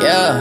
[0.00, 0.40] Yeah.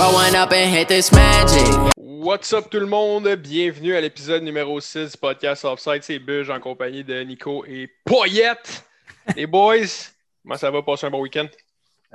[0.00, 1.94] Up up and hit this magic.
[1.96, 3.28] What's up tout le monde?
[3.36, 6.02] Bienvenue à l'épisode numéro 6 du podcast Offside.
[6.02, 8.84] C'est Buge en compagnie de Nico et Poyette.
[9.36, 9.86] Les boys,
[10.42, 10.82] comment ça va?
[10.82, 11.46] Passer un bon week-end?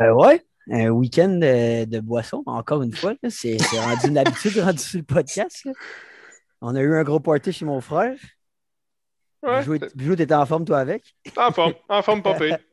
[0.01, 3.13] Euh, ouais, un week-end de, de boisson, encore une fois.
[3.29, 5.63] C'est c'est rendu une habitude rendu sur le podcast.
[5.65, 5.71] là.
[6.61, 8.15] On a eu un gros party chez mon frère.
[9.43, 11.03] Ouais, Bijou, Bijou, t'étais en forme, toi, avec?
[11.37, 12.57] en forme, en forme pas pire.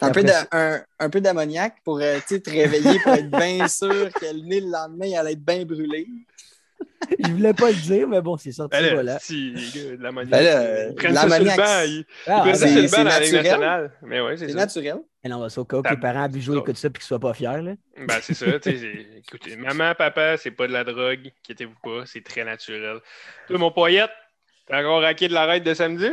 [0.00, 3.30] Un peu, Après d'a- ça- un, un peu d'ammoniaque pour euh, te réveiller pour être
[3.30, 6.06] bien sûr que le nez le lendemain, il allait être bien brûlé.
[7.22, 9.18] Je voulais pas le dire, mais bon, c'est sorti, Ben là, voilà.
[9.18, 9.96] si, de.
[9.96, 10.14] Ben
[10.96, 11.82] prennent ça sur le l'ammoniaque, banc.
[11.84, 13.42] Ils, Ah, prennent ça c'est- sur le c'est banc dans la Ligue naturel.
[13.60, 13.92] nationale.
[14.02, 14.58] Mais ouais, c'est C'est ça.
[14.58, 14.96] naturel.
[15.24, 17.18] Et non, c'est au cas où les parents à Bijou écoutent ça et qu'ils soient
[17.20, 17.60] pas fiers.
[17.62, 17.72] Là.
[17.98, 18.46] Ben, c'est ça.
[18.58, 21.30] tu sais, c'est- Écoutez, maman, papa, c'est pas de la drogue.
[21.44, 22.98] Inquiétez-vous pas, c'est très naturel.
[23.46, 24.10] Toi, mon Poyette,
[24.66, 26.10] t'as encore raqué de l'arrêt de samedi?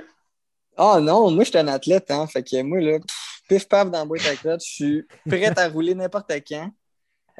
[0.78, 2.10] Ah non, moi, je suis un athlète.
[2.10, 2.98] Hein, fait que moi, là,
[3.48, 6.72] pif paf dans la boîte à crotte, je suis prêt à rouler n'importe quand.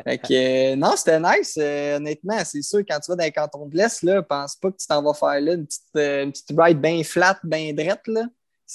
[0.04, 2.44] Fait que, euh, non, c'était nice, euh, honnêtement.
[2.44, 4.88] C'est sûr, quand tu vas dans les cantons de l'Est, là, pense pas que tu
[4.88, 8.08] t'en vas faire là une petite, euh, une petite ride bien flat, bien drette.
[8.08, 8.24] Là.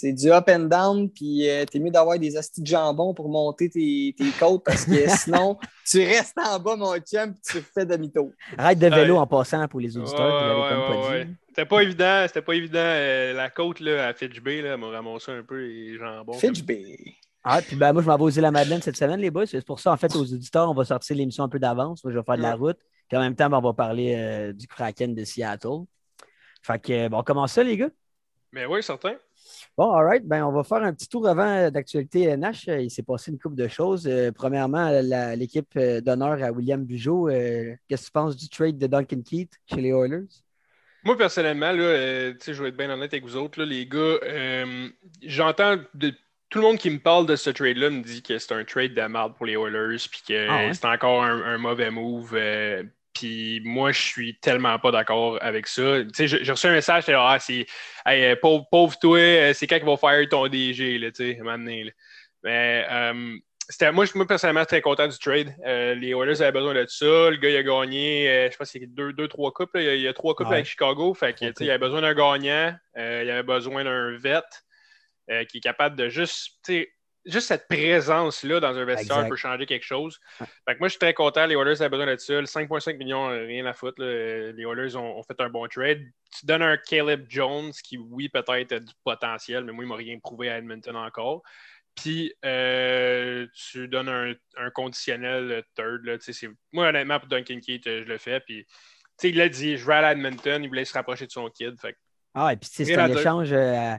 [0.00, 3.28] C'est du up and down, puis euh, t'es mieux d'avoir des astis de jambon pour
[3.28, 7.60] monter tes, tes côtes parce que sinon, tu restes en bas, mon chum, puis tu
[7.74, 8.30] fais demi-tour.
[8.56, 9.20] Arrête de vélo Ouais.
[9.20, 11.24] en passant pour les auditeurs, Ouais, ouais, comme ouais, pas ouais.
[11.24, 11.34] dit.
[11.48, 12.78] C'était pas évident, c'était pas évident.
[12.78, 16.34] euh, la côte là, à Fitch Bay, m'a ramassé un peu les jambons.
[16.34, 16.96] Fitch Bay.
[17.42, 19.46] Ah, puis ben, moi, je m'en vais aux îles la Madeleine cette semaine, les boys.
[19.46, 22.04] C'est pour ça, en fait, aux auditeurs, on va sortir l'émission un peu d'avance.
[22.04, 22.78] Moi, je vais faire de la route.
[23.08, 25.84] Puis en même temps, ben, on va parler euh, du Kraken de Seattle.
[26.62, 27.90] Fait que, bon, on commence ça, les gars?
[28.52, 29.14] Mais oui, certain.
[29.78, 30.26] Bon, all right.
[30.26, 32.66] Ben, on va faire un petit tour avant euh, d'actualité euh, Nash.
[32.68, 34.08] Euh, Il s'est passé une couple de choses.
[34.08, 34.90] Euh, premièrement,
[35.36, 37.28] l'équipe euh, d'honneur à William Bugeaud.
[37.28, 40.26] euh, Qu'est-ce que tu penses du trade de Duncan Keith chez les Oilers?
[41.04, 43.98] Moi, personnellement, là, euh, je vais être bien honnête avec vous autres, là, les gars.
[43.98, 44.88] euh,
[45.22, 46.12] J'entends de
[46.50, 48.94] tout le monde qui me parle de ce trade-là me dit que c'est un trade
[48.94, 50.72] de merde pour les Oilers, puis que Ah ouais?
[50.74, 52.34] c'est encore un, un mauvais move.
[53.18, 56.02] Puis moi, je suis tellement pas d'accord avec ça.
[56.14, 57.66] Tu sais, j'ai reçu un message, j'étais ah, c'est
[58.06, 61.34] hey, euh, pauvre, pauvre toi, euh, c'est quand qu'il va faire ton DG, là, tu
[61.34, 61.56] sais, là.
[62.44, 63.36] Mais euh,
[63.68, 65.52] c'était, moi, je- moi, personnellement, très content du trade.
[65.66, 67.04] Euh, les Oilers avaient besoin de ça.
[67.30, 69.74] Le gars, il a gagné, euh, je pense que c'est deux, deux, trois coupes.
[69.74, 69.82] là.
[69.82, 70.54] Il, y a, il y a trois coupes Ouais.
[70.54, 71.12] avec Chicago.
[71.14, 72.74] Fait que, il avait besoin d'un gagnant.
[72.96, 74.42] Il avait besoin d'un vet
[75.48, 76.72] qui est capable de juste,
[77.28, 79.28] juste cette présence-là dans un vestiaire Exact.
[79.28, 80.18] peut changer quelque chose.
[80.38, 81.46] Fait que moi, je suis très content.
[81.46, 82.40] Les Oilers avaient besoin de ça.
[82.40, 84.02] Le 5,5 millions, rien à foutre.
[84.02, 84.52] là.
[84.52, 86.02] Les Oilers ont, ont fait un bon trade.
[86.38, 89.96] Tu donnes un Caleb Jones qui, oui, peut-être a du potentiel, mais moi, il m'a
[89.96, 91.42] rien prouvé à Edmonton encore.
[91.94, 96.04] Puis, euh, tu donnes un, un conditionnel third.
[96.04, 96.16] Là,
[96.72, 98.40] moi, honnêtement, pour Duncan Keith, euh, je le fais.
[98.40, 98.72] Puis, tu
[99.16, 100.62] sais, il l'a dit, je vais aller à Edmonton.
[100.62, 101.78] Il voulait se rapprocher de son kid.
[101.80, 101.96] Fait
[102.34, 103.94] Ah, et puis c'est un échange, euh,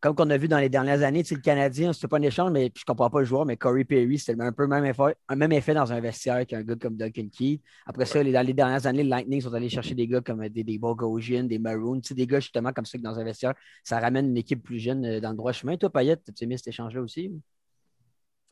[0.00, 2.22] comme qu'on a vu dans les dernières années, tu sais, le Canadien, c'était pas un
[2.22, 4.84] échange, mais je comprends pas le joueur, mais Corey Perry, c'était un peu le même
[4.86, 7.62] effet, un même effet dans un vestiaire qu'un gars comme Duncan Keith.
[7.86, 10.48] Après ça, les- dans les dernières années, le Lightning sont allés chercher des gars comme
[10.48, 13.24] des, des Bogosian, des Maroons, tu sais, des gars justement comme ça que dans un
[13.24, 15.76] vestiaire, ça ramène une équipe plus jeune euh, dans le droit chemin.
[15.76, 17.30] Toi, Payette, tu aimé cet échange-là aussi?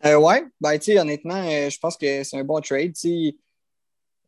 [0.04, 2.92] Euh, ouais, ben, tu sais, honnêtement, euh, je pense que c'est un bon trade.
[2.94, 3.36] tu sais.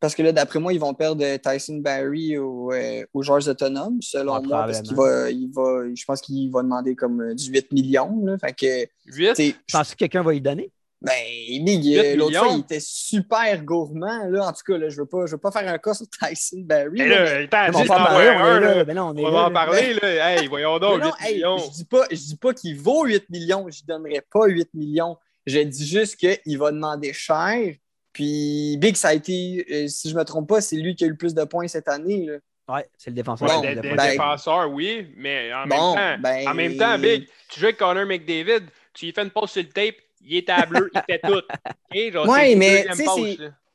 [0.01, 4.01] Parce que là, d'après moi, ils vont perdre Tyson Barry aux, euh, aux joueurs autonomes,
[4.01, 7.35] selon Ah, moi, parce qu'il va, il va, je pense qu'il va demander comme euh,
[7.35, 8.19] 18 millions.
[8.25, 10.71] Là, fait que, 8, tu sais, Penses-tu que quelqu'un va y donner?
[11.03, 11.13] ben,
[11.65, 12.45] Big, euh, l'autre millions.
[12.45, 14.25] fois, il était super gourmand.
[14.29, 15.95] Là, en tout cas, là, je ne veux, pas- je veux pas faire un cas
[15.95, 16.91] sur Tyson Barry.
[16.99, 18.85] Mais là, il t'a On dit, va je pas en parler, on là.
[18.85, 20.01] Ben non, on On va en parler, là.
[20.41, 21.59] Hey, voyons donc, non, 8 hey, millions.
[21.59, 24.69] je dis pas, je dis pas qu'il vaut 8 millions, je ne donnerai pas 8
[24.75, 25.17] millions.
[25.47, 27.75] Je dis juste qu'il va demander cher.
[28.13, 31.11] Puis Big, ça a été, si je me trompe pas, c'est lui qui a eu
[31.11, 32.27] le plus de points cette année.
[32.27, 32.39] là.
[32.75, 33.49] Ouais, c'est le défenseur.
[33.49, 34.69] Bon, le défenseur.
[34.69, 37.79] ben- oui, mais en, Bon, même temps, ben- en même temps, Big, tu joues avec
[37.79, 41.03] Connor McDavid, tu lui fais une passe sur le tape, il est à bleu, il
[41.09, 41.33] fait tout.
[41.95, 42.13] OK?
[42.13, 42.87] Genre, Ouais, mais,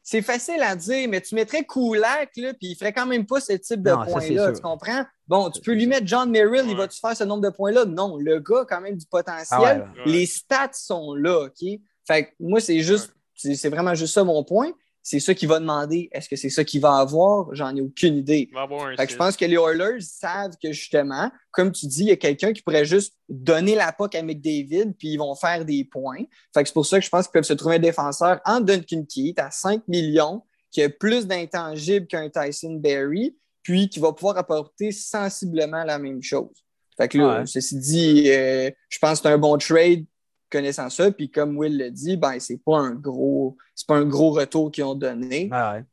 [0.02, 3.42] c'est- facile à dire, mais tu mettrais Kulak, là, puis il ferait quand même pas
[3.42, 5.04] ce type de points-là, tu comprends?
[5.28, 5.90] Bon, tu peux lui sûr.
[5.90, 7.86] mettre John Merrill, il va-tu faire ce nombre de points-là?
[7.86, 9.48] Non, le gars a quand même du potentiel.
[9.52, 10.12] Ah ouais, ouais.
[10.12, 11.68] Les stats sont là, OK?
[12.08, 14.72] Fait que moi, c'est juste, c'est c'est vraiment juste ça mon point.
[15.08, 16.10] C'est ça qu'il va demander.
[16.12, 17.54] Est-ce que c'est ça qu'il va avoir?
[17.54, 18.48] J'en ai aucune idée.
[18.50, 21.72] Il va avoir un Fait que je pense que les Oilers savent que justement, comme
[21.72, 25.10] tu dis, il y a quelqu'un qui pourrait juste donner la POC à McDavid, puis
[25.10, 26.24] ils vont faire des points.
[26.56, 28.62] Fait que c'est pour ça que je pense qu'ils peuvent se trouver un défenseur en
[28.62, 30.42] Duncan Keith à 5 millions,
[30.72, 36.24] qui a plus d'intangibles qu'un Tyson Berry, puis qui va pouvoir apporter sensiblement la même
[36.24, 36.50] chose.
[36.98, 37.46] Fait que là, Ouais.
[37.46, 40.06] ceci dit, euh, je pense que c'est un bon trade
[40.50, 41.12] connaissant ça.
[41.12, 44.72] Puis comme Will le dit, ben, c'est pas un gros, c'est pas un gros retour
[44.72, 45.50] qu'ils ont donné.
[45.52, 45.84] Ah ouais.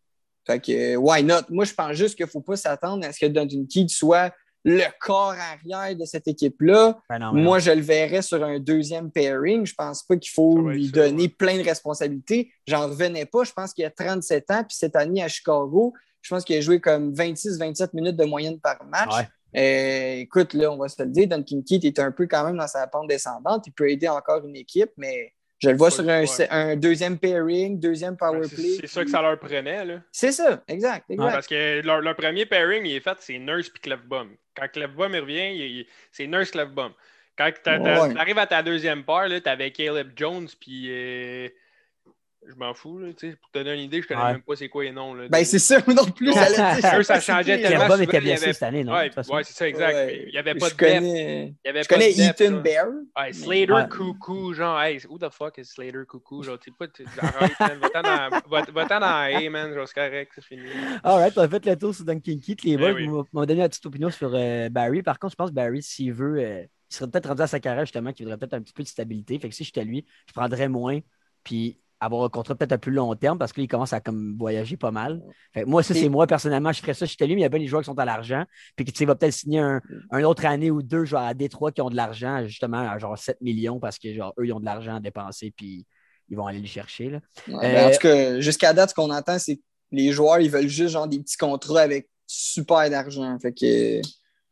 [0.47, 1.43] Fait que, why not?
[1.51, 4.35] Moi, je pense juste qu'il ne faut pas s'attendre à ce que Duncan Keith soit
[4.65, 7.01] le corps arrière de cette équipe-là.
[7.09, 9.67] Ben non, Moi, je le verrais sur un deuxième pairing.
[9.67, 11.29] Je pense pas qu'il faut lui ça, donner ouais.
[11.29, 12.53] plein de responsabilités.
[12.67, 13.45] J'en revenais pas.
[13.45, 16.61] Je pense qu'il a 37 ans, puis cette année à Chicago, je pense qu'il a
[16.61, 19.17] joué comme 26-27 minutes de moyenne par match.
[19.17, 19.29] Ouais.
[19.57, 22.57] Euh, écoute, là, on va se le dire, Duncan Keith est un peu quand même
[22.57, 23.67] dans sa pente descendante.
[23.67, 28.17] Il peut aider encore une équipe, mais je le vois sur un, deuxième pairing, deuxième
[28.17, 28.77] power Ouais, c'est- play.
[28.81, 29.85] C'est ça que ça leur prenait.
[29.85, 30.01] Là.
[30.11, 31.11] C'est ça, exact.
[31.11, 31.33] exact.
[31.33, 34.31] Parce que leur, leur premier pairing, il est fait, c'est Nurse puis Clefbaum.
[34.57, 36.93] Quand Clefbaum revient, c'est Nurse Clefbaum.
[37.39, 38.19] Quand tu Ouais.
[38.19, 41.49] arrives à ta deuxième paire, tu avais Caleb Jones puis euh,
[42.49, 42.99] je m'en fous.
[42.99, 44.33] Là, tu sais, pour te donner une idée, je connais Ouais.
[44.33, 45.15] même pas c'est quoi les noms.
[45.15, 46.31] Là, Ben, c'est ça, non plus.
[46.31, 47.85] Eux, ça changeait qui, tellement.
[47.89, 48.93] souvent, était blessé avait- cette année, non?
[48.93, 48.97] de
[49.33, 49.95] Ouais, c'est ça, exact.
[49.95, 50.25] Ouais.
[50.27, 50.79] Il n'y avait Je pas de depth.
[50.79, 52.61] connais, Il y avait je pas connais de depth, Ethan là.
[52.61, 52.87] Bear.
[53.17, 53.89] Ouais, Slater Ouais.
[53.89, 56.43] Coucou, genre, hey, who the fuck is Slater Coucou?
[56.43, 56.87] Genre, tu sais pas,
[57.77, 60.63] va-t'en dans, va- va-t'en dans A, man, genre, c'est correct, c'est fini.
[61.03, 62.63] Alright, on a fait le tour sur Duncan Keith.
[62.65, 65.03] Les boys Ben m'ont- donné une petite opinion sur euh, Barry.
[65.03, 67.61] Par contre, je pense que Barry, s'il veut, euh, il serait peut-être rendu à sa
[67.61, 69.39] carrière justement, qu'il voudrait peut-être un petit peu de stabilité.
[69.39, 70.99] Fait que si j'étais lui, je prendrais moins,
[71.45, 74.77] puis avoir un contrat peut-être à plus long terme parce qu'il commence à comme voyager
[74.77, 75.23] pas mal.
[75.55, 77.07] Fait moi, ça, c'est moi personnellement, je ferais ça.
[77.07, 78.45] J'étais lui, mais il y a bien des joueurs qui sont à l'argent,
[78.75, 81.33] puis qui tu sais, va peut-être signer un, un autre année ou deux, genre à
[81.33, 84.53] Détroit, qui ont de l'argent, justement, à genre 7 millions parce que genre eux, ils
[84.53, 85.87] ont de l'argent à dépenser, puis
[86.29, 87.11] ils vont aller le chercher.
[87.11, 87.21] Là.
[87.47, 89.63] Ouais, ben, Euh, en tout cas, jusqu'à date, ce qu'on entend, c'est que
[89.93, 93.39] les joueurs, ils veulent juste genre des petits contrats avec super d'argent.
[93.39, 94.01] Fait que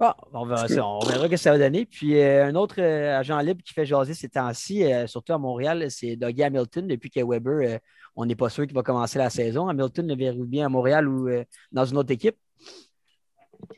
[0.00, 1.84] Bon, on, va, ça, on verra ce que ça va donner.
[1.84, 5.38] Puis euh, un autre euh, agent libre qui fait jaser ces temps-ci, euh, surtout à
[5.38, 6.86] Montréal, c'est Dougie Hamilton.
[6.86, 7.78] Depuis que Weber, euh,
[8.16, 9.68] on n'est pas sûr qu'il va commencer la saison.
[9.68, 12.36] Hamilton le verrou bien à Montréal ou euh, dans une autre équipe?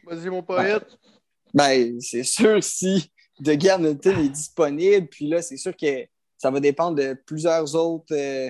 [0.06, 0.96] Vas-y, mon poète.
[1.52, 3.10] ben, c'est sûr si
[3.40, 6.06] De Hamilton est disponible, puis là, c'est sûr que
[6.38, 8.48] ça va dépendre de plusieurs autres euh,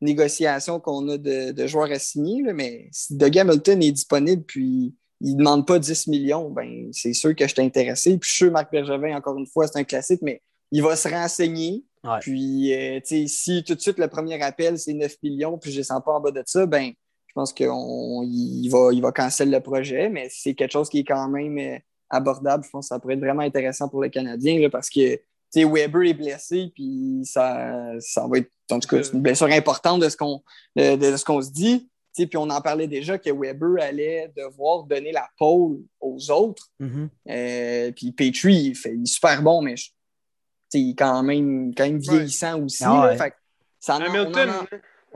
[0.00, 2.42] négociations qu'on a de, de joueurs à signer.
[2.42, 6.88] là, mais si De Hamilton est disponible, puis il ne demande pas 10 millions, ben,
[6.92, 8.10] c'est sûr que je suis intéressé.
[8.18, 10.96] Puis je suis sûr, Marc Bergevin, encore une fois, c'est un classique, mais il va
[10.96, 11.84] se renseigner.
[12.02, 12.18] Ouais.
[12.20, 15.80] Puis, euh, si tout de suite le premier appel, c'est 9 millions, puis je ne
[15.80, 16.92] descends pas en bas de ça, ben,
[17.26, 21.04] je pense qu'il va, il va canceller le projet, mais c'est quelque chose qui est
[21.04, 21.78] quand même euh,
[22.10, 22.64] abordable.
[22.64, 25.18] Je pense que ça pourrait être vraiment intéressant pour le Canadien là, parce que
[25.56, 30.08] Weber est blessé, puis ça, ça va être, en tout cas, une blessure importante de
[30.08, 30.42] ce qu'on
[30.74, 31.88] de, de ce qu'on se dit.
[32.16, 36.68] Puis on en parlait déjà que Weber allait devoir donner la pole aux autres.
[36.78, 37.08] Mhm.
[37.30, 39.90] Euh, puis Petrie, il, fait, il est super bon, mais je-
[40.74, 42.84] il est quand même, quand même vieillissant aussi.
[42.84, 43.08] Ah là.
[43.10, 43.16] ouais.
[43.16, 43.32] Fait
[43.80, 44.66] ça en- on en Hamilton, a-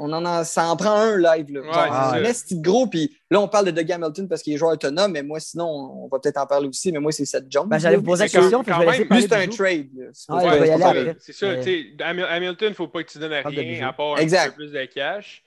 [0.00, 1.50] on en a, ça en prend un live.
[1.52, 1.60] Là.
[1.60, 2.86] Ouais, Genre, gros.
[2.86, 5.66] Puis là, on parle de Doug Hamilton parce qu'il est joueur autonome, mais moi, sinon,
[5.66, 6.92] on va peut-être en parler aussi.
[6.92, 7.68] Mais moi, c'est Seth Jones.
[7.68, 9.48] Ben, J'allais vous poser la c'est question, sûr, puis je vais quand même, du un
[9.48, 9.88] trade.
[11.20, 11.46] C'est ça,
[12.00, 14.54] Ham- Hamilton, il ne faut pas que tu donnes de rien à part un peu
[14.54, 15.42] plus de cash.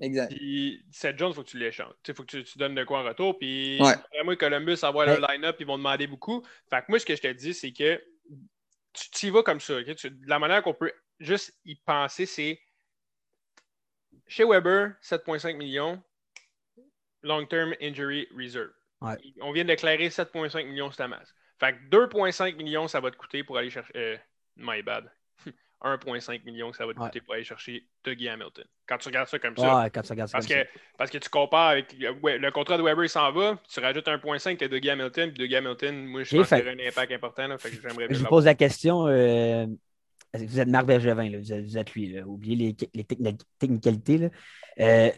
[0.00, 0.34] Exact.
[0.34, 1.92] Puis Seth Jones, il faut que tu l'échanges.
[2.08, 3.38] Il faut que tu, tu donnes de quoi en retour.
[3.38, 3.94] Puis Ouais.
[4.12, 5.16] vraiment, Columbus, avoir Ouais.
[5.20, 6.42] le line-up, ils vont demander beaucoup.
[6.70, 8.02] Fait que moi, ce que je te dis, c'est que
[8.94, 9.82] tu tu y vas comme ça.
[9.94, 12.60] Tu- de la manière qu'on peut juste y penser, c'est
[14.26, 16.02] chez Weber, 7,5 millions,
[17.22, 18.72] long-term injury reserve.
[19.00, 19.16] Ouais.
[19.40, 21.34] On vient de déclarer 7,5 millions cette masse.
[21.58, 23.92] Fait que 2,5 millions, ça va te coûter pour aller chercher.
[23.96, 24.16] euh,
[24.56, 25.10] my bad.
[25.84, 27.06] 1,5 millions que ça va te Ouais.
[27.06, 28.64] coûter pour aller chercher Dougie Hamilton.
[28.86, 29.82] Quand tu regardes ça comme ça.
[29.82, 30.68] Ouais, quand tu regardes ça Parce comme que,
[30.98, 34.06] parce que tu compares avec ouais, le contrat de Weber, il s'en va, tu rajoutes
[34.06, 36.88] 1.5, tu as Dougie Hamilton, puis Dougie Hamilton, moi, je pense fait- qu'il aurait un
[36.88, 37.88] impact important, là, fait que ça.
[38.10, 39.06] Je vous pose la question.
[39.08, 39.66] euh,
[40.34, 42.12] que vous êtes Marc Bergevin, là, vous, êtes, vous êtes lui.
[42.12, 44.18] Là, oubliez les, les techni- technicalités.
[44.18, 44.28] là.
[44.80, 45.10] Euh,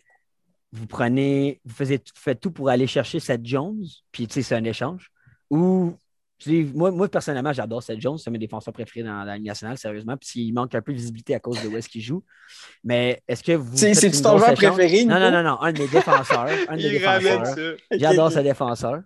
[0.72, 4.56] vous prenez, vous faisiez faites tout pour aller chercher Seth Jones, puis tu sais, c'est
[4.56, 5.10] un échange.
[5.50, 5.96] Ou
[6.74, 9.36] moi, moi, personnellement, j'adore Seth Jones, c'est un de mes défenseurs préférés dans, dans la
[9.36, 10.16] Ligue nationale, sérieusement.
[10.16, 12.22] Puis il manque un peu de visibilité à cause de où est-ce qu'il joue.
[12.82, 13.76] Mais est-ce que vous.
[13.76, 15.04] C'est- ton joueur préféré?
[15.04, 16.46] Non, non, non, non, un de mes défenseurs.
[16.68, 17.76] Un de mes défenseurs.
[17.90, 19.02] J'adore ce défenseur.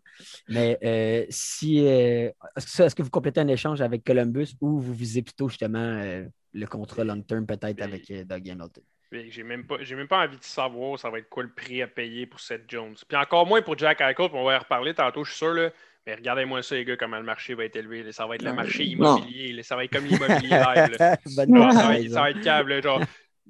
[0.48, 5.22] Mais euh, si euh, est-ce que, vous complétez un échange avec Columbus ou vous visez
[5.22, 8.82] plutôt justement euh, le contrat long term peut-être avec euh, Doug Hamilton?
[9.10, 11.80] J'ai même, pas- j'ai même pas envie de savoir ça va être quoi le prix
[11.82, 12.94] à payer pour Seth Jones.
[13.08, 15.54] Puis encore moins pour Jack Eichel, puis on va y reparler tantôt, je suis sûr.
[15.54, 15.70] Là.
[16.08, 18.02] Mais regardez-moi ça, les gars, comment le marché va être élevé.
[18.02, 18.12] là.
[18.12, 19.52] Ça va être le marché immobilier.
[19.52, 19.62] là.
[19.62, 20.96] Ça va être comme l'immobilier live.
[20.98, 21.18] là.
[21.36, 22.14] Bonne Genre, ça, va être, comparaison.
[22.14, 22.82] ça va être câble.
[22.82, 23.02] genre,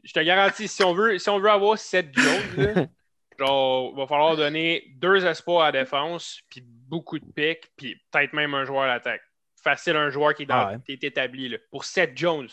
[0.03, 2.87] je te garantis, si on veut, si on veut avoir Seth Jones, là,
[3.39, 8.33] genre, va falloir donner deux espoirs à la défense, puis beaucoup de pics, puis peut-être
[8.33, 9.23] même un joueur à l'attaque.
[9.63, 10.79] Facile, un joueur qui est, dans- Ah ouais.
[10.85, 11.57] qui est établi.
[11.71, 12.49] Pour Seth Jones,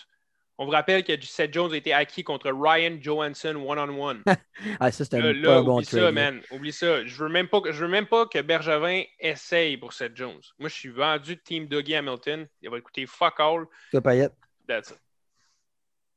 [0.57, 4.23] on vous rappelle que Seth Jones a été acquis contre Ryan Johansson one-on-one.
[4.79, 6.01] Ah, ça, c'est un, bon oublie trade.
[6.01, 6.41] ça, man.
[6.49, 7.05] Oublie ça.
[7.05, 10.41] Je veux même pas que je veux même pas que Bergevin essaye pour Seth Jones.
[10.57, 12.47] Moi, je suis vendu de Team Dougie Hamilton.
[12.61, 13.65] Il va coûter fuck all.
[13.91, 14.33] Toi, Payette?
[14.65, 14.97] That's it.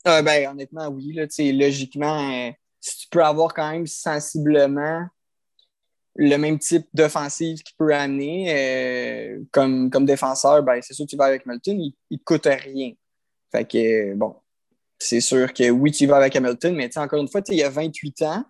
[0.04, 1.12] Ah, ben, honnêtement, oui.
[1.12, 5.07] Là, logiquement, euh, si tu peux avoir quand même sensiblement
[6.14, 11.11] le même type d'offensive qu'il peut amener euh, comme, comme défenseur, ben, c'est sûr que
[11.11, 12.92] tu vas avec Hamilton, il ne te coûte rien.
[13.52, 14.37] Fait que, bon,
[14.99, 17.71] c'est sûr que oui, tu vas avec Hamilton, mais encore une fois, il y a
[17.71, 18.45] 28 ans.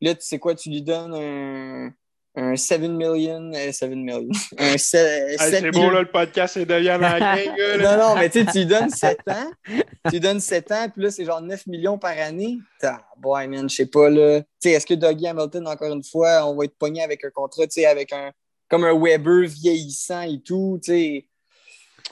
[0.00, 1.92] Là, tu sais quoi, tu lui donnes un,
[2.34, 4.26] un 7 million, 7 euh, million,
[4.58, 8.44] un 7, c'est beau, là, le podcast, c'est devient en anglais, Non, non, mais tu
[8.44, 11.98] lui donnes 7 ans, tu lui donnes 7 ans, puis là, c'est genre 9 millions
[11.98, 12.58] par année.
[12.82, 14.40] Ah, boy, man, je sais pas, là.
[14.40, 17.30] Tu sais, est-ce que Dougie Hamilton, encore une fois, on va être pogné avec un
[17.30, 18.32] contrat, tu sais, avec un,
[18.68, 21.26] comme un Weber vieillissant et tout, tu sais?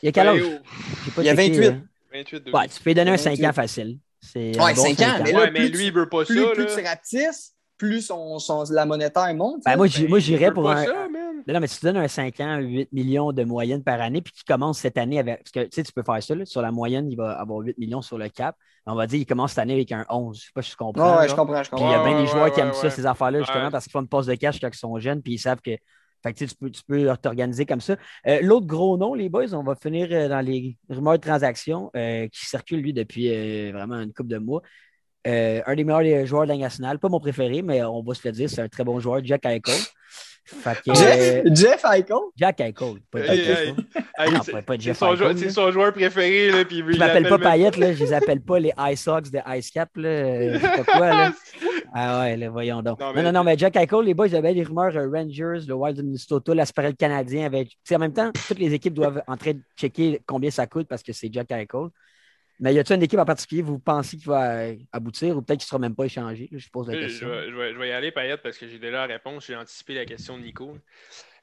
[0.03, 0.43] Il y a quel âge?
[1.17, 1.75] Il y a 28.
[2.19, 3.99] 28 ouais, tu peux donner un 5 ans facile.
[4.35, 6.51] Ouais, 5 ans, mais là, ouais, mais lui, il veut pas plus, ça.
[6.51, 9.63] Plus tu rapetisses, plus son, son, la monétaire monte.
[9.65, 10.85] Ben, moi, j'irais pour un.
[10.85, 11.09] Ça,
[11.47, 14.33] non, mais si tu donnes un 5 ans, 8 millions de moyenne par année, puis
[14.33, 15.39] qu'il commence cette année avec.
[15.39, 17.61] Parce que tu sais, tu peux faire ça, là, sur la moyenne, il va avoir
[17.61, 18.57] 8 millions sur le cap.
[18.85, 20.39] On va dire qu'il commence cette année avec un 11.
[20.39, 21.19] Je sais pas si je comprends.
[21.19, 21.87] ouais, je comprends, je comprends.
[21.87, 23.41] Puis il y a bien ouais, des joueurs ouais, qui aiment ouais, ça, ces affaires-là,
[23.41, 25.61] justement, parce qu'ils font une passe de cash quand ils sont jeunes, puis ils savent
[25.61, 25.77] que.
[26.23, 27.97] Fait que, tu peux, tu peux t'organiser comme ça.
[28.27, 31.91] Euh, L'autre gros nom, les boys, on va finir euh, dans les rumeurs de transactions
[31.97, 33.29] euh, qui circulent, lui, depuis
[33.73, 34.63] vraiment une couple de mois.
[35.27, 36.99] Euh, un des meilleurs joueurs de la nationale.
[36.99, 39.45] Pas mon préféré, mais on va se le dire, c'est un très bon joueur, Jack
[39.47, 39.75] Eichel.
[40.51, 42.17] Fait que, Jeff, Jeff Eichel?
[42.35, 42.95] Jack Eichel.
[43.11, 43.75] Pas Hey, Jack hey, Eichel.
[44.19, 46.51] hey, Non, c'est- pas- Jeff son, joueur- Eichel, c'est son joueur préféré.
[46.51, 49.41] Là, puis Je m'appelle pas Payette, là, je les appelle pas les Ice Sox de
[49.59, 49.91] Ice Cap.
[49.97, 50.09] Là.
[50.09, 51.33] euh, pas quoi, là.
[51.95, 53.01] Ah ouais, là, voyons donc.
[53.01, 54.95] Non, Non, mais- non, non, mais Jack Eichel, les boys, il y avait des rumeurs
[54.97, 57.45] euh, Rangers, le Wild de Minnesota, l'Asparel canadien.
[57.45, 57.77] Avec...
[57.93, 61.13] En même temps, toutes les équipes doivent entrer de checker combien ça coûte parce que
[61.13, 61.89] c'est Jack Eichel.
[62.61, 65.61] Mais y a-t-il une équipe en particulier vous pensez qu'il va euh, aboutir ou peut-être
[65.61, 66.49] qu'il ne sera même pas échangé?
[66.53, 67.29] Je pose la Je, question.
[67.29, 69.47] vais, je vais- je vais y aller, Payette, parce que j'ai déjà la réponse.
[69.47, 70.77] J'ai anticipé la question de Nico.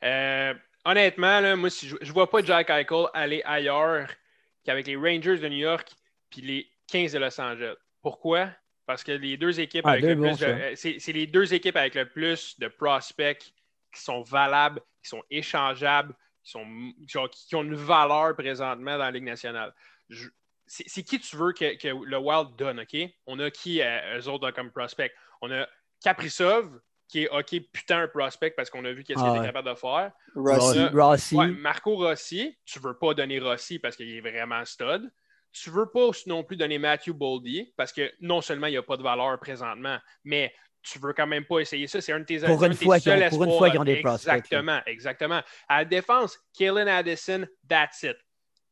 [0.03, 0.53] Euh,
[0.83, 4.07] honnêtement, là, moi, si je ne vois pas Jack Eichel aller ailleurs
[4.63, 5.89] qu'avec les Rangers de New York
[6.29, 7.75] puis les 15 de Los Angeles.
[8.01, 8.49] Pourquoi?
[8.85, 11.25] Parce que les deux équipes Ah, avec deux le plus de- euh, c'est c'est les
[11.27, 13.39] deux équipes avec le plus de prospects
[13.93, 16.65] qui sont valables, qui sont échangeables, qui, sont,
[17.07, 19.73] qui ont, qui ont une valeur présentement dans la Ligue nationale.
[20.09, 20.27] Je-
[20.67, 22.97] c'est qui tu veux que, que le Wild donne, OK?
[23.27, 25.11] On a qui, euh, eux autres, comme prospect?
[25.41, 25.67] On a
[26.01, 29.47] Kaprizov, qui est OK, putain, un prospect parce qu'on a vu qu'est-ce Ah qu'il était
[29.47, 30.11] capable de faire.
[30.35, 30.85] Rossi.
[30.87, 31.35] Rossi.
[31.35, 35.11] Ouais, Marco Rossi, tu veux pas donner Rossi parce qu'il est vraiment stud.
[35.51, 38.83] Tu veux pas non plus donner Matthew Boldy parce que non seulement il n'y a
[38.83, 42.01] pas de valeur présentement, mais tu veux quand même pas essayer ça.
[42.01, 43.79] C'est un de tes Pour un une de tes fois seuls pour une fois qu'ils
[43.79, 45.41] ont des prospects, Exactement, exactement.
[45.69, 48.17] À la défense, Kellen Addison, that's it.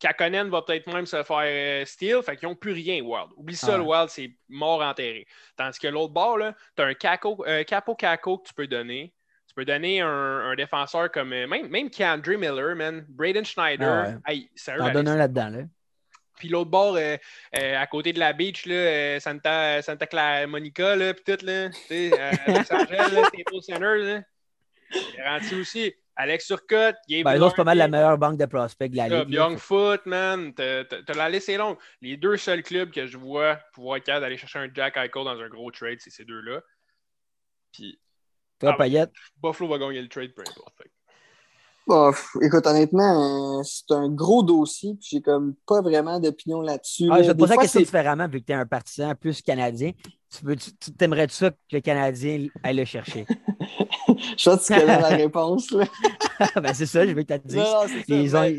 [0.04, 3.30] Kakonen va peut-être même se faire euh, steal, fait qu'ils n'ont plus rien, Wild.
[3.38, 3.78] Oublie ça, Ah.
[3.78, 5.26] le Wild, c'est mort enterré.
[5.56, 6.40] Tandis que l'autre bord,
[6.76, 9.14] tu as un caco, euh, capo caco que tu peux donner.
[9.48, 14.16] Tu peux donner un, un défenseur comme euh, même, même Kendry Miller, man, Braden Schneider.
[14.26, 15.50] Ah Hey, sérieux, T'en donnes un là-dedans.
[15.50, 15.60] Là.
[16.38, 17.16] puis l'autre bord, euh,
[17.58, 21.46] euh, à côté de la beach, là, euh, Santa, Santa Clara Monica, là, puis tout,
[21.46, 22.10] là, tu sais,
[22.48, 24.22] Los Angeles, Staples Center, là.
[25.18, 25.94] Garanti aussi.
[26.16, 28.98] Alex Turcotte, Gabe Ben, eux autres, c'est pas mal la meilleure banque de prospects de
[28.98, 29.30] la Ligue.
[29.34, 30.54] Young Foot, man.
[30.54, 30.84] T'as
[31.16, 31.78] la liste est longue.
[32.02, 35.24] Les deux seuls clubs que je vois pouvoir être capable d'aller chercher un Jack Eichel
[35.24, 36.62] dans un gros trade, c'est ces deux-là.
[37.72, 38.00] Puis
[38.60, 39.12] Toi, Ah, Payette?
[39.42, 40.74] Buffalo va gagner le trade, peu importe.
[41.86, 47.10] Bah, écoute, honnêtement, euh, c'est un gros dossier, puis j'ai comme pas vraiment d'opinion là-dessus.
[47.12, 48.56] Ah, je vais te Des poser la fois, question c'est- différemment, vu que tu es
[48.56, 49.92] un partisan plus canadien.
[50.38, 53.26] Tu veux, tu, tu- t'aimerais ça que le Canadien aille le chercher?
[54.38, 55.72] Je pense que tu connais la réponse.
[55.72, 55.86] Là.
[56.56, 57.58] ben, c'est ça, je veux que tu te dises.
[57.58, 58.16] Non, non, c'est ça.
[58.16, 58.58] Ils ont- Ben,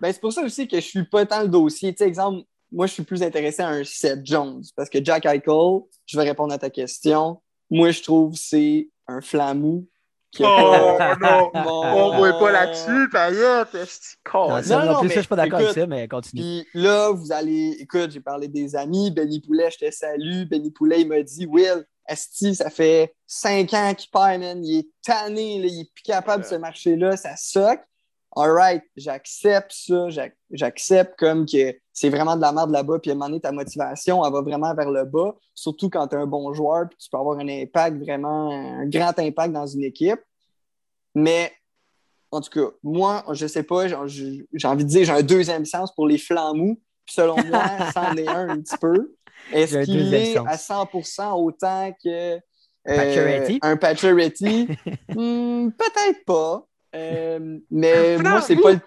[0.00, 1.92] ben, c'est pour ça aussi que je suis pas tant le dossier.
[1.92, 5.26] Tu sais, exemple, moi, je suis plus intéressé à un Seth Jones parce que Jack
[5.26, 7.40] Eichel, je vais répondre à ta question.
[7.70, 9.86] Moi, je trouve que c'est un flamou.
[10.40, 11.50] Oh non!
[11.54, 13.74] On voit pas là-dessus, Payette!
[13.74, 16.08] esti, Non, non, non non, plus, mais ça, je suis pas d'accord avec ça, mais
[16.08, 16.42] continue.
[16.42, 17.76] Puis là, vous allez.
[17.80, 19.10] Écoute, j'ai parlé des amis.
[19.10, 20.44] Benny Poulet, je te salue.
[20.44, 24.64] Benny Poulet, il m'a dit Will, Esti, ça fait cinq ans qu'il perd, man.
[24.64, 25.66] Il est tanné, là.
[25.66, 27.16] il est plus capable de ce marché-là.
[27.16, 27.80] Ça suck.
[28.36, 30.08] All right, j'accepte ça.
[30.10, 32.98] J'ac- J'accepte comme que c'est vraiment de la merde là-bas.
[33.00, 35.34] Puis à un moment donné, ta motivation, elle va vraiment vers le bas.
[35.54, 36.88] Surtout quand tu es un bon joueur.
[36.88, 40.20] Puis tu peux avoir un impact, vraiment, un grand impact dans une équipe.
[41.14, 41.52] Mais
[42.30, 45.94] en tout cas, moi, je sais pas, j'ai envie de dire, j'ai un deuxième sens
[45.94, 46.74] pour les flammes
[47.06, 47.64] Puis selon moi,
[47.94, 49.14] c'en est un un petit peu.
[49.52, 52.38] Est-ce qu'il est à 100% autant que euh,
[53.62, 54.68] un Pacioretty?
[55.14, 56.66] Hmm, Peut-être pas.
[56.94, 58.80] Euh, mais moi, c'est pas le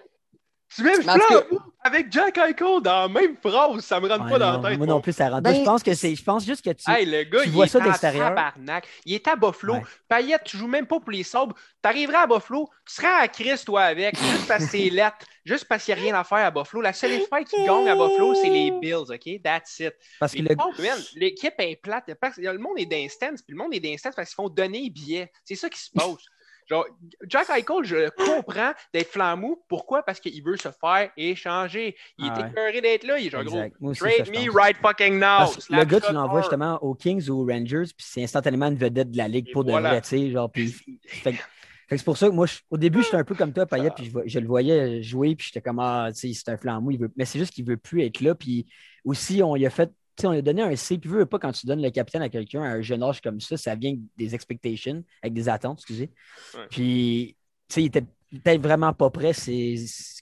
[0.74, 4.38] Tu cas- Flambeau avec Jack Eichel dans la même phrase, ça me rentre Ouais, pas
[4.38, 4.78] dans non, la tête.
[4.78, 5.58] moi non plus, ça rentre Ben, pas.
[5.60, 6.14] Je pense que c'est.
[6.14, 6.90] Je pense juste que tu.
[6.90, 8.28] Hey, le gars, Tu il vois ça d'extérieur?
[8.28, 8.86] tabarnak.
[9.06, 9.74] Il est à Buffalo.
[9.74, 9.82] Ouais.
[10.08, 11.54] Payette, tu joues même pas pour les sabres.
[11.80, 15.64] T'arriverais à Buffalo, tu serais à Chris, toi, avec, juste parce que c'est lettre, juste
[15.66, 16.82] parce qu'il n'y a rien à faire à Buffalo.
[16.82, 19.42] La seule fois qui gagne à Buffalo, c'est les Bills, OK?
[19.42, 19.94] That's it.
[20.20, 20.48] Parce que le.
[21.14, 22.04] L'équipe est plate.
[22.36, 25.32] Le monde est d'instance, puis le monde est d'instance parce qu'ils font donner les billets.
[25.44, 26.06] C'est ça qui se passe.
[26.68, 26.86] Genre,
[27.26, 29.62] Jack Eichel, je comprends d'être flammou.
[29.68, 30.02] Pourquoi?
[30.02, 31.96] Parce qu'il veut se faire échanger.
[32.18, 32.48] Il Ah est ouais.
[32.50, 33.18] écœuré d'être là.
[33.18, 33.76] Il est genre, gros, Exact.
[33.80, 34.54] Aussi, trade ça, je me pense.
[34.54, 35.46] right fucking now.
[35.70, 39.10] Le gars, tu l'envoies justement aux Kings ou aux Rangers, puis c'est instantanément une vedette
[39.10, 39.88] de la ligue Et pour voilà.
[39.90, 40.68] de vrai, tu sais, genre, puis...
[41.06, 41.34] fait,
[41.88, 44.12] c'est pour ça que moi, je- au début, j'étais un peu comme toi, Payet, puis
[44.26, 47.10] je, le voyais jouer, puis j'étais comme, ah, tu sais, c'est un flambeau, il veut...
[47.16, 48.66] mais c'est juste qu'il veut plus être là, puis
[49.04, 49.90] aussi, on lui a fait,
[50.26, 52.28] on lui a donné un C, puis veux pas, quand tu donnes le capitaine à
[52.28, 55.78] quelqu'un à un jeune âge comme ça, ça vient avec des expectations, avec des attentes,
[55.78, 56.10] excusez.
[56.54, 56.66] Ouais.
[56.70, 57.36] Puis,
[57.68, 59.32] tu sais, il était peut-être vraiment pas prêt.
[59.32, 59.74] C'est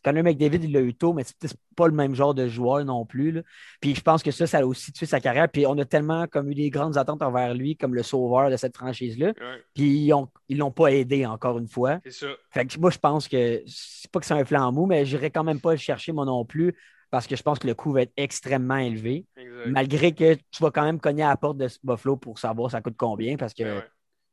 [0.04, 2.84] Connor McDavid, il l'a eu tôt, mais c'est peut-être pas le même genre de joueur
[2.84, 3.32] non plus.
[3.32, 3.42] là.
[3.80, 5.48] Puis je pense que ça, ça a aussi tué sa carrière.
[5.48, 8.56] Puis on a tellement comme eu des grandes attentes envers lui comme le sauveur de
[8.56, 9.28] cette franchise-là.
[9.28, 10.10] Ouais, Puis
[10.48, 11.98] ils l'ont pas aidé encore une fois.
[12.04, 12.28] c'est ça.
[12.50, 15.30] Fait que moi, je pense que c'est pas que c'est un flanc mou, mais j'irai
[15.30, 16.74] quand même pas le chercher moi non plus
[17.16, 19.24] parce que je pense que le coût va être extrêmement élevé.
[19.38, 19.68] Exact.
[19.68, 22.82] Malgré que tu vas quand même cogner à la porte de Buffalo pour savoir ça
[22.82, 23.84] coûte combien parce que, Ouais, ouais.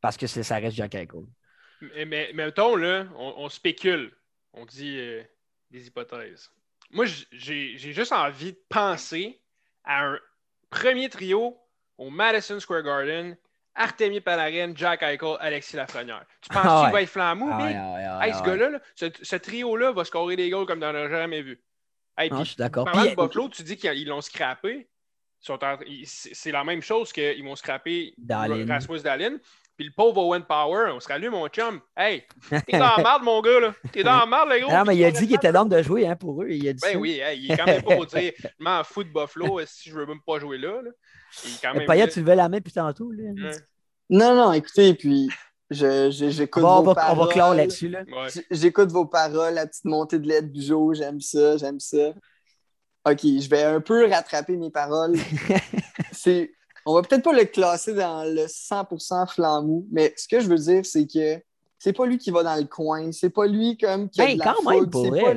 [0.02, 1.22] parce que ça reste Jack Eichel.
[1.96, 4.12] Mais, mais, mettons, là, on, on spécule.
[4.52, 5.24] On dit euh,
[5.72, 6.52] des hypothèses.
[6.92, 9.42] Moi, j'ai juste envie de penser
[9.86, 10.20] à un
[10.70, 11.58] premier trio
[11.98, 13.38] au Madison Square Garden.
[13.76, 16.26] Artemi Panarin, Jack Eichel, Alexis Lafrenière.
[16.42, 16.84] Tu penses Ah ouais.
[16.88, 19.36] qu'il va être flammou, Ah ouais, ah ouais, ah Hey, ce gars-là, là, ce, ce
[19.38, 21.60] trio-là va scorer des goals comme t'en as jamais vu.
[22.18, 22.86] Hey, Non, puis, je suis d'accord.
[22.86, 24.88] Parlant de Buffalo, tu dis qu'ils l'ont scrappé.
[26.06, 28.66] C'est la même chose qu'ils vont scraper Dahlin.
[28.68, 29.38] Rasmus Dallin.
[29.76, 31.82] Puis le pauvre Owen Power, on se rallume, mon chum.
[31.98, 32.24] Hey,
[32.68, 33.74] t'es dans la merde, mon gars, là.
[33.92, 34.70] T'es dans la merde, le gros.
[34.72, 36.50] Ah non, mais il a dit qu'il était d'âme de jouer hein, pour eux.
[36.50, 36.98] Il a dit Ben ça.
[37.00, 39.90] oui, hey, il est quand même pas pour dire, je m'en fous de Buffalo, si
[39.90, 40.80] je veux même pas jouer là.
[40.84, 40.92] là?
[41.44, 41.88] Il est quand Mais même.
[41.88, 42.12] Payet, là.
[42.12, 43.12] tu levais la main puis tantôt.
[43.12, 43.52] Là.
[44.12, 45.28] Non, non, écoutez, puis
[45.70, 47.30] je, je- On, j'écoute va, vos va- on va paroles.
[47.34, 47.90] clore là-dessus.
[47.90, 48.02] Là.
[48.04, 48.44] Ouais.
[48.52, 52.10] J'écoute vos paroles, la petite montée de lait du jour, j'aime ça, j'aime ça.
[53.10, 55.16] OK, je vais un peu rattraper mes paroles.
[56.12, 56.52] c'est,
[56.86, 60.58] on va peut-être pas le classer dans le 100% flammou, mais ce que je veux
[60.58, 61.42] dire, c'est que
[61.80, 64.34] c'est pas lui qui va dans le coin, c'est pas lui comme qui a Ben,
[64.36, 65.34] de la quand même, pour pas-.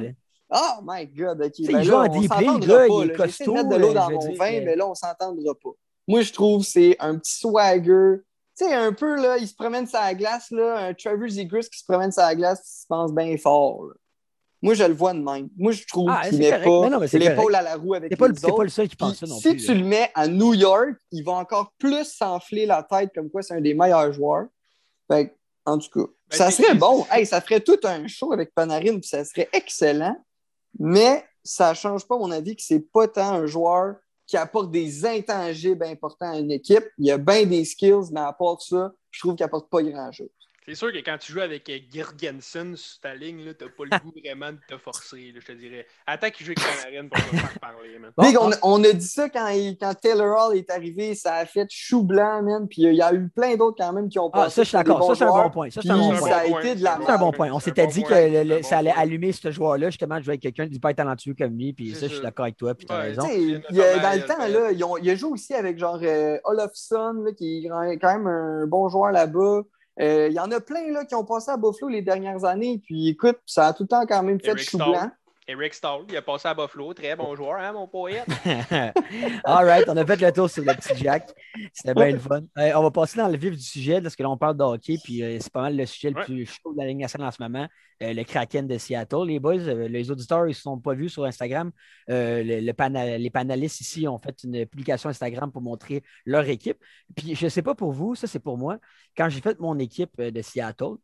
[0.49, 1.53] Oh my God, OK.
[1.67, 3.95] Ben il joue en le gars, pas, il est de mettre de costaud, l'eau euh,
[3.95, 5.71] dans mon dire, vin, mais là, on s'entendra pas.
[6.07, 8.19] Moi, je trouve que c'est un petit swagger.
[8.59, 11.69] Tu sais, un peu, là, il se promène sur la glace, là, un Trevor Zegras
[11.71, 13.85] qui se promène sur la glace, il se pense bien fort.
[13.85, 13.95] là.
[14.63, 15.49] Moi, je le vois de même.
[15.57, 16.65] Moi, je trouve Ah, qu'il correct.
[16.65, 19.19] pas l'épaule à la roue avec T'es pas, le- les pas le seul qui pense
[19.19, 19.67] Puis ça non si plus.
[19.67, 19.81] tu là.
[19.81, 23.55] le mets à New York, il va encore plus s'enfler la tête comme quoi c'est
[23.55, 24.47] un des meilleurs joueurs.
[25.13, 25.35] Fait que,
[25.67, 27.07] en tout cas, Ben, ça serait bon.
[27.13, 30.17] Hey, ça ferait tout un show avec Panarin, puis ça serait excellent.
[30.79, 34.71] Mais ça ne change pas mon avis que c'est pas tant un joueur qui apporte
[34.71, 36.85] des intangibles importants à une équipe.
[36.99, 39.83] Il y a bien des skills, mais à part ça, je trouve qu'il n'apporte pas
[39.83, 40.29] grand-chose.
[40.69, 43.85] C'est sûr que quand tu joues avec euh, Girgensen sur ta ligne, là, t'as pas
[43.85, 45.87] le goût vraiment de te forcer, là, je te dirais.
[46.09, 48.11] Attends qu'il joue avec Panarin pour te faire parler, man.
[48.17, 51.47] Bon, Big, on- a dit ça quand, il- quand Taylor Hall est arrivé, ça a
[51.47, 52.67] fait chou blanc, man.
[52.67, 54.57] Puis il y a eu plein d'autres quand même qui ont Ah, passé.
[54.57, 55.05] ça, je suis d'accord.
[55.07, 55.71] Ça, c'est un bon point.
[55.71, 56.29] Ça, c'est un bon point.
[56.31, 57.51] ça a bon été point, de la c'est C'est un bon point.
[57.53, 60.67] On s'était dit que le- ça allait allumer ce joueur-là, justement, de jouer avec quelqu'un
[60.67, 61.75] d'hyper talentueux comme lui.
[61.75, 62.75] Puis ça, je suis d'accord avec toi.
[62.75, 63.29] Puis tu as Ouais, raison.
[63.71, 65.79] Il a dans le temps, il y en a là, il a joué aussi avec
[65.79, 69.63] genre euh, Olofsson, qui est quand même un bon joueur là-bas.
[70.01, 72.81] Euh, il y en a plein là, qui ont passé à Buffalo les dernières années.
[72.85, 75.11] Puis écoute, ça a tout le temps quand même fait chou blanc.
[75.49, 78.27] Eric Stahl, il a passé à Buffalo, très bon joueur, hein, mon poète?
[79.45, 81.31] All right, on a fait le tour sur le petit Jack.
[81.73, 82.41] C'était bien le fun.
[82.59, 84.65] Euh, on va passer dans le vif du sujet, parce que là, on parle de
[84.65, 86.25] hockey, puis euh, c'est pas mal le sujet le Ouais.
[86.25, 87.69] plus chaud de la Ligue nationale en ce moment.
[88.03, 89.25] Euh, le Kraken de Seattle.
[89.27, 91.71] Les boys, les auditeurs, ils ne se sont pas vus sur Instagram.
[92.09, 96.79] Le- le pana- les panélistes ici ont fait une publication Instagram pour montrer leur équipe.
[97.15, 98.79] Puis je ne sais pas pour vous, ça c'est pour moi.
[99.17, 100.97] Quand j'ai fait mon équipe de Seattle,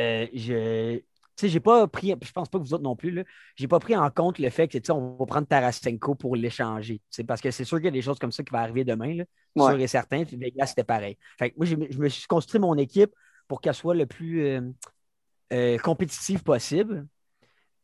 [0.00, 1.00] euh, je.
[1.38, 3.22] Tu sais, j'ai pas pris, je pense pas que vous autres non plus, là,
[3.54, 7.00] j'ai pas pris en compte le fait que, on va prendre Tarasenko pour l'échanger.
[7.10, 8.84] C'est parce que c'est sûr qu'il y a des choses comme ça qui vont arriver
[8.84, 9.24] demain, là,
[9.54, 9.74] Ouais.
[9.74, 10.24] sûr et certain.
[10.24, 11.16] Puis Vegas, c'était pareil.
[11.38, 13.12] Fait que moi, je me suis construit mon équipe
[13.46, 14.60] pour qu'elle soit le plus euh,
[15.52, 17.06] euh, compétitive possible,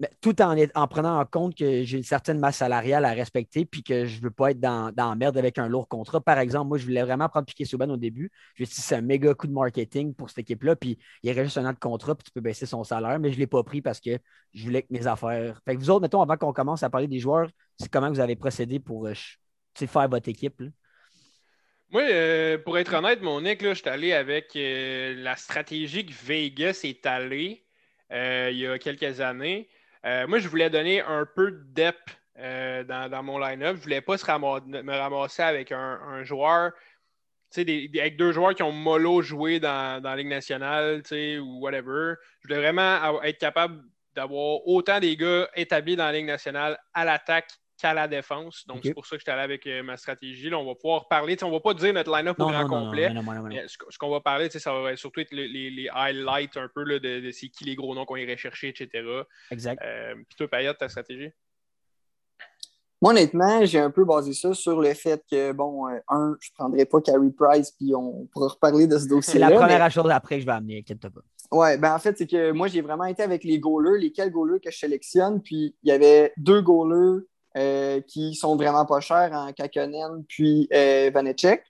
[0.01, 3.65] mais tout en, en prenant en compte que j'ai une certaine masse salariale à respecter
[3.65, 6.21] puis que je ne veux pas être dans, dans merde avec un lourd contrat.
[6.21, 8.31] Par exemple, moi, je voulais vraiment prendre Piquet Souban au début.
[8.55, 10.77] Je suis dit, c'est un méga coup de marketing pour cette équipe-là.
[10.77, 13.19] Puis il y aurait juste un an de contrat, puis tu peux baisser son salaire,
[13.19, 14.19] mais je ne l'ai pas pris parce que
[14.53, 15.61] je voulais que mes affaires.
[15.65, 18.21] Fait que vous autres, mettons, avant qu'on commence à parler des joueurs, c'est comment vous
[18.21, 19.15] avez procédé pour euh,
[19.75, 20.61] faire votre équipe.
[20.61, 20.69] là?
[21.95, 26.13] Moi, euh, pour être honnête, mon là, je suis allé avec euh, la stratégie que
[26.25, 27.65] Vegas est allé
[28.11, 29.69] euh, il y a quelques années.
[30.05, 33.77] Euh, moi, je voulais donner un peu de depth euh, dans, mon line-up.
[33.77, 36.73] Je voulais pas se me ramasser avec un, joueur,
[37.57, 42.15] avec deux joueurs qui ont mollo joué dans, dans la Ligue nationale, ou whatever.
[42.41, 43.83] Je voulais vraiment être capable
[44.15, 47.51] d'avoir autant des gars établis dans la Ligue nationale à l'attaque
[47.85, 48.67] qu'à la défense.
[48.67, 50.49] Donc, c'est pour ça que j'étais allé avec euh, ma stratégie.
[50.49, 51.37] Là, on va pouvoir parler.
[51.43, 53.11] On ne va pas dire notre line-up au grand complet.
[53.13, 53.49] non, non, non, non.
[53.49, 56.83] Mais ce qu'on va parler, ça va surtout être le- les, les highlights un peu
[56.85, 58.89] là, de, de c'est qui les gros noms qu'on irait chercher, etc.
[59.51, 59.83] Exact.
[59.85, 61.31] Euh, Puis toi, Payette, ta stratégie?
[63.03, 66.49] Moi, honnêtement, j'ai un peu basé ça sur le fait que, bon, euh, un, je
[66.51, 69.51] ne prendrais pas Carey Price, puis on pourra reparler de ce C'est dossier-là.
[69.51, 71.21] la mais- première chose après que je vais amener, inquiète-toi pas.
[71.55, 74.59] Ouais, ben en fait, c'est que moi, j'ai vraiment été avec les goalers, lesquels goalers
[74.61, 75.43] que je sélectionne.
[75.43, 77.25] Puis il y avait deux goalers
[77.57, 81.63] euh, qui sont vraiment pas chers en Kakonen puis euh, Vanecek.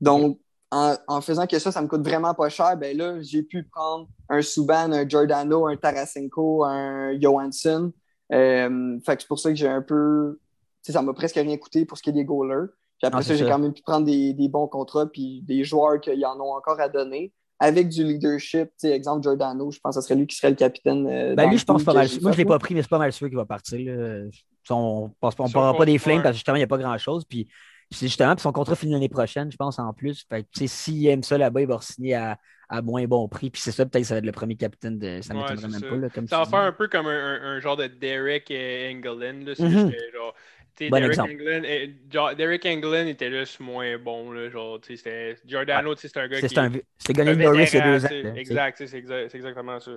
[0.00, 0.38] Donc,
[0.70, 3.64] en, en faisant que ça, ça me coûte vraiment pas cher, ben là, j'ai pu
[3.64, 7.92] prendre un Subban, un Giordano, un Tarasenko, un Johansson.
[8.32, 10.38] Euh, fait que c'est pour ça que j'ai un peu.
[10.82, 12.66] Ça m'a presque rien coûté pour ce qui est des goalers.
[12.98, 15.64] Puis après Ah, ça, j'ai quand même pu prendre des, des bons contrats puis des
[15.64, 18.68] joueurs qui en ont encore à donner avec du leadership.
[18.70, 21.06] Tu sais, exemple, Giordano, je pense que ce serait lui qui serait le capitaine.
[21.06, 22.08] euh, Ben, lui, je pense pas mal.
[22.22, 23.78] Moi, je l'ai pas pris, mais c'est pas mal sûr qu'il va partir.
[23.80, 24.24] là.
[24.70, 26.22] On ne parlera pas des flames ouais.
[26.22, 27.24] parce que justement, il n'y a pas grand-chose.
[27.24, 27.48] Puis
[27.90, 30.24] c'est justement, puis son contrat finit l'année prochaine, je pense, en plus.
[30.28, 33.50] Fait que, s'il aime ça là-bas, il va signer à, à moins bon prix.
[33.50, 35.20] Puis c'est ça, peut-être que ça va être le premier capitaine de.
[35.22, 35.88] Ça ne Ouais, m'étonnerait même ça.
[35.88, 35.96] pas.
[35.96, 38.92] Là, comme Ça va faire un peu comme un, un- un genre de Derek euh,
[39.02, 39.54] là.
[39.54, 40.34] Genre,
[40.76, 44.32] tu sais, Bon Derek euh, genre, Derek était juste moins bon.
[44.32, 47.36] Là, genre, c'était- Giordano, tu sais, c'est un gars C'est qui c'est un, c'est gagné
[47.36, 48.34] Norris il y a deux ans.
[48.36, 49.92] Exact, c'est exact- c'est exactement ça.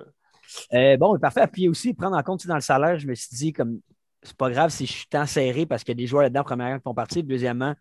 [0.74, 1.48] Euh, bon, parfait.
[1.52, 3.82] Puis aussi, prendre en compte dans le salaire, je me suis dit, comme
[4.24, 6.44] c'est pas grave si je suis tant serré parce qu'il y a des joueurs là-dedans,
[6.44, 7.24] premièrement, qui vont partir.
[7.24, 7.76] Deuxièmement,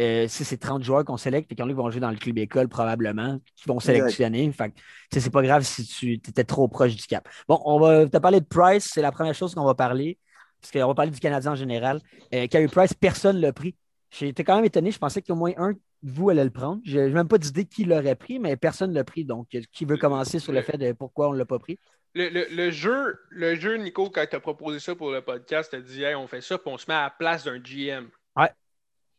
[0.00, 2.68] euh, si c'est 30 joueurs qu'on sélecte, puis qu'on vont jouer dans le club école
[2.68, 4.50] probablement, qui vont sélectionner.
[4.52, 4.72] Fait
[5.12, 7.28] c'est pas grave si tu étais trop proche du cap.
[7.48, 10.18] Bon, on va te parler de Price, c'est la première chose qu'on va parler,
[10.60, 12.00] parce qu'on va parler du Canadien en général.
[12.32, 13.74] Euh, Carey Price, personne ne l'a pris.
[14.20, 16.80] Été quand même étonné, je pensais qu'au moins un de vous allait le prendre.
[16.84, 19.24] Je n'ai même pas d'idée qui l'aurait pris, mais personne ne l'a pris.
[19.24, 21.78] Donc, qui veut commencer sur le fait de pourquoi on ne l'a pas pris?
[22.14, 25.70] Le, le- le jeu, le jeu, Nico, quand tu as proposé ça pour le podcast,
[25.70, 27.58] tu as dit hey, on fait ça, puis on se met à la place d'un
[27.58, 28.08] GM.
[28.36, 28.50] Ouais.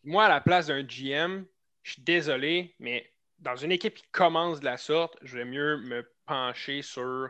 [0.03, 1.43] Moi, à la place d'un GM,
[1.83, 5.77] je suis désolé, mais dans une équipe qui commence de la sorte, je vais mieux
[5.77, 7.29] me pencher sur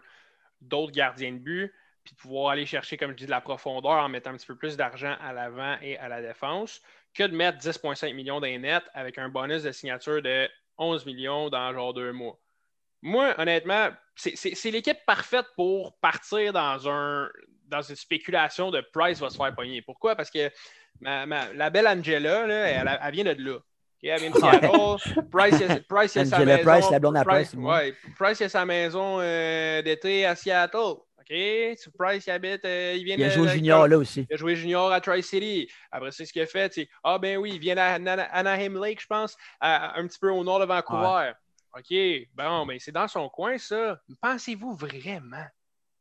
[0.62, 4.10] d'autres gardiens de but, puis pouvoir aller chercher, comme je dis, de la profondeur en
[4.10, 6.82] mettant un petit peu plus d'argent à l'avant et à la défense,
[7.14, 11.50] que de mettre 10,5 millions d'un net avec un bonus de signature de 11 millions
[11.50, 12.40] dans genre deux mois.
[13.02, 13.90] Moi, honnêtement,
[14.56, 17.30] c'est- l'équipe parfaite pour partir dans, un,
[17.68, 19.82] dans une spéculation de Price va se faire pogner.
[19.82, 20.16] Pourquoi?
[20.16, 20.50] Parce que
[21.02, 23.60] ma- ma- la belle Angela, là, elle, elle vient de là.
[24.02, 25.26] Elle vient de Seattle.
[25.30, 26.64] Price, a- Price, a sa maison.
[26.72, 27.50] Price, la blonde à Price,
[28.18, 30.78] Price, ouais, a sa maison euh, d'été à Seattle.
[30.78, 31.36] OK?
[32.00, 32.66] Price, il habite.
[32.66, 34.26] euh, il vient Il a de- joué de- junior là aussi.
[34.30, 35.70] il a joué junior à Tri-City.
[35.92, 36.74] Après, c'est ce qu'il a fait.
[37.04, 40.32] Ah, ben oui, il vient à Ana- Anaheim Lake, je pense, à- un petit peu
[40.32, 41.34] au nord de Vancouver.
[41.78, 41.94] OK,
[42.34, 44.00] bon, ben c'est dans son coin, ça.
[44.22, 45.46] Pensez-vous vraiment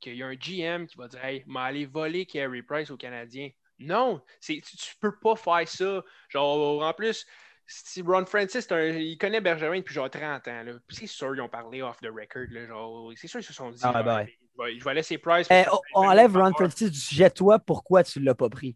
[0.00, 2.96] qu'il y a un GM qui va dire Hey, m'a aller voler Carey Price aux
[2.96, 3.50] Canadiens?
[3.78, 6.02] Non, c'est- tu, tu peux pas faire ça.
[6.30, 7.26] Genre, en plus,
[7.66, 10.64] si Ron Francis, un- il connaît Bergerin depuis genre 30 ans.
[10.88, 12.46] C'est sûr qu'ils ont parlé off the record.
[12.50, 14.38] Là, genre, c'est sûr qu'ils se sont dit Ah, ouais, ben ouais.
[14.56, 15.48] je, vais, je vais laisser Price.
[15.50, 17.30] Eh, on, enlève Ron Francis du sujet.
[17.30, 18.74] Toi, pourquoi tu ne l'as pas pris?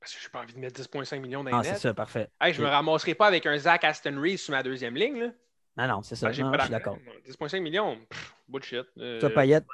[0.00, 2.28] Parce que j'ai pas envie de mettre 10,5 millions dans Ah, c'est ça, parfait.
[2.40, 5.18] Hey, je me ramasserai pas avec un Zach Aston Reese sur ma deuxième ligne.
[5.18, 5.30] Là.
[5.78, 6.26] Non, non, c'est ça.
[6.28, 6.96] Ah, j'ai Non, pas je suis d'accord.
[7.26, 8.84] 10,5 millions, pff, bullshit.
[8.98, 9.64] Euh, Toi, Payette?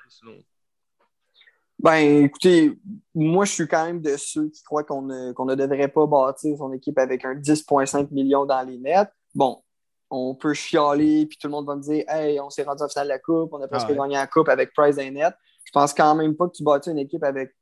[1.78, 2.78] Ben, écoutez,
[3.14, 6.06] moi, je suis quand même de ceux qui croient qu'on ne, qu'on ne devrait pas
[6.06, 9.10] bâtir son équipe avec un 10,5 millions dans les nets.
[9.34, 9.62] Bon,
[10.08, 12.88] on peut chialer, puis tout le monde va me dire Hey, on s'est rendu en
[12.88, 13.98] finale de la Coupe, on a presque Ah ouais.
[13.98, 15.34] gagné la Coupe avec Price et net.
[15.64, 17.54] Je pense quand même pas que tu bâtis une équipe avec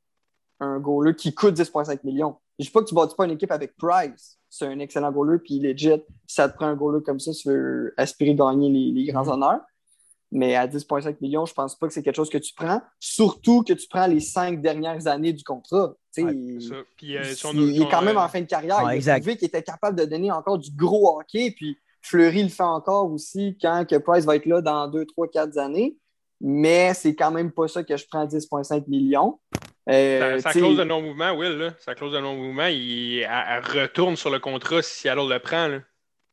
[0.60, 2.36] un goaler qui coûte 10,5 millions.
[2.58, 4.38] Je dis pas que tu bâtis pas une équipe avec Price.
[4.48, 7.48] C'est un excellent goaler, puis legit, si ça te prend un goaler comme ça, tu
[7.48, 9.30] veux aspirer gagner les, les grands Mhm.
[9.32, 9.60] honneurs.
[10.34, 13.62] Mais à 10,5 millions, je pense pas que c'est quelque chose que tu prends, surtout
[13.62, 15.94] que tu prends les cinq dernières années du contrat.
[16.14, 16.72] Tu sais, Ouais, il.
[16.96, 18.82] Puis, euh, son- il est quand même euh, en fin de carrière.
[18.82, 21.50] Ouais, il a prouvé qu'il était capable de donner encore du gros hockey.
[21.54, 25.28] Puis Fleury le fait encore aussi quand que Price va être là dans 2, 3,
[25.28, 25.98] 4 années.
[26.40, 29.38] Mais c'est quand même pas ça que je prends 10,5 millions.
[29.88, 33.80] Euh, Sa, sa clause de non-mouvement, Will, là, sa clause de non-mouvement, il, elle, elle
[33.82, 35.66] retourne sur le contrat si Seattle le prend.
[35.68, 35.80] Là.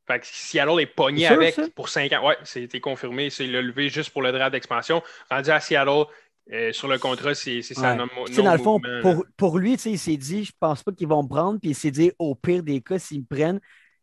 [0.08, 1.64] Fait que si Seattle est pogné sûr, avec ça?
[1.76, 5.02] pour 5 ans, ouais, c'était confirmé, c'est le levé juste pour le draft d'expansion.
[5.32, 6.06] Rendu à Seattle,
[6.52, 7.98] euh, sur le contrat, c'est sa Ouais.
[7.98, 11.28] dans le fond, pour, pour lui, il s'est dit, je pense pas qu'ils vont me
[11.28, 13.60] prendre, puis il s'est dit, au pire des cas, s'ils me prennent,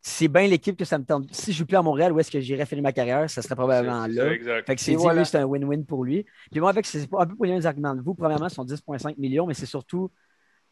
[0.09, 1.33] c'est bien l'équipe que ça me tente.
[1.35, 3.29] Si je joue plus à Montréal, où est-ce que j'irais finir ma carrière?
[3.29, 4.33] Ça serait probablement C'est- c'est ça, là.
[4.35, 4.67] exact.
[4.67, 5.21] Fait que c'est dit, voilà.
[5.23, 6.25] lui, c'est un win-win pour lui.
[6.51, 8.15] Puis moi, avec, c'est pas un peu pour les arguments de vous.
[8.15, 10.11] Premièrement, son 10,5 millions, mais c'est surtout,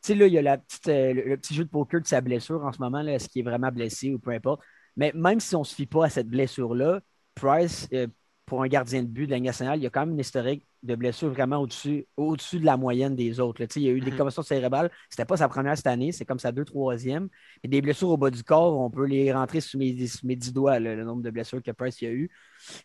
[0.03, 2.01] tu sais, là, il y a la petite, euh, le, le petit jeu de poker
[2.01, 4.63] de sa blessure en ce moment, là, est-ce qu'il est vraiment blessé ou peu importe.
[4.97, 7.01] Mais même si on ne se fie pas à cette blessure-là,
[7.35, 8.07] Price, euh,
[8.47, 10.21] pour un gardien de but de la Ligue nationale, il y a quand même une
[10.21, 13.63] historique de blessures vraiment au-dessus au de la moyenne des autres.
[13.63, 13.67] là.
[13.77, 14.19] Il y a eu des Mhm.
[14.19, 14.91] commotions cérébrales.
[15.09, 17.29] C'était pas sa première cette année, c'est comme sa deux, troisième.
[17.63, 20.37] Et des blessures au bas du corps, on peut les rentrer sous mes, sous mes
[20.37, 22.31] 10 doigts, là, le nombre de blessures que Price y a eu.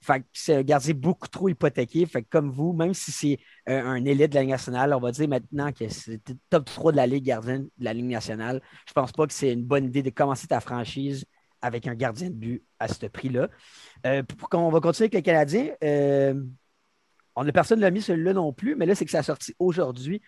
[0.01, 2.05] Fait que c'est un gardien beaucoup trop hypothéqué.
[2.05, 4.99] Fait que comme vous, même si c'est euh, un élite de la Ligue nationale, on
[4.99, 8.62] va dire maintenant que c'est top 3 de la Ligue gardien de la Ligue nationale.
[8.88, 11.25] Je pense pas que c'est une bonne idée de commencer ta franchise
[11.62, 13.49] avec un gardien de but à ce prix-là.
[14.05, 16.41] Euh, pour qu'on va continuer avec les Canadiens, euh,
[17.39, 19.56] on n'a personne l'a mis celui-là non plus, mais là, c'est que ça a sorti
[19.60, 20.21] aujourd'hui.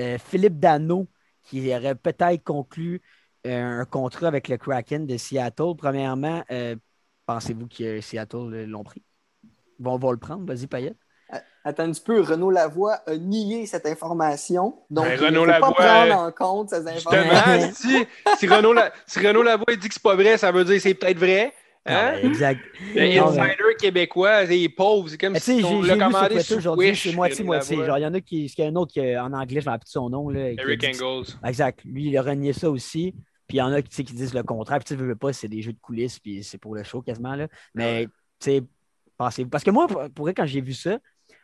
[0.00, 1.08] Euh, Philippe Dano,
[1.42, 3.02] qui aurait peut-être conclu
[3.46, 5.74] euh, un contrat avec le Kraken de Seattle.
[5.76, 6.74] Premièrement, euh,
[7.26, 9.02] pensez-vous que Seattle l'ont pris?
[9.78, 10.46] Bon, on va le prendre.
[10.46, 10.94] Vas-y, Payet.
[11.64, 14.78] Attends un petit peu, Renaud Lavoie a nié cette information.
[14.90, 17.72] Donc, Ben, il ne faut pas prendre en compte ces Justement, informations.
[17.74, 18.06] si,
[18.38, 20.80] si Renaud, La- si Renaud Lavoie dit que c'est pas vrai, ça veut dire que
[20.80, 21.54] c'est peut-être vrai.
[21.86, 22.12] Hein?
[22.14, 22.60] Ah, exact.
[22.94, 25.08] Le Non, insider québécois, il est pauvre.
[25.08, 27.84] C'est comme Mais si on l'a sur commandé sous aujourd'hui, c'est moitié-moitié.
[27.84, 29.66] Genre, il y en a qui, il y a un autre qui, en anglais, je
[29.66, 30.30] ne me rappelle plus son nom.
[30.30, 31.34] Là, Eric dit- Engels.
[31.44, 31.80] Exact.
[31.84, 33.14] Lui, il a renié ça aussi.
[33.46, 34.78] Puis il y en a qui, qui disent le contraire.
[34.78, 37.34] Puis tu veux, pas, c'est des jeux de coulisses, puis c'est pour le show quasiment.
[37.34, 37.48] Là.
[37.74, 38.62] Mais tu sais,
[39.18, 39.50] pensez-vous.
[39.50, 40.98] Parce que moi, pour pour vrai, quand j'ai vu ça,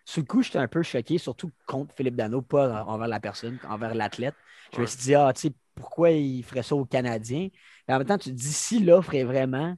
[0.06, 3.58] sous le coup, j'étais un peu choqué, surtout contre Philippe Dano, pas envers la personne,
[3.68, 4.34] envers l'athlète.
[4.74, 7.48] Je me suis dit, ah, tu sais, pourquoi il ferait ça aux Canadiens?
[7.86, 9.76] Mais en même temps, tu te dis, si l'offre est vraiment.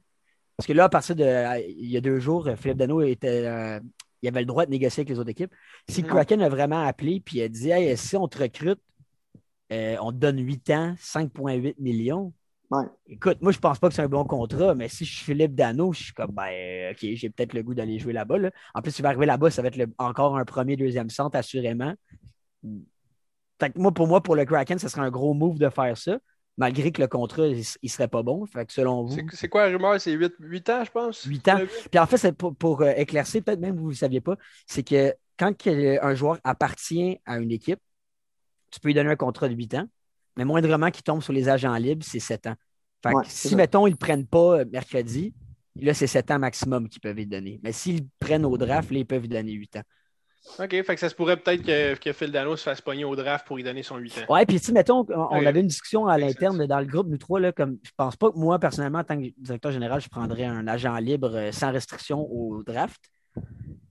[0.63, 1.61] Parce que là, à partir de.
[1.77, 3.45] Il y a deux jours, Philippe Dano était.
[3.45, 3.81] euh,
[4.21, 5.53] il avait le droit de négocier avec les autres équipes.
[5.89, 6.07] Si Mhm.
[6.07, 8.79] Kraken a vraiment appelé puis a dit Hey, si on te recrute,
[9.73, 12.31] euh, on te donne 8 ans, 5,8 millions.
[12.71, 12.85] Ouais.
[13.07, 15.53] Écoute, moi, je pense pas que c'est un bon contrat, mais si je suis Philippe
[15.53, 18.37] Dano, je suis comme, ben, OK, j'ai peut-être le goût d'aller jouer là-bas.
[18.37, 18.51] là.
[18.73, 21.35] En plus, il va arriver là-bas, ça va être le- encore un premier, deuxième centre,
[21.37, 21.93] assurément.
[23.59, 25.97] Fait que moi, pour moi, pour le Kraken, ce serait un gros move de faire
[25.97, 26.17] ça,
[26.57, 28.45] malgré que le contrat, il, il serait pas bon.
[28.45, 29.99] Fait que selon vous, C'est- quoi la rumeur?
[29.99, 31.23] C'est 8, 8 ans, je pense?
[31.23, 31.59] 8 ans.
[31.91, 34.35] puis en fait, c'est pour, pour, euh, éclaircir, peut-être même vous ne le saviez pas,
[34.67, 37.79] c'est que quand un joueur appartient à une équipe,
[38.71, 39.85] tu peux lui donner un contrat de 8 ans,
[40.37, 42.55] mais moindrement qu'il tombe sur les agents libres, c'est 7 ans.
[43.03, 43.55] Fait que Ouais, si, ça.
[43.55, 45.33] mettons, ils ne le prennent pas euh, mercredi,
[45.75, 47.59] là, c'est 7 ans maximum qu'ils peuvent lui donner.
[47.63, 49.83] Mais s'ils le prennent au draft, là, ils peuvent lui donner 8 ans.
[50.59, 53.15] OK, fait que ça se pourrait peut-être que, que Phil Dano se fasse pogner au
[53.15, 54.33] draft pour lui donner son 8 ans.
[54.33, 55.47] Ouais, puis si, mettons, on, on Ouais.
[55.47, 58.29] avait une discussion à l'interne dans le groupe, nous trois, là, comme je pense pas
[58.31, 61.71] que moi, personnellement, en tant que directeur général, je prendrais un agent libre euh, sans
[61.71, 63.01] restriction au draft.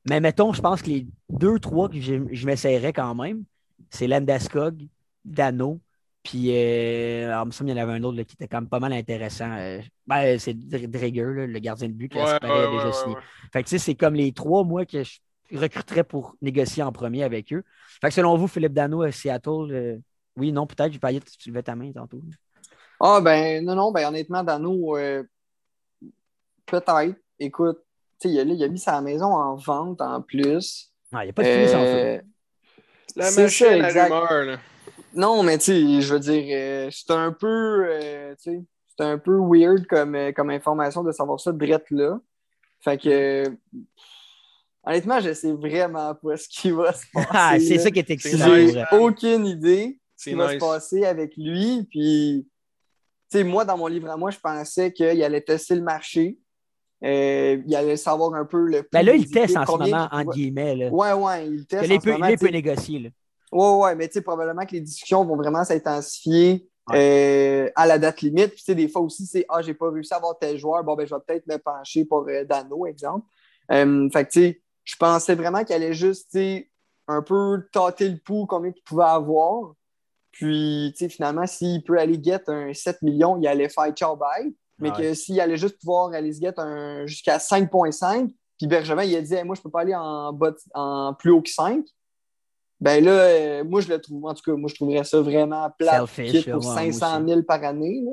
[0.09, 3.45] Mais mettons, je pense que les deux, trois que je, je m'essayerais quand même,
[3.91, 4.87] c'est Landeskog,
[5.25, 5.81] Dano,
[6.23, 8.47] puis euh, alors, il me semble qu'il y en avait un autre là, qui était
[8.49, 9.51] quand même pas mal intéressant.
[9.53, 12.93] euh, ben, c'est Dr- Drager, le gardien de but que Ouais, ouais, a déjà ouais,
[12.93, 13.15] signé.
[13.17, 13.23] ouais.
[13.53, 15.19] Fait que tu sais, c'est comme les trois, moi, que je
[15.59, 17.63] recruterais pour négocier en premier avec eux.
[18.01, 19.99] Fait que selon vous, Philippe Dano à Seattle, euh,
[20.37, 22.23] oui, non, peut-être, pas tu levais ta main tantôt?
[23.01, 25.23] Ah, ben, non, non, ben, honnêtement, Dano, euh,
[26.67, 27.17] peut-être.
[27.39, 27.81] Écoute,
[28.21, 30.93] tu sais, il, a- il a mis sa maison en vente en plus.
[31.13, 31.99] Ah, il n'y a pas de fumée sans feu.
[31.99, 32.21] Euh,
[33.17, 34.13] La machine ça, à exact.
[34.13, 34.59] rumeur, là.
[35.15, 38.65] Non, mais tu sais, je veux dire, euh, c'est un peu, euh, tu sais,
[38.97, 42.19] c'est un peu weird comme, euh, comme information de savoir ça drette là.
[42.81, 43.51] Fait que, euh,
[44.85, 47.29] honnêtement, je sais vraiment pas ce qui va se passer.
[47.33, 48.47] Ah, c'est ça qui est excitant.
[48.55, 51.87] J'ai aucune idée ce qui va se passer avec lui.
[51.91, 52.47] Puis,
[53.31, 56.39] tu sais, moi, dans mon livre à moi, je pensais qu'il allait tester le marché.
[57.05, 60.09] Euh, il allait savoir un peu le prix Ben là, il teste en ce moment,
[60.13, 60.77] entre pouvait- guillemets.
[60.77, 60.89] Là.
[60.91, 61.89] Ouais, ouais, il teste.
[61.89, 62.99] Que en ce peut, moment, il peut négocier.
[63.01, 63.09] Là.
[63.51, 66.99] Ouais, ouais, mais tu sais, probablement que les discussions vont vraiment s'intensifier Ouais.
[67.67, 68.49] euh, à la date limite.
[68.51, 70.83] Puis, tu sais, des fois aussi, c'est Ah, j'ai pas réussi à avoir tel joueur,
[70.85, 73.25] bon, ben, je vais peut-être me pencher pour euh, Dano, exemple.
[73.71, 76.37] Euh, fait que, tu sais, je pensais vraiment qu'il allait juste,
[77.09, 79.75] un peu tâter le pouls, combien il pouvait avoir.
[80.31, 84.55] Puis, finalement, s'il peut aller get un 7 millions, il allait faire ciao bye.
[84.79, 89.05] Mais Ah que s'il allait juste pouvoir aller se get un, jusqu'à 5,5, puis Bergevin,
[89.05, 91.51] il a dit Hey, Moi, je peux pas aller en, bas en plus haut que
[91.51, 91.85] 5.
[92.81, 95.71] Ben là, euh, moi, je le trouve, en tout cas, moi, je trouverais ça vraiment
[95.79, 98.03] plat pour là, ouais, 500 moi 000 par année.
[98.05, 98.13] là.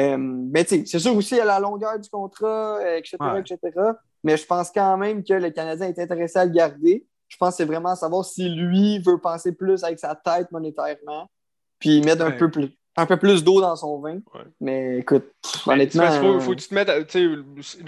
[0.00, 3.40] Euh, mais tu sais, c'est sûr aussi à la longueur du contrat, euh, etc., Ouais.
[3.40, 3.58] etc.
[4.22, 7.06] Mais je pense quand même que le Canadien est intéressé à le garder.
[7.28, 10.50] Je pense que c'est vraiment à savoir si lui veut penser plus avec sa tête
[10.50, 11.30] monétairement,
[11.78, 14.14] puis mettre un peu plus, un peu plus d'eau dans son vin.
[14.34, 14.40] Ouais.
[14.60, 16.08] Mais écoute, pff, Ben, honnêtement.
[16.10, 16.90] qu'il faut, faut que tu te mettes,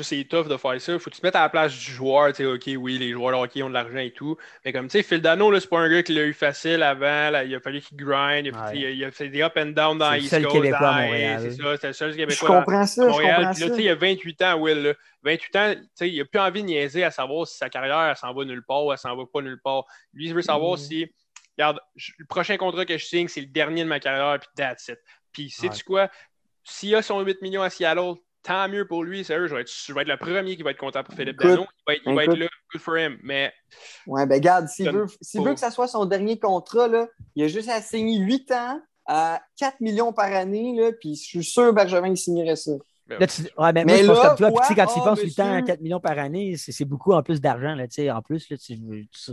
[0.01, 0.99] c'est tough de faire ça.
[0.99, 3.13] Faut que tu te mettes à la place du joueur, tu sais, ok, oui, les
[3.13, 4.37] joueurs de hockey ont de l'argent et tout.
[4.65, 7.31] Mais comme, tu sais, Phil Dano, c'est pas un gars qui l'a eu facile avant,
[7.31, 8.81] là, il a fallu qu'il grind, il a, fait, Ouais.
[8.81, 10.55] il a- il a fait des up and down dans C'est le East seul Coast,
[10.57, 11.41] Québécois à dans- Montréal.
[11.43, 13.37] C'est ça, c'est le seul je Québécois dans- comprends ça, à je Montréal.
[13.37, 13.73] comprends Puis là, ça.
[13.75, 14.83] tu sais, il a 28 ans, Will.
[14.83, 14.93] là.
[15.25, 18.01] 28 ans, tu sais, il n'a plus envie de niaiser à savoir si sa carrière,
[18.11, 19.85] elle s'en va nulle part ou elle s'en va pas nulle part.
[20.13, 20.79] Lui, il veut savoir Mhm.
[20.79, 21.13] si,
[21.59, 24.49] regarde, je- le prochain contrat que je signe, c'est le dernier de ma carrière, puis
[24.57, 24.99] that's it.
[25.33, 26.11] Puis, sais-tu quoi?
[26.65, 29.47] S'il a son 8 millions à Seattle, tant mieux pour lui, sérieux.
[29.47, 31.47] Je vais être, je vais être le premier qui va être content pour Philippe Écoute,
[31.47, 31.63] Dano.
[31.65, 33.19] Il va être, il va être là, good for him.
[33.23, 33.53] Mais
[34.07, 35.49] Ouais, ben regarde, s'il veut, s'il pas.
[35.49, 38.81] veut que ça soit son dernier contrat, là, il a juste à signer 8 ans
[39.07, 42.73] à 4 millions par année, là, puis je suis sûr que Bergevin il signerait ça.
[43.19, 44.51] Là, tu- ouais, mais, Mais moi, je pense là, comme toi.
[44.51, 45.67] Puis, tu sais, quand tu y penses 8 ans à monsieur.
[45.67, 47.75] 4 millions par année, c'est beaucoup en plus d'argent.
[47.75, 49.33] là, tu sais, En plus, là, tu- tu-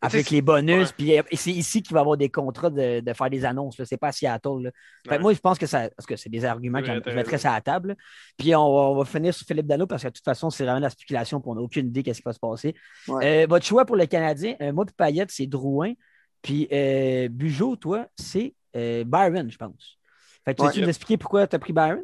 [0.00, 0.94] avec les bonus, ouais.
[0.96, 3.78] puis et c'est ici qu'il va y avoir des contrats de, de faire des annonces.
[3.78, 3.84] là.
[3.84, 4.62] C'est pas à Seattle.
[4.62, 4.70] là.
[5.04, 5.18] Fait Ouais.
[5.18, 5.88] moi, je pense que ça.
[5.96, 7.88] Parce que c'est des arguments que je mettrais ça à la table.
[7.88, 7.94] là.
[8.36, 10.62] Puis on va, on va finir sur Philippe Dano parce que de toute façon, c'est
[10.64, 12.74] vraiment de la spéculation puis on n'a aucune idée qu'est-ce qui va se passer.
[13.08, 13.44] Ouais.
[13.44, 15.94] Euh, votre choix pour le Canadien, euh, moi puis Payette, c'est Drouin.
[16.42, 19.98] Puis euh, Bugeaud, toi, c'est euh, Byron, je pense.
[20.44, 20.68] Fait que tu Ouais.
[20.68, 22.02] veux-tu nous expliquer pourquoi tu as pris Byron?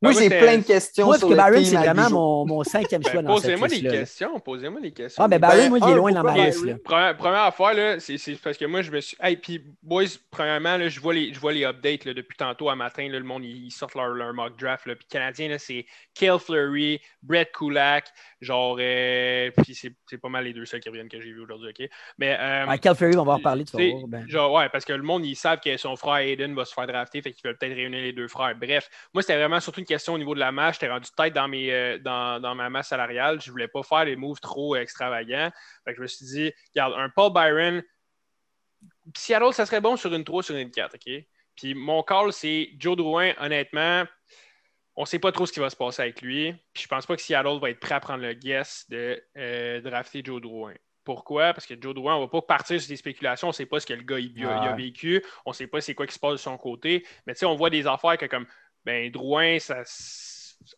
[0.00, 2.62] Moi, moi, j'ai plein de questions Moi, parce sur que Byron, c'est vraiment mon, mon
[2.62, 3.92] cinquième choix ben, dans cette posez-moi des liste-là.
[3.98, 4.38] questions.
[4.40, 5.24] Posez-moi des questions.
[5.24, 6.82] Ah, ben Ben, Byron, moi, il est loin dans ma liste.
[6.84, 9.16] Première, première affaire, là, c'est, c'est parce que moi, je me suis.
[9.20, 12.68] Hey, puis, boys, premièrement, là, je, vois les, je vois les updates là, depuis tantôt
[12.70, 13.08] à matin.
[13.10, 14.86] Là, le monde, ils, sortent leur, leur mock draft.
[14.86, 15.84] Là, puis, Canadien, là, c'est
[16.14, 18.06] Kale Fleury, Brett Kulak.
[18.40, 21.40] Genre, euh, puis c'est, c'est pas mal les deux seuls qui reviennent que j'ai vu
[21.40, 21.70] aujourd'hui.
[21.70, 21.88] OK?
[22.18, 22.36] Mais.
[22.38, 24.06] euh, À Cal Ferry, on va en reparler, tu vas voir.
[24.06, 26.72] Ben, Genre, ouais, parce que le monde, ils savent que son frère Aiden va se
[26.72, 28.54] faire drafter, fait qu'ils veulent peut-être réunir les deux frères.
[28.54, 30.76] Bref, moi, c'était vraiment surtout une question au niveau de la masse.
[30.76, 33.40] J'étais rendu tête dans, mes, euh, dans, dans ma masse salariale.
[33.40, 35.50] Je voulais pas faire des moves trop extravagants.
[35.84, 37.82] Fait que je me suis dit, regarde, un Paul Byron,
[39.16, 41.24] Seattle, ça serait bon sur une 3, sur une 4, OK?
[41.56, 44.04] Puis mon call, c'est Joe Drouin, honnêtement.
[44.94, 46.52] On ne sait pas trop ce qui va se passer avec lui.
[46.72, 49.80] Puis je pense pas que Seattle va être prêt à prendre le guess de euh,
[49.80, 50.74] drafter Joe Drouin.
[51.04, 51.54] Pourquoi?
[51.54, 53.48] Parce que Joe Drouin, on ne va pas partir sur des spéculations.
[53.48, 55.24] On ne sait pas ce que le gars il, il a, vécu.
[55.46, 57.06] On ne sait pas c'est quoi qui se passe de son côté.
[57.26, 58.46] Mais tu sais, on voit des affaires que comme
[58.88, 59.82] ben Drouin, ça,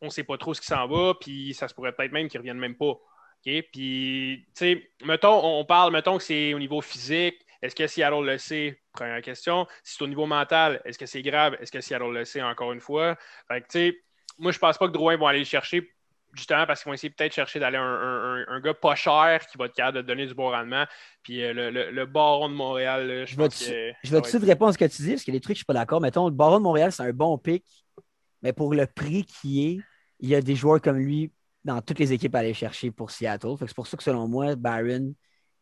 [0.00, 1.14] on ne sait pas trop ce qui s'en va.
[1.20, 2.94] Puis ça se pourrait peut-être même qu'il ne revienne même pas.
[3.42, 7.36] Puis, tu sais, mettons, on parle, mettons que c'est au niveau physique.
[7.62, 8.80] Est-ce que Seattle le sait?
[8.92, 9.66] Première question.
[9.84, 11.56] Si c'est au niveau mental, est-ce que c'est grave?
[11.60, 13.16] Est-ce que Seattle le sait encore une fois?
[13.48, 13.96] Fait que, tu sais,
[14.38, 15.88] moi, je pense pas que Drouin vont aller le chercher
[16.32, 19.66] justement parce qu'ils vont essayer peut-être chercher d'aller un, un- gars pas cher qui va
[19.66, 20.84] être capable de donner du bon rendement.
[21.22, 24.20] Puis euh, le, le- le baron de Montréal, là, je Je vais tout- que.
[24.20, 25.58] de suite répondre à ce que tu dis, parce qu'il y a des trucs que
[25.58, 26.00] je suis pas d'accord.
[26.00, 27.64] Mettons, le Baron de Montréal, c'est un bon pick,
[28.42, 29.80] mais pour le prix qui est,
[30.20, 31.32] il y a des joueurs comme lui
[31.64, 33.54] dans toutes les équipes à aller chercher pour Seattle.
[33.58, 35.14] C'est pour ça que selon moi, Byron,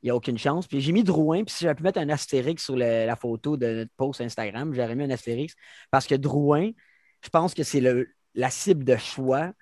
[0.02, 0.66] il n'y a aucune chance.
[0.66, 3.66] Puis j'ai mis Drouin, puis si j'avais pu mettre un astérix sur la photo de
[3.66, 5.54] notre post Instagram, j'aurais mis un astérix
[5.90, 6.70] parce que Drouin,
[7.22, 7.82] je pense que c'est
[8.34, 9.52] la cible de choix.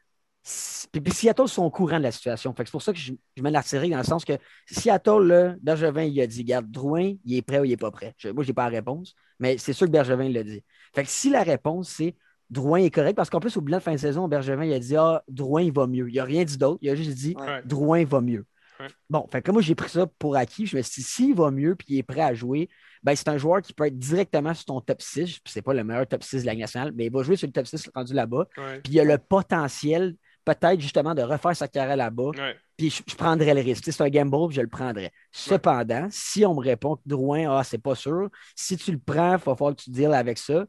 [0.93, 2.55] Puis, puis Seattle sont au courant de la situation.
[2.57, 4.35] C'est pour ça que je, mets l'astérix dans le sens que
[4.71, 7.91] Seattle, là, Bergevin, il a dit Garde, Drouin, il est prêt ou il n'est pas
[7.91, 8.15] prêt.
[8.27, 10.63] Moi, je n'ai pas la réponse, mais c'est sûr que Bergevin l'a dit.
[10.95, 12.15] Fait que si la réponse, c'est
[12.51, 14.79] Drouin est correct, parce qu'en plus, au bilan de fin de saison, Bergevin, il a
[14.79, 16.09] dit Ah, Drouin, il va mieux.
[16.09, 16.79] Il n'a rien dit d'autre.
[16.83, 17.63] Il a juste dit Ouais.
[17.65, 18.47] Drouin va mieux.
[18.81, 18.87] Ouais.
[19.09, 20.67] Bon, fait que moi, j'ai pris ça pour acquis.
[20.67, 22.69] Je me suis dit, s'il va mieux puis il est prêt à jouer,
[23.03, 25.39] ben, c'est un joueur qui peut être directement sur ton top 6.
[25.39, 27.47] Puis c'est pas le meilleur top 6 de la nationale, mais il va jouer sur
[27.47, 28.47] le top 6 rendu là-bas.
[28.59, 28.81] Ouais.
[28.83, 32.33] Puis il a le potentiel, peut-être justement, de refaire sa carrière là-bas.
[32.77, 33.85] Puis je, je prendrais le risque.
[33.85, 35.11] C'est un gamble, je le prendrais.
[35.33, 39.37] Cependant, si on me répond que Drouin, ah, c'est pas sûr, si tu le prends,
[39.37, 40.67] il va falloir que tu deals avec ça.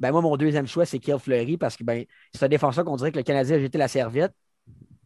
[0.00, 2.96] Ben moi, mon deuxième choix, c'est Kiel Fleury parce que ben, c'est un défenseur qu'on
[2.96, 4.32] dirait que le Canadien a jeté la serviette.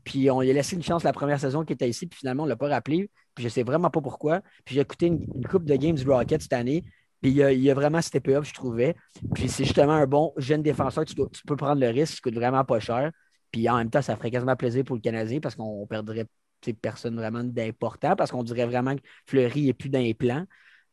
[0.04, 2.44] Puis on lui a laissé une chance la première saison qu'il était ici, puis finalement,
[2.44, 3.10] on ne l'a pas rappelé.
[3.34, 4.40] Puis je ne sais vraiment pas pourquoi.
[4.64, 6.84] Puis j'ai écouté une, coupe de games du Rocket cette année.
[7.20, 8.94] Puis il a, il a vraiment steppé up, je trouvais.
[9.34, 11.04] Puis c'est justement un bon jeune défenseur.
[11.04, 13.10] Tu, tu peux prendre le risque, qui coûte vraiment pas cher.
[13.50, 16.26] Puis en même temps, ça ferait quasiment plaisir pour le Canadien parce qu'on perdrait
[16.72, 20.46] personne vraiment d'important parce qu'on dirait vraiment que Fleury n'est plus dans les plans.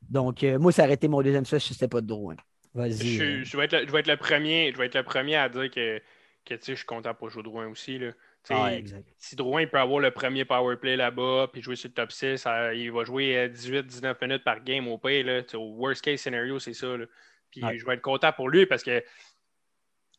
[0.10, 2.36] Donc, euh, moi, ça aurait été mon deuxième choix si c'était pas de Drouin.
[2.73, 3.15] Vas-y.
[3.17, 3.43] Je, euh.
[3.43, 5.49] je vais être le, je vais être le premier, je vais être le premier à
[5.49, 5.99] dire que,
[6.45, 7.97] que je suis content pour jouer Drouin aussi.
[7.99, 8.12] Là.
[8.49, 9.07] Ah, exact.
[9.19, 12.38] si Drouin peut avoir le premier power play là-bas, puis jouer sur le top 6,
[12.38, 15.25] ça- il va jouer 18-19 minutes par game au pire.
[15.25, 15.41] Là.
[15.53, 16.97] Au worst case scenario, c'est ça.
[16.97, 17.05] là.
[17.51, 18.91] Puis je vais être content pour lui parce que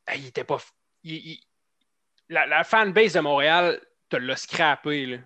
[0.06, 0.56] hey, il était pas.
[0.56, 0.70] f-
[1.02, 1.40] il- il-
[2.28, 5.06] la, la fanbase de Montréal te l'a scrappé.
[5.06, 5.16] Là.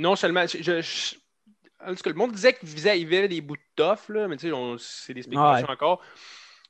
[0.00, 0.46] Non seulement.
[0.46, 1.16] je- je- je-
[1.86, 4.36] en tout cas, le monde disait qu'il visait, il des bouts de tough, là, mais
[4.52, 5.72] on- c'est des spéculations Ouais.
[5.72, 6.02] encore.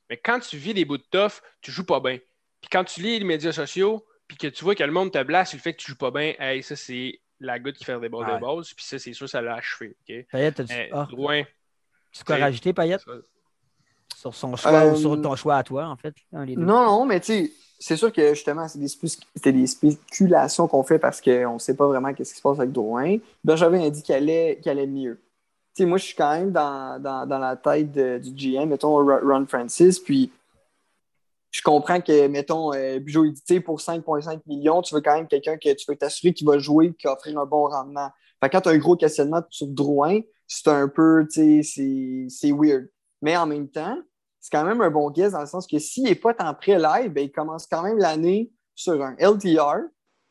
[0.09, 2.17] Mais quand tu vis des bouts de tough, tu joues pas bien.
[2.61, 5.21] Puis quand tu lis les médias sociaux, puis que tu vois que le monde te
[5.23, 7.83] blasse sur le fait que tu joues pas bien, hey, ça, c'est la goutte qui
[7.85, 8.35] fait des balles Ouais.
[8.35, 8.73] de base.
[8.73, 9.95] Puis ça, c'est sûr, ça l'a achevé.
[10.31, 11.43] Payette, Mais ah, Drouin,
[12.11, 13.11] tu quoi rajouter, Payette, ça-
[14.15, 16.15] sur son choix Euh, ou sur ton choix à toi, en fait?
[16.31, 16.55] deux?
[16.55, 20.67] Non, non, mais tu sais, c'est sûr que justement, c'est des, spé- c'était des spéculations
[20.67, 23.17] qu'on fait parce qu'on ne sait pas vraiment ce qui se passe avec Drouin.
[23.43, 25.19] Bergevin a dit qu'il allait, qu'il allait mieux.
[25.79, 29.45] Moi, je suis quand même dans, dans, dans la tête du GM, mettons Ro- Ron
[29.45, 30.31] Francis, puis
[31.51, 35.57] je comprends que, mettons, euh, Bujo, sais, pour 5,5 millions, tu veux quand même quelqu'un
[35.57, 38.09] que tu veux t'assurer qu'il va jouer qui va offrir un bon rendement.
[38.41, 42.87] Quand tu as un gros questionnement sur Drouin, c'est un peu, tu sais, c'est- weird.
[43.21, 43.97] Mais en même temps,
[44.39, 46.77] c'est quand même un bon guess dans le sens que s'il n'est pas tant prêt
[46.77, 49.79] live, ben, il commence quand même l'année sur un LTR.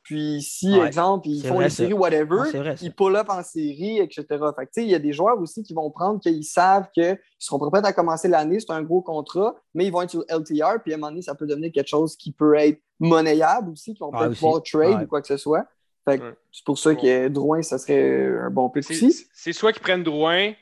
[0.04, 1.76] Puis si, Ouais, exemple, ils font une ça.
[1.76, 4.24] série, whatever, vrai, ils pull up en série, etc.
[4.28, 6.88] Fait que, tu sais, il y a des joueurs aussi qui vont prendre qu'ils savent
[6.92, 10.22] qu'ils seront prêts à commencer l'année, c'est un gros contrat, mais ils vont être sur
[10.28, 13.70] LTR, puis à un moment donné, ça peut devenir quelque chose qui peut être monnayable
[13.70, 14.40] aussi, qui vont Ouais, peut-être aussi.
[14.40, 15.04] pouvoir trade Ouais.
[15.04, 15.64] ou quoi que ce soit.
[16.06, 16.34] Fait que Ouais.
[16.52, 19.26] c'est pour ça que Drouin, ça serait un bon pick C'est aussi.
[19.32, 20.52] c'est soit qu'ils prennent Drouin.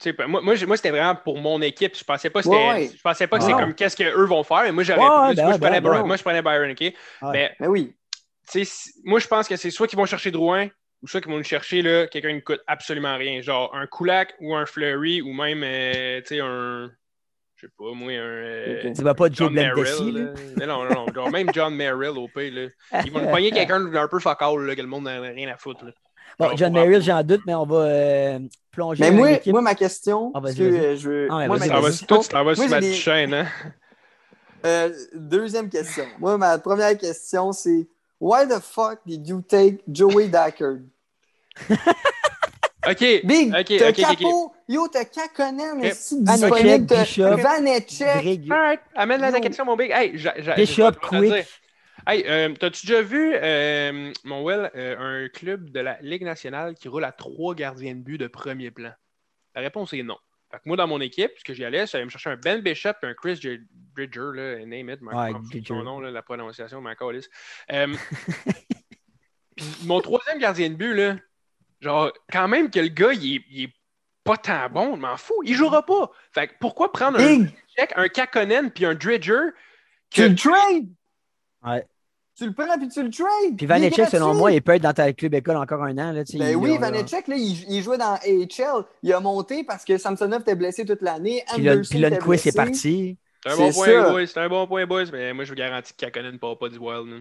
[0.00, 1.96] tu sais, moi, moi, moi, c'était vraiment pour mon équipe.
[1.96, 2.96] Je pensais pas que Ouais, c'était ouais.
[2.96, 4.62] je pensais pas que c'est comme qu'est-ce qu'eux vont faire.
[4.64, 6.06] Mais moi, j'aurais Ouais, ben moi, je prenais ben Byron, ouais.
[6.08, 6.80] moi, je prenais Byron, OK?
[6.80, 6.92] Ouais.
[7.32, 7.94] Mais Mais oui.
[9.04, 10.68] Moi, je pense que c'est soit qu'ils vont chercher Drouin
[11.02, 13.40] ou soit qu'ils vont nous chercher là, quelqu'un qui ne coûte absolument rien.
[13.42, 16.90] Genre un Kulak ou un Fleury ou même euh, tu sais, un.
[17.56, 18.16] Je sais pas, moi, un.
[18.16, 18.92] euh.
[18.94, 19.84] Tu vas pas John Merrill.
[20.14, 20.20] là?
[20.22, 20.30] là.
[20.56, 21.12] Mais non, non, non.
[21.14, 22.50] Genre, même John Merrill au pays.
[22.50, 22.68] Là.
[23.04, 25.56] Ils vont nous pogner quelqu'un d'un peu focal là, que le monde n'a rien à
[25.56, 25.84] foutre.
[25.84, 25.92] Là.
[26.38, 28.38] Bon, Alors, John Merrill, j'en doute, mais on va euh,
[28.70, 31.28] plonger Mais moi, ma question, Ah, parce vas-y, que euh, je veux.
[31.30, 31.68] Ah, moi, ma.
[31.68, 33.46] Toi, tu t'en vas Moi, sur ma chaîne, hein?
[34.64, 36.04] Euh, deuxième question.
[36.18, 37.86] Moi, ma première question, c'est
[38.22, 40.86] Why the fuck did you take Joey Dackard?
[42.88, 43.22] OK.
[43.24, 44.00] Big, OK, t'as OK, OK.
[44.00, 45.82] Capo, yo, t'as Kakonen, Ok.
[45.82, 49.90] mais si Vanecek, disponible, t'as Alright, amène la question, mon big.
[49.90, 50.12] Hey,
[50.56, 51.48] Bishop, Quick.
[52.06, 56.74] Hey, euh, t'as-tu déjà vu, euh, mon Will, euh, un club de la Ligue nationale
[56.76, 58.92] qui roule à trois gardiens de but de premier plan?
[59.56, 60.16] La réponse est non.
[60.52, 62.60] Fait que moi, dans mon équipe, ce que j'y allais, aller me chercher un Ben
[62.60, 63.58] Bishop et un Chris J-
[63.94, 65.32] Bridger, là, name it, Ouais,
[65.66, 67.30] son nom, là, la prononciation, m'en calisse.
[67.72, 67.94] Euh,
[69.56, 71.16] puis mon troisième gardien de but, là,
[71.80, 73.72] genre, quand même que le gars, il est, il est
[74.24, 76.10] pas tant bon, je m'en fous, il jouera pas.
[76.32, 77.46] Fait que pourquoi prendre un
[77.76, 79.40] check, un Kakonen puis un Dredger
[80.10, 80.88] tu le trades.
[81.64, 81.84] Ouais.
[82.42, 83.56] Tu le prends puis tu le trades.
[83.56, 86.12] Puis Vanecek, selon moi, il peut être dans ta club école encore un an.
[86.12, 88.84] Là, Ben oui, Vanecek, là, il, il jouait dans AHL.
[89.02, 91.44] Il a monté parce que Samsonov était blessé toute l'année.
[91.54, 93.18] Puis Lund- Anderson puis était Lundqvist est parti.
[93.44, 94.10] C'est un bon point, ça.
[94.10, 94.26] boys.
[94.26, 95.04] C'est un bon point, boys.
[95.12, 97.06] Mais moi, je vous garantis que Kakonen ne part pas du Wild.
[97.08, 97.16] là.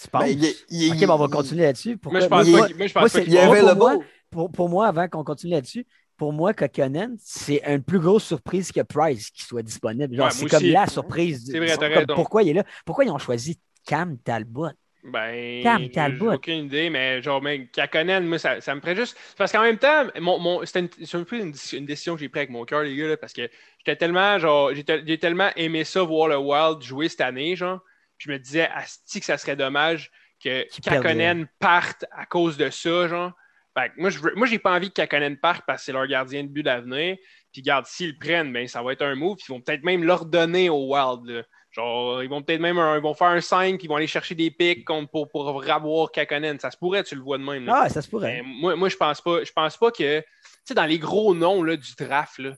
[0.00, 0.22] Tu penses?
[0.24, 0.38] Ben,
[0.70, 1.96] il ok, ben, on va continuer là-dessus.
[1.96, 3.36] Pourquoi- Moi, je pense moi, pas qu'il moi, je pense moi, pas c'est- qu'il Il
[3.36, 3.46] est part.
[3.48, 4.06] Pour moi, available.
[4.30, 5.86] pour, pour moi, avant qu'on continue là-dessus,
[6.16, 10.14] pour moi, Kokkonen, c'est une plus grosse surprise que Price qui soit disponible.
[10.14, 10.70] Genre, Ouais, c'est comme aussi.
[10.70, 11.48] la surprise.
[11.50, 12.14] C'est vrai, comme, raison.
[12.14, 12.64] Pourquoi il est là?
[12.84, 14.72] Pourquoi ils ont choisi Cam Talbot?
[15.04, 16.32] Ben, Cam Talbot.
[16.34, 19.16] aucune idée, mais genre, mais Kakonen, moi, ça, ça me ferait juste.
[19.38, 22.40] Parce qu'en même temps, mon, mon, c'était un peu une, une décision que j'ai prise
[22.40, 25.50] avec mon cœur, les gars, là, parce que j'étais tellement, genre, j'ai tel- j'ai tellement
[25.54, 27.80] aimé ça, voir le Wild jouer cette année, genre.
[28.18, 30.10] Puis je me disais, Asti, que ça serait dommage
[30.42, 33.32] que Kakonen parte à cause de ça, genre.
[33.78, 35.92] Fait que moi, je veux, moi, j'ai pas envie que Kakonen parte parce que c'est
[35.92, 37.16] leur gardien de but d'avenir.
[37.52, 39.36] Puis, garde, s'ils le prennent, ben, ça va être un move.
[39.36, 41.26] Puis, ils vont peut-être même l'ordonner au Wild.
[41.26, 41.42] là.
[41.76, 44.34] Genre, ils vont peut-être même un- ils vont faire un 5, ils vont aller chercher
[44.34, 46.58] des pics pour, pour ravoir Kakonen.
[46.58, 47.66] Ça se pourrait, tu le vois de même.
[47.66, 47.82] là.
[47.84, 48.40] Ah, ça se pourrait.
[48.40, 49.44] Mais moi, moi, je pense pas.
[49.44, 50.20] Je pense pas que.
[50.20, 50.26] Tu
[50.64, 52.52] sais, dans les gros noms là, du draft, là,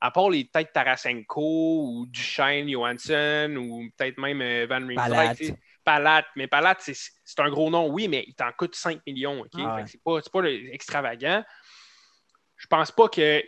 [0.00, 5.54] à part les têtes Tarasenko ou Duchesne, Johansson ou peut-être même euh, Van Riemsdyk,
[5.84, 6.24] Palat.
[6.34, 9.40] Mais Palat, c'est un gros nom, oui, mais il t'en coûte 5 millions.
[9.42, 9.48] OK?
[9.58, 9.84] Ah ouais.
[9.86, 11.44] C'est pas, pas le- extravagant.
[12.56, 13.42] Je pense pas que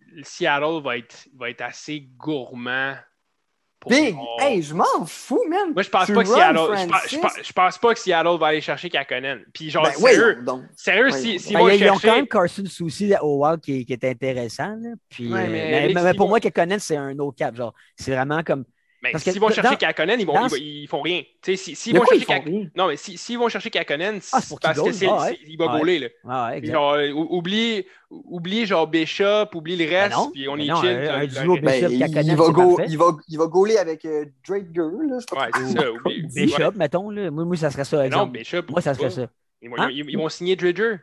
[0.00, 2.94] le Seattle va être, va être assez gourmand.
[3.86, 5.72] Big, hey, je m'en fous, man.
[5.72, 6.58] moi, je pense Tu pas que Seattle.
[7.06, 9.44] Je je pense- je pense pas que Seattle va aller chercher Kakonen.
[9.54, 10.62] Puis, genre, Ben oui, sérieux, donc.
[10.76, 11.12] sérieux, Oui.
[11.12, 13.84] si, s'ils Ben, vont ils, ils ont quand même Carson Souci au Wild qui, est-
[13.84, 14.74] qui est intéressant.
[14.80, 14.90] là.
[15.08, 17.30] Puis, Ouais, euh, mais mais, les- mais- mais s'ils pour moi, Kokkonen, c'est un no
[17.30, 17.54] cap.
[17.54, 18.64] Genre, c'est vraiment comme.
[19.02, 21.22] Mais s'ils vont dans- chercher Kakonen, ils, vont, dans- ils, vont- ils font rien.
[21.42, 22.68] Tu sais, si- s'ils De vont quoi chercher ils font Kak- rien?
[22.74, 24.94] Non, mais si- s'ils vont chercher Kakonen, Ah, c'est pour parce qu'il que goal.
[24.94, 25.56] c'est, Ah, ouais.
[25.58, 25.78] va Ouais.
[25.78, 25.98] gauler.
[26.00, 26.08] Là.
[26.28, 30.48] Ah, ouais, genre, euh, ou- oublie, oublie genre Bishop, oublie le Ben reste, non, puis
[30.48, 30.88] on ben est non, chill.
[30.90, 33.76] un- un duo Bishop, Ben, il, Kakonen, il va go- il, va, il va gauler
[33.78, 35.92] avec euh, Drake Gurr, là, je Ouais, c'est ça.
[35.92, 36.70] Oublie, Bishop, ouais.
[36.76, 37.10] mettons.
[37.10, 37.30] Là.
[37.30, 37.98] Moi, moi, ça serait ça.
[37.98, 38.32] Non, exemple.
[38.38, 38.62] Bishop.
[38.68, 39.28] moi, ça serait ça.
[39.62, 39.90] Ils vont, Hein?
[39.92, 40.96] ils vont signer Dredger.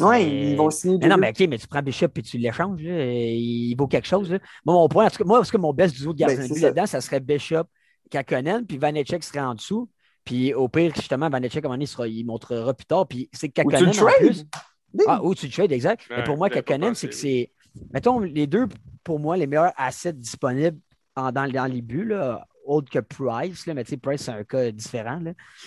[0.00, 0.98] Ouais, Mais- ils vont signer.
[1.00, 2.80] Mais non, mais OK, mais tu prends Bishop et tu l'échanges.
[2.82, 4.30] Il vaut quelque chose.
[4.30, 4.38] là.
[4.64, 6.48] Moi, mon point, en tout cas, moi, parce que mon best duo de gardien Ben,
[6.48, 6.66] de but ça.
[6.66, 7.64] là-dedans, ça serait Bishop,
[8.10, 9.88] Kakonen, puis Vanecek serait en dessous.
[10.24, 13.06] Puis au pire, justement, Vanecek, à un moment donné, il, montrera plus tard.
[13.08, 14.16] Puis c'est Ou tu Kakonen en trades?
[14.18, 14.46] plus.
[15.06, 16.04] Ah, ou tu trades, exact.
[16.10, 17.20] Mais Ouais, pour moi, Kakonen, c'est que oui.
[17.20, 17.52] c'est.
[17.92, 18.66] Mettons, les deux,
[19.04, 20.78] pour moi, les meilleurs assets disponibles
[21.14, 24.30] en- dans, dans les buts, là, autre que Price, là, mais tu sais, Price, c'est
[24.32, 25.22] un cas différent.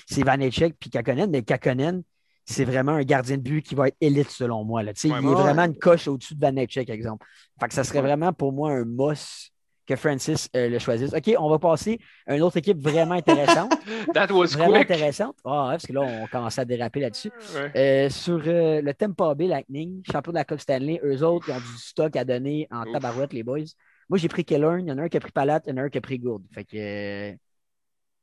[0.08, 2.04] C'est Vanecek puis Kakonen, mais Kakonen,
[2.52, 4.82] c'est vraiment un gardien de but qui va être élite selon moi.
[4.84, 4.92] Là.
[4.92, 7.26] Ouais, il est vraiment une coche au-dessus de Vanecek, par exemple.
[7.60, 9.52] Fait que ça serait vraiment pour moi un must
[9.86, 11.14] que Francis euh, le choisisse.
[11.14, 13.74] OK, on va passer à une autre équipe vraiment intéressante.
[14.14, 14.92] That was vraiment quick.
[14.92, 15.36] intéressante.
[15.44, 17.32] Ah, ouais, parce que là, on commence à déraper là-dessus.
[17.56, 17.72] Ouais.
[18.06, 21.54] Euh, sur euh, le Tampa Bay Lightning, champion de la Coupe Stanley, eux autres, ils
[21.54, 22.94] ont du stock à donner en Ouf.
[22.94, 23.66] tabarouette, les boys.
[24.10, 25.74] Moi, j'ai pris Killern, il y en a un qui a pris Palat, il y
[25.74, 26.44] en a un qui a pris Gourde.
[26.54, 26.78] Fait que.
[26.78, 27.34] euh,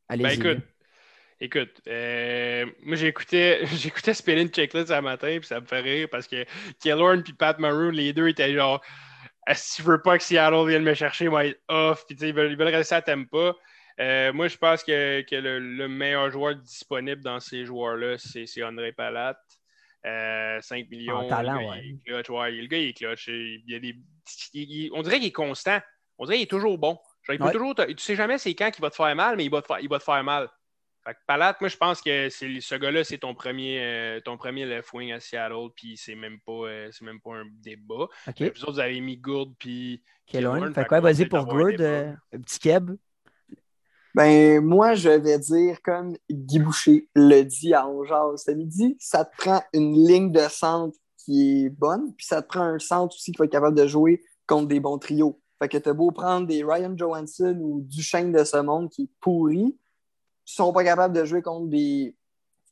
[0.09, 0.63] Ben écoute,
[1.41, 6.27] écoute, euh, moi j'écoutais, j'écoutais Spinning Checklist ce matin, puis ça me fait rire parce
[6.29, 6.45] que
[6.81, 8.83] Killorn puis Pat Maroon, les deux étaient genre,
[9.53, 12.51] si tu veux pas que Seattle vienne me chercher, moi être off, puis ils veulent,
[12.53, 13.55] ils veulent rester à Tampa.
[13.99, 18.45] Euh, moi, je pense que, que le, le meilleur joueur disponible dans ces joueurs-là, c'est
[18.47, 19.39] c'est André Palat.
[20.05, 21.17] Euh, 5 millions.
[21.17, 21.81] En talent, le gars, ouais.
[21.83, 23.29] il est clutch, ouais, le gars, il est clutch.
[23.29, 23.97] Il a des,
[24.53, 25.81] il- on dirait qu'il est constant.
[26.19, 26.99] On dirait qu'il est toujours bon.
[27.23, 27.53] Genre, il peut Ouais.
[27.53, 29.63] toujours te- tu sais jamais c'est quand qu'il va te faire mal, mais il va
[29.63, 30.49] te faire, il va te faire mal.
[31.07, 34.67] Fait que Palat, moi, je pense que ce gars-là, c'est ton premier, euh, ton premier
[34.67, 38.09] left wing à Seattle, puis c'est même pas, euh, c'est même pas un débat.
[38.27, 38.35] OK.
[38.41, 40.75] Mais Vous autres, vous avez mis Gould, puis Killorn.
[40.75, 42.91] Fait fait quoi, vas-y pour avoir un euh, un petit keb.
[44.17, 49.25] Ben, moi, je vais dire, comme Guy Boucher le dit à Ongeaz ce midi, ça
[49.25, 53.15] te prend une ligne de centre qui est bonne, puis ça te prend un centre
[53.15, 55.41] aussi qui va être capable de jouer contre des bons trios.
[55.63, 59.11] Fait que t'as beau prendre des Ryan Johansson ou Duchesne de ce monde qui est
[59.21, 59.77] pourri,
[60.55, 62.15] sont pas capables de jouer contre des,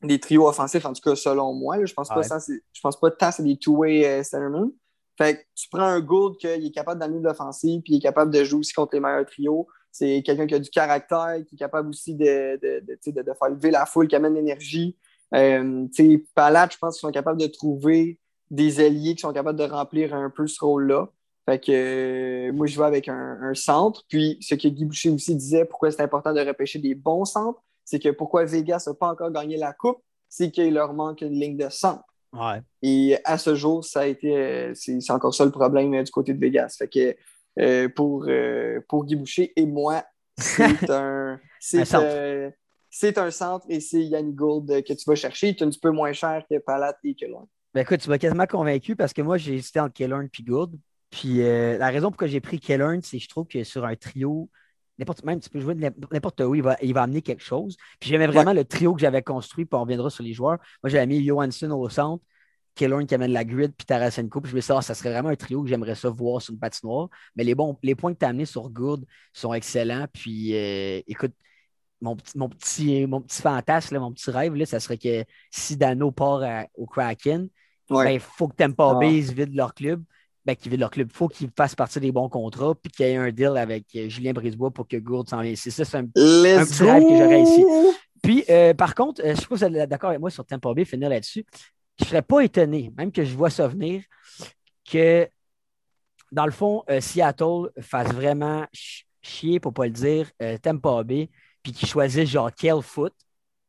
[0.02, 1.76] des trios offensifs, en tout cas selon moi.
[1.76, 1.84] là.
[1.84, 2.16] Je pense Ouais.
[2.16, 2.38] pas ça,
[2.72, 4.70] je pense pas tant c'est des two-way euh, centermen.
[5.16, 8.00] Fait que tu prends un Gould qu'il est capable d'amener de l'offensive, puis il est
[8.02, 9.66] capable de jouer aussi contre les meilleurs trios.
[9.92, 13.48] C'est quelqu'un qui a du caractère, qui est capable aussi de, de, de, de- faire
[13.50, 14.96] lever la foule, qui amène l'énergie.
[15.32, 15.86] Euh,
[16.34, 18.18] Palat, je pense qu'ils sont capables de trouver
[18.50, 21.08] des alliés qui sont capables de remplir un peu ce rôle-là.
[21.46, 24.02] Fait que euh, moi, je vais avec un, un centre.
[24.08, 27.60] Puis, ce que Guy Boucher aussi disait, pourquoi c'est important de repêcher des bons centres,
[27.84, 31.38] c'est que pourquoi Vegas n'a pas encore gagné la coupe, c'est qu'il leur manque une
[31.38, 32.02] ligne de centre.
[32.32, 32.60] Ouais.
[32.82, 36.02] Et à ce jour, ça a été, euh, c'est c'est encore ça le problème euh,
[36.02, 36.76] du côté de Vegas.
[36.78, 37.14] Fait que
[37.60, 40.02] euh, pour, euh, pour Guy Boucher et moi,
[40.36, 42.04] c'est un, Un c'est centre.
[42.08, 42.50] euh,
[42.90, 45.48] c'est un centre et c'est Yann Gould que tu vas chercher.
[45.48, 47.26] Il est un petit peu moins cher que Palat et que.
[47.72, 50.76] Ben écoute, tu m'as quasiment convaincu parce que moi, j'ai hésité entre Killorn et Gould.
[51.16, 53.94] Puis euh, la raison pourquoi j'ai pris Killorn, c'est que je trouve que sur un
[53.94, 54.50] trio,
[54.98, 57.76] n'importe même tu peux jouer n'importe- où, il va, il va amener quelque chose.
[58.00, 60.58] Puis j'aimais vraiment le trio que j'avais construit, puis on reviendra sur les joueurs.
[60.82, 62.24] Moi, j'avais mis Johansson au centre,
[62.74, 64.40] Killorn qui amène la grid, puis Tarasenko.
[64.40, 66.42] Puis je me suis dit, ah, ça serait vraiment un trio que j'aimerais ça voir
[66.42, 67.08] sur une patinoire.
[67.36, 70.06] Mais les, bons, les points que tu as amenés sur Gould sont excellents.
[70.12, 71.32] Puis euh, écoute,
[72.00, 75.24] mon petit, mon petit, mon petit fantasme, là, mon petit rêve, là, ça serait que
[75.52, 77.48] si Dano part à- au Kraken,
[77.90, 78.04] Ouais.
[78.04, 78.98] ben, il faut que Tampa Ah.
[78.98, 80.02] Bay vide leur club.
[80.46, 81.08] Ben, qu'ils vident leur club.
[81.10, 83.86] Il faut qu'ils fassent partie des bons contrats, puis qu'il y ait un deal avec
[83.96, 85.56] euh, Julien Brisebois pour que Gourde s'en vienne.
[85.56, 87.64] C'est ça, c'est un petit rêve que j'aurais ici.
[88.22, 90.74] puis, euh, par contre, euh, je pas si vous êtes d'accord avec moi sur Tampa
[90.74, 91.46] Bay, finir là-dessus.
[91.98, 94.02] Je ne serais pas étonné, même que je vois ça venir,
[94.90, 95.26] que
[96.30, 100.30] dans le fond, euh, Seattle fasse vraiment ch- chier, pour ne pas le dire,
[100.60, 101.30] Tampa Bay,
[101.62, 103.14] puis qu'ils choisissent genre Kel Foot,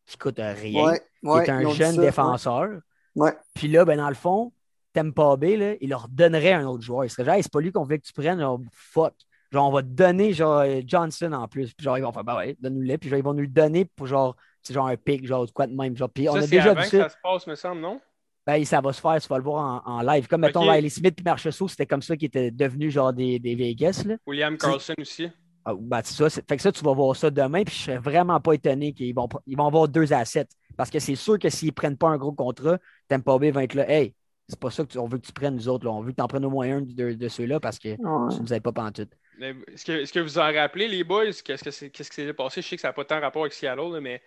[0.05, 2.79] qui coûte rien, Ouais, ouais, qui est un jeune ça, défenseur.
[3.15, 3.31] Ouais.
[3.53, 4.51] Puis là, ben, dans le fond,
[4.95, 7.05] Tampa Bay, là, il leur donnerait un autre joueur.
[7.05, 9.13] Il serait genre, Hey, c'est pas lui qu'on veut que tu prennes, genre, fuck.
[9.51, 11.73] Genre, on va te donner genre euh, Johnson en plus.
[11.73, 12.97] Puis genre, ils vont faire, bah ouais, donne-nous-le.
[12.97, 15.67] Puis genre, ils vont nous le donner pour genre, c'est genre un pic, genre, quoi
[15.67, 15.95] de même.
[15.95, 17.03] Genre, puis on ça, a c'est déjà avant vu que ça.
[17.03, 18.01] ça se passe, me semble, non?
[18.47, 20.27] Ben, ça va se faire, tu vas le voir en, en live.
[20.27, 20.69] Comme, mettons, Ok.
[20.71, 24.03] Riley Smith et Marchessault, c'était comme ça qui était devenu genre des, des Vegas.
[24.05, 24.17] Là.
[24.27, 25.29] William Carlson aussi.
[25.63, 27.97] Ah, ben, c'est ça, fait que ça, tu vas voir ça demain, puis je serais
[27.97, 30.47] vraiment pas étonné qu'ils vont, ils vont avoir deux assets.
[30.77, 32.77] Parce que c'est sûr que s'ils prennent pas un gros contrat,
[33.07, 33.89] Tampa Bay va être là.
[33.89, 34.13] Hey,
[34.47, 35.85] c'est pas ça qu'on veut que tu prennes, nous autres.
[35.85, 35.91] là.
[35.91, 38.35] On veut que tu en prennes au moins un de, de ceux-là parce que Ouais.
[38.35, 39.11] tu nous aides pas pantoute.
[39.41, 41.25] Est-ce que, est-ce que vous en rappelez, les boys?
[41.43, 42.61] Qu'est-ce que c'est- qu'est-ce qui s'est passé?
[42.61, 44.21] Je sais que ça n'a pas tant rapport avec Seattle, là, mais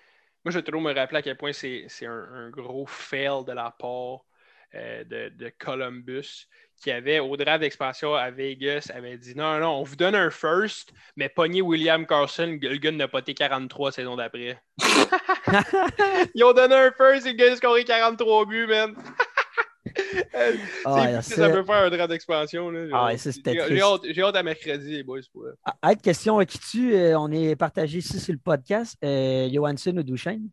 [0.45, 3.45] moi, je vais toujours me rappeler à quel point c'est c'est un, un gros fail
[3.47, 4.21] de la part
[4.75, 6.47] euh, de, de Columbus,
[6.77, 10.31] qui avait, au draft d'expansion à Vegas, avait dit non, non, on vous donne un
[10.31, 14.61] first, mais pogner William Carlson, le gars n'a pas été 43 saison d'après.
[16.35, 18.95] Ils ont donné un first et le gars a scoré 43 buts, man.
[20.35, 22.73] Euh, Ah, ça- peut faire un draft d'expansion.
[22.93, 25.21] Ah, J'ai- hâte, à mercredi, les boys.
[25.33, 25.45] Pour...
[25.65, 28.97] Ah, Être question qui tu euh, on est partagé ici sur le podcast.
[29.05, 30.49] Euh, Johansson ou Duchesne?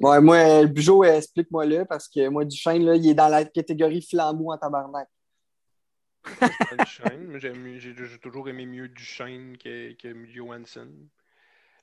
[0.00, 3.44] Ouais, moi, le Joe, euh, explique-moi-le, parce que moi, Duchesne, là, il est dans la
[3.44, 5.08] catégorie flambeau en tabarnak.
[6.78, 7.38] Duchesne.
[7.78, 10.88] J'ai toujours aimé mieux Duchesne que, que Johansson.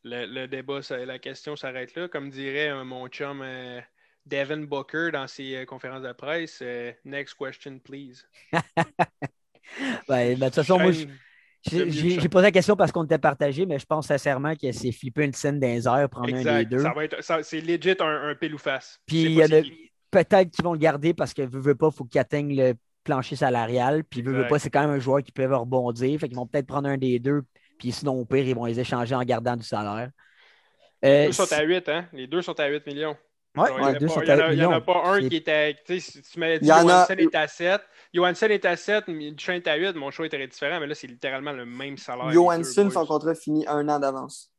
[0.03, 2.07] Le, le débat, ça- la question s'arrête là.
[2.07, 3.81] Comme dirait euh, mon chum euh,
[4.25, 8.25] Devin Booker dans ses euh, conférences de presse, euh, next question, please.
[10.07, 11.07] Ben, ben, de toute façon, moi, je-
[11.89, 15.25] j'ai posé la question parce qu'on était partagé, mais je pense sincèrement que c'est flipper
[15.25, 16.83] une scène les airs, prendre un des deux.
[17.41, 18.99] C'est legit un, un pile ou face.
[19.07, 19.35] Puis
[20.11, 22.73] peut-être qu'ils vont le garder parce que veut, veut pas, il faut qu'il atteigne le
[23.03, 24.03] plancher salarial.
[24.03, 26.19] Puis veut, veut pas, c'est quand même un joueur qui peut rebondir.
[26.19, 27.41] Fait qu'ils vont peut-être prendre un des deux.
[27.79, 30.11] Puis sinon, au pire, ils vont les échanger en gardant du salaire.
[31.01, 32.07] Les Euh, deux sont à 8, hein?
[32.13, 33.17] Les deux sont à 8 millions.
[33.55, 35.75] Ouais, ouais, il n'y en, a pas- en a- un C'est- qui était.
[35.85, 37.81] Tu sais, si tu m'avais dit Il y en a- est à 7.
[38.13, 39.93] Johansson est à 7, mais Duchesne est à 8.
[39.95, 42.31] Mon choix était différent, mais là, c'est littéralement le même salaire.
[42.33, 42.63] boys.
[42.63, 44.51] son contrat finit un an d'avance.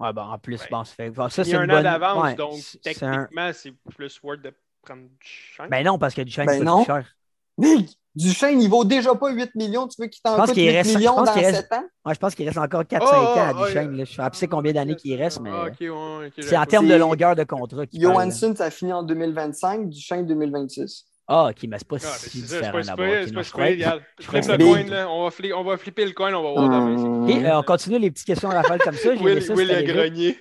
[0.00, 0.68] Ouais, bon, en plus, Ouais.
[0.70, 1.10] bon, ça fait.
[1.10, 3.72] bon, ça, Il y c'est a un an d'avance, ouais, donc c'est un- techniquement, c'est
[3.90, 5.68] plus worth de prendre Duchesne.
[5.70, 6.84] Ben non, parce que Duchesne, Ben c'est non.
[6.84, 7.16] plus cher.
[8.18, 9.86] Duchesne, il vaut déjà pas 8 millions.
[9.86, 11.72] Tu veux qu'il t'en coûte qu'il 8 reste- je millions pense dans qu'il reste- 7
[11.72, 11.84] ans?
[12.04, 13.96] Ouais, je pense qu'il reste encore 4-5 Oh, ans à oh, Duchesne.
[14.00, 14.04] oh.
[14.04, 15.88] Je sais pas combien d'années qu'il reste, mais Ah, ouais,
[16.26, 17.84] ok, c'est en termes de longueur de contrat.
[17.92, 21.04] Johansson, ça finit en 2025, Duchesne 2026.
[21.30, 23.52] Ah, ok, mais c'est pas Ah, si différent je super.
[23.52, 25.10] crois- Regarde, je Flip crois le coin, là.
[25.10, 27.24] On va, fli- on va flipper le coin, on va voir demain.
[27.24, 29.10] Ok, euh, on continue les petites questions rafales comme ça.
[29.10, 29.92] Will, ça, Will léger.
[29.92, 30.38] grogné.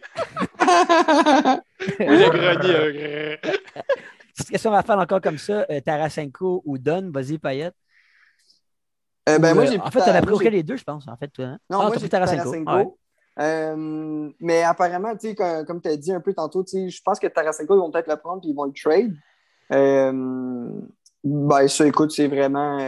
[2.00, 3.38] Will a grogné.
[4.46, 5.66] Question rafale encore comme ça.
[5.70, 7.76] euh, Tarasenko ou Don, vas-y, Payette.
[9.30, 10.84] Euh, ben, Ou, moi, euh, j'ai en fait, t'en as pris aucun des deux, je
[10.84, 11.28] pense, en fait.
[11.28, 11.60] Toi, hein?
[11.70, 12.44] Non, ah, moi, j'ai pris Tarasenko.
[12.44, 12.72] Tarasenko.
[12.72, 12.88] Ouais.
[13.40, 17.02] Euh, mais apparemment, tu sais, comme, comme tu as dit un peu tantôt, tu je
[17.04, 19.14] pense que Tarasenko, ils vont peut-être le prendre et ils vont le trade.
[21.24, 22.80] Ben, ça, écoute, c'est vraiment.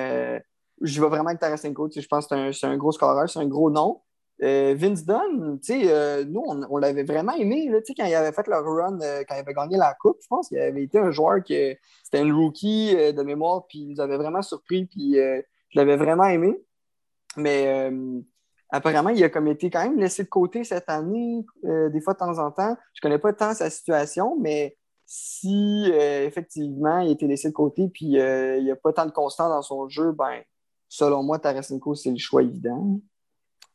[0.82, 1.90] je vais vraiment avec Tarasenko.
[1.90, 4.02] tu Je pense que c'est un, c'est un gros scoreur, c'est un gros nom.
[4.42, 8.64] Euh, Vince Dunn, euh, nous, on, l'avait vraiment aimé, là, quand il avait fait leur
[8.64, 11.44] run, euh, quand il avait gagné la Coupe, je pense qu'il avait été un joueur
[11.44, 15.44] que c'était un rookie de mémoire, puis il nous avait vraiment surpris, puis je
[15.76, 16.58] l'avais vraiment aimé.
[17.36, 17.92] Mais
[18.70, 22.20] apparemment, il a comme été quand même laissé de côté cette année, des fois de
[22.20, 22.78] temps en temps.
[22.94, 27.90] Je connais pas tant sa situation, mais si effectivement il a été laissé de côté
[27.90, 30.42] puis il n'y a pas tant de constant dans son jeu, ben
[30.88, 33.00] selon moi, Tarasenko, c'est le choix évident.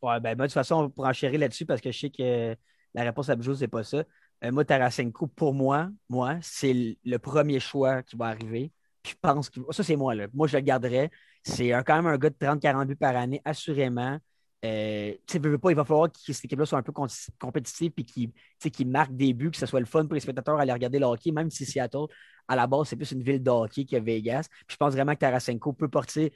[0.04, 2.54] Ouais, ben, moi, de toute façon, on pourra enchérir là-dessus parce que je sais que
[2.94, 4.04] la réponse à Bijou, c'est pas ça.
[4.44, 6.74] Euh, moi, Tarasenko, pour moi, moi, c'est
[7.04, 8.70] le- premier choix qui va arriver.
[9.06, 10.14] Je pense que ça, c'est moi.
[10.14, 10.26] Là.
[10.34, 11.10] Moi, je le garderais.
[11.42, 14.18] C'est quand même un gars de 30-40 buts par année, assurément.
[14.64, 16.92] Euh, tu veux, pas, il va falloir que cette équipe-là soit un peu
[17.38, 20.62] compétitive et qu'il marque des buts, que ce soit le fun pour les spectateurs à
[20.62, 22.06] aller regarder le hockey, même si Seattle,
[22.48, 24.46] à la base, c'est plus une ville de hockey que Vegas.
[24.66, 26.30] Puis je pense vraiment que Tarasenko peut partir,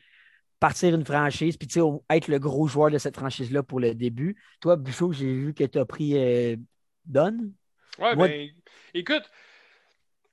[0.60, 1.68] partir une franchise, puis
[2.10, 4.36] être le gros joueur de cette franchise-là pour le début.
[4.60, 6.56] Toi, Bouchot, j'ai vu que tu as pris euh,
[7.04, 7.52] Don.
[7.98, 8.50] Ouais, Moi- ben,
[8.94, 9.22] écoute,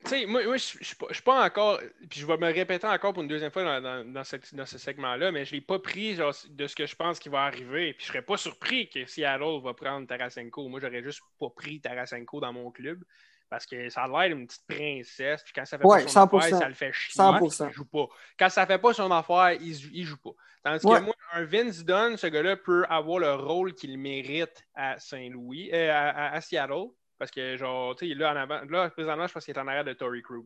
[0.03, 3.13] tu sais, moi, moi je je suis pas- encore, puis je vais me répéter encore
[3.13, 5.79] pour une deuxième fois dans, dans- dans ce, dans ce segment-là, mais je l'ai pas
[5.79, 7.93] pris genre, de ce que je pense qui va arriver.
[7.93, 10.67] Puis je serais pas surpris que Seattle va prendre Tarasenko.
[10.69, 13.03] Moi, j'aurais juste pas pris Tarasenko dans mon club.
[13.49, 15.43] Parce que ça a l'air d'une petite princesse.
[15.43, 16.37] Puis quand ça fait Ouais, pas son 100%.
[16.37, 17.13] affaire, ça le fait chier.
[17.15, 17.67] 100%.
[17.69, 18.07] Il joue pas.
[18.39, 20.31] Quand ça fait pas son affaire, il, joue- il joue pas.
[20.63, 20.99] Tandis Ouais.
[20.99, 25.69] que moi, un Vince Dunn, ce gars-là peut avoir le rôle qu'il mérite à Saint-Louis,
[25.73, 26.87] euh, à, Seattle.
[27.19, 29.67] Parce que, genre, tu sais, là, en avant, là, présentement, je pense qu'il est en
[29.67, 30.43] arrière de Tory Crew.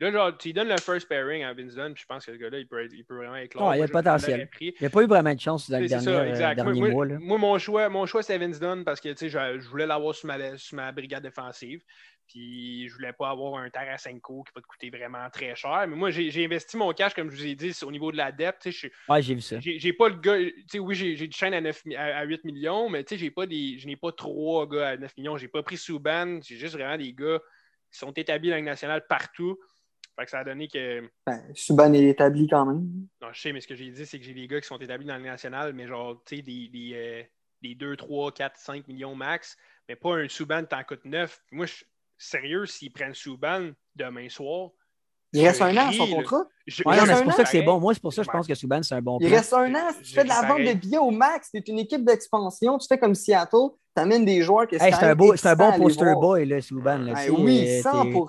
[0.00, 2.32] Là, genre, tu lui donnes le first pairing à Vince Dunn, puis je pense que
[2.32, 3.74] ce gars-là, il peut, être- il peut vraiment éclore.
[3.74, 4.48] Il y a le potentiel.
[4.60, 6.56] Il n'a pas eu vraiment de chance dans le dernier, ça, euh, exact.
[6.56, 7.06] Moi, dernier moi- mois.
[7.06, 7.16] là.
[7.20, 9.86] moi, mon choix, mon choix c'est Vince Dunn parce que tu sais, je, je voulais
[9.86, 11.82] l'avoir sur ma, sur ma brigade défensive.
[12.30, 15.84] Puis je voulais pas avoir un Tarasenko qui va te coûter vraiment très cher.
[15.88, 18.16] Mais moi, j'ai j'ai investi mon cash, comme je vous ai dit, au niveau de
[18.16, 18.56] la dette.
[18.62, 19.58] Tu sais, je- Ouais, j'ai vu ça.
[19.58, 20.38] j'ai j'ai pas le gars.
[20.38, 23.02] Tu sais, oui, j'ai j'ai une chaîne à, 9 mi- à, à 8 millions, mais
[23.02, 23.78] tu sais, j'ai pas des.
[23.78, 25.36] Je n'ai pas trois gars à 9 millions.
[25.36, 26.40] J'ai pas pris Subban.
[26.42, 27.40] J'ai juste vraiment des gars
[27.92, 29.58] qui sont établis dans la Ligue nationale partout.
[30.16, 31.08] Fait que ça a donné que.
[31.26, 33.06] Ben, Subban est établi quand même.
[33.20, 34.78] Non, je sais, mais ce que j'ai dit, c'est que j'ai des gars qui sont
[34.78, 37.22] établis dans le national, mais genre, tu sais, des, des, euh,
[37.62, 39.56] des 2, 3, 4, 5 millions max,
[39.88, 41.40] mais pas un Subban t'en coûte 9.
[41.52, 41.84] Moi, je,
[42.20, 44.70] sérieux, s'ils prennent Subban demain soir,
[45.32, 46.44] Il reste un an à son contrat.
[46.68, 46.92] c'est pour
[47.32, 47.80] ça que c'est bon.
[47.80, 49.72] Moi, c'est pour ça que je pense que Subban, c'est un bon Il reste un
[49.74, 49.90] an.
[49.96, 52.78] Si tu fais de la vente de billets au max, tu es une équipe d'expansion,
[52.78, 55.72] tu fais comme Seattle, tu amènes des joueurs que Hey, c'est un, beau, un bon
[55.78, 56.98] poster boy, là, Subban.
[56.98, 58.22] là, Ben oui, euh, 100 Non, Tu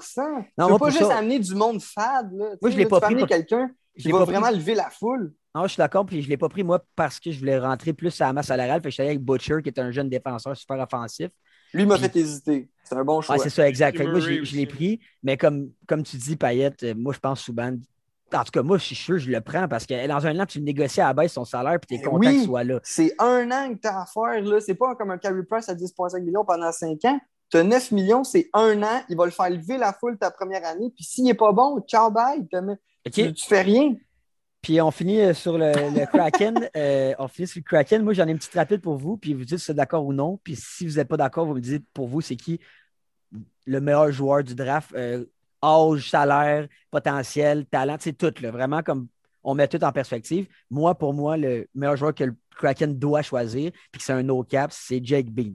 [0.57, 2.31] peux moi, pas juste ça- amener du monde fade.
[2.33, 2.51] Là.
[2.51, 4.35] Tu Moi, sais, je l'ai pas peux pris quelqu'un Je qui l'ai va pas pris-
[4.35, 5.33] vraiment lever la foule.
[5.53, 7.59] Non, je suis d'accord, puis je ne l'ai pas pris, moi, parce que je voulais
[7.59, 8.77] rentrer plus à la masse salariale.
[8.79, 11.29] Fait que je suis allé avec Butcher, qui est un jeune défenseur super offensif.
[11.73, 12.69] Lui m'a fait hésiter.
[12.83, 13.35] C'est un bon choix.
[13.37, 13.99] Ouais, c'est ça, exact.
[14.01, 17.77] Moi, je l'ai pris, mais comme, comme tu dis, Payette, euh, moi, je pense Subban.
[18.33, 20.45] En tout cas, moi, je suis sûr je le prends parce que dans un an,
[20.45, 22.35] tu le négocies à la baisse son salaire puis tu es Eh content oui.
[22.37, 22.79] qu'il soit là.
[22.83, 24.41] C'est un an que tu as à faire.
[24.43, 24.59] Là.
[24.61, 27.19] C'est pas comme un Carey Price à 10,5 millions pendant 5 ans.
[27.49, 29.01] Tu as 9 millions, c'est un an.
[29.09, 30.89] Il va le faire lever la foule ta première année.
[30.95, 32.47] Puis s'il n'est pas bon, ciao, bye.
[33.11, 33.95] Tu, tu fais rien.
[34.61, 36.69] Puis on finit euh, sur le, le Kraken.
[36.77, 38.03] Euh, on finit sur le Kraken.
[38.03, 40.05] Moi, j'en ai une petite rapide pour vous, puis vous dites si vous êtes d'accord
[40.05, 40.37] ou non.
[40.43, 42.59] Puis si vous n'êtes pas d'accord, vous me dites pour vous, c'est qui
[43.65, 44.93] le meilleur joueur du draft?
[44.95, 45.25] Euh,
[45.63, 48.33] âge, salaire, potentiel, talent, c'est tout.
[48.41, 49.07] Là, vraiment, comme
[49.43, 50.47] on met tout en perspective.
[50.69, 54.23] Moi, pour moi, le meilleur joueur que le Kraken doit choisir, puis que c'est un
[54.23, 55.53] no-cap, c'est Jake Bean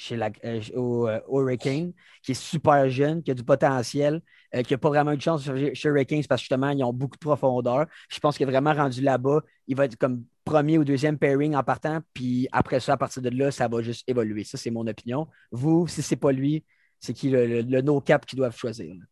[0.00, 1.92] chez la, euh, au euh, Hurricane,
[2.22, 4.22] qui est super jeune, qui a du potentiel,
[4.54, 6.82] euh, qui n'a pas vraiment eu de chance chez chez Hurricanes parce que justement, ils
[6.82, 7.84] ont beaucoup de profondeur.
[8.08, 9.42] Je pense qu'il est vraiment rendu là-bas.
[9.66, 13.20] Il va être comme premier ou deuxième pairing en partant, puis après ça, à partir
[13.20, 14.42] de là, ça va juste évoluer.
[14.44, 15.28] Ça, c'est mon opinion.
[15.52, 16.64] Vous, si c'est pas lui,
[16.98, 18.94] c'est qui le, le- le no-cap qu'ils doivent choisir?
[18.94, 19.04] là?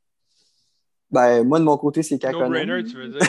[1.10, 3.20] Ben, moi, de mon côté, c'est brainer, tu veux dire.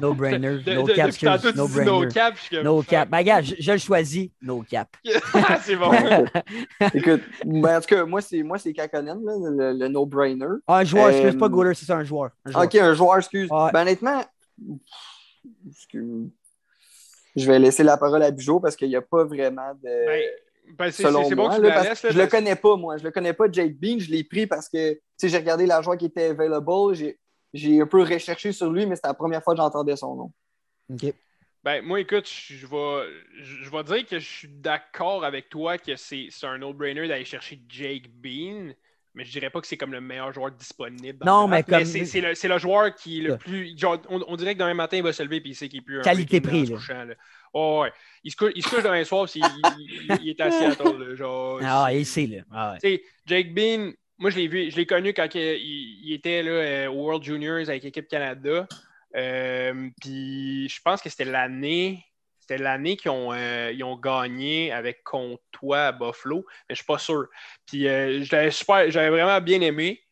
[0.00, 2.08] No-brainer, De- no de- cap, excuse, no no brainer.
[2.12, 2.34] cap.
[2.50, 3.08] je No cap.
[3.08, 4.88] Ben, je, je le choisis, no cap.
[5.62, 5.90] c'est bon.
[6.94, 9.32] Écoute, ben, en tout cas, moi, c'est, moi, c'est Kakonen, là,
[9.72, 10.46] le, le no-brainer.
[10.66, 12.30] Ah, un joueur, excuse Euh, pas Gooler, c'est ça, un joueur.
[12.44, 12.64] Un joueur.
[12.64, 13.48] OK, un joueur, excuse.
[13.48, 14.22] Ben, honnêtement,
[15.92, 16.26] je-
[17.36, 20.06] je vais laisser la parole à Bijot parce qu'il n'y a pas vraiment de.
[20.06, 20.22] Ben,
[20.78, 22.00] ben, c'est selon c'est- c'est bon moi, que tu là, la parce laisses.
[22.02, 22.96] que là, je le connais pas, moi.
[22.98, 23.98] Je le connais pas, Jake Bean.
[23.98, 26.66] Je l'ai pris parce que j'ai regardé la joueur qui était available.
[27.52, 30.32] J'ai, un peu recherché sur lui, mais c'était la première fois que j'entendais son nom.
[30.92, 31.12] OK.
[31.62, 33.10] Ben, moi, écoute, je vais,
[33.42, 37.26] je vais dire que je suis d'accord avec toi que c'est c'est un no-brainer d'aller
[37.26, 38.72] chercher Jake Bean,
[39.12, 41.18] mais je dirais pas que c'est comme le meilleur joueur disponible.
[41.18, 43.76] dans Non, le mais comme- c'est c'est le, c'est le joueur qui est le plus.
[43.76, 45.80] Genre, on, on dirait que demain matin, il va se lever et il sait qu'il
[45.80, 46.72] est plus Qualité-prix.
[47.52, 47.92] Oh, ouais.
[48.22, 49.42] Il se couche, il se couche demain soir puis
[50.22, 50.96] il, est assis à Seattle.
[50.98, 52.42] là, genre, Ah, il sait, là.
[52.50, 52.78] Ah, ouais.
[52.78, 56.50] tu sais, Jake Bean, moi, je l'ai vu, je l'ai connu quand il, était là,
[56.50, 58.68] euh, au World Juniors avec l'équipe Canada.
[59.16, 62.04] Euh, Puis je pense que c'était l'année.
[62.38, 66.84] C'était l'année qu'ils ont, euh, ils ont gagné avec Comtois à Buffalo, mais je suis
[66.86, 67.26] pas sûr.
[67.66, 70.02] Puis euh, j'avais vraiment bien aimé.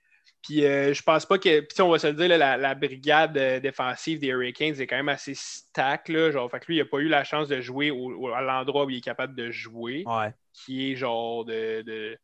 [0.43, 1.61] Puis je pense pas que.
[1.61, 4.97] Puis on va se le dire, là, la, la brigade défensive des Hurricanes est quand
[4.97, 6.09] même assez stack.
[6.09, 8.29] Là, genre, fait que lui, il n'a pas eu la chance de jouer au- au-
[8.33, 10.33] à l'endroit où il est capable de jouer Ouais.
[10.55, 11.83] qui est genre de.
[11.83, 12.17] de-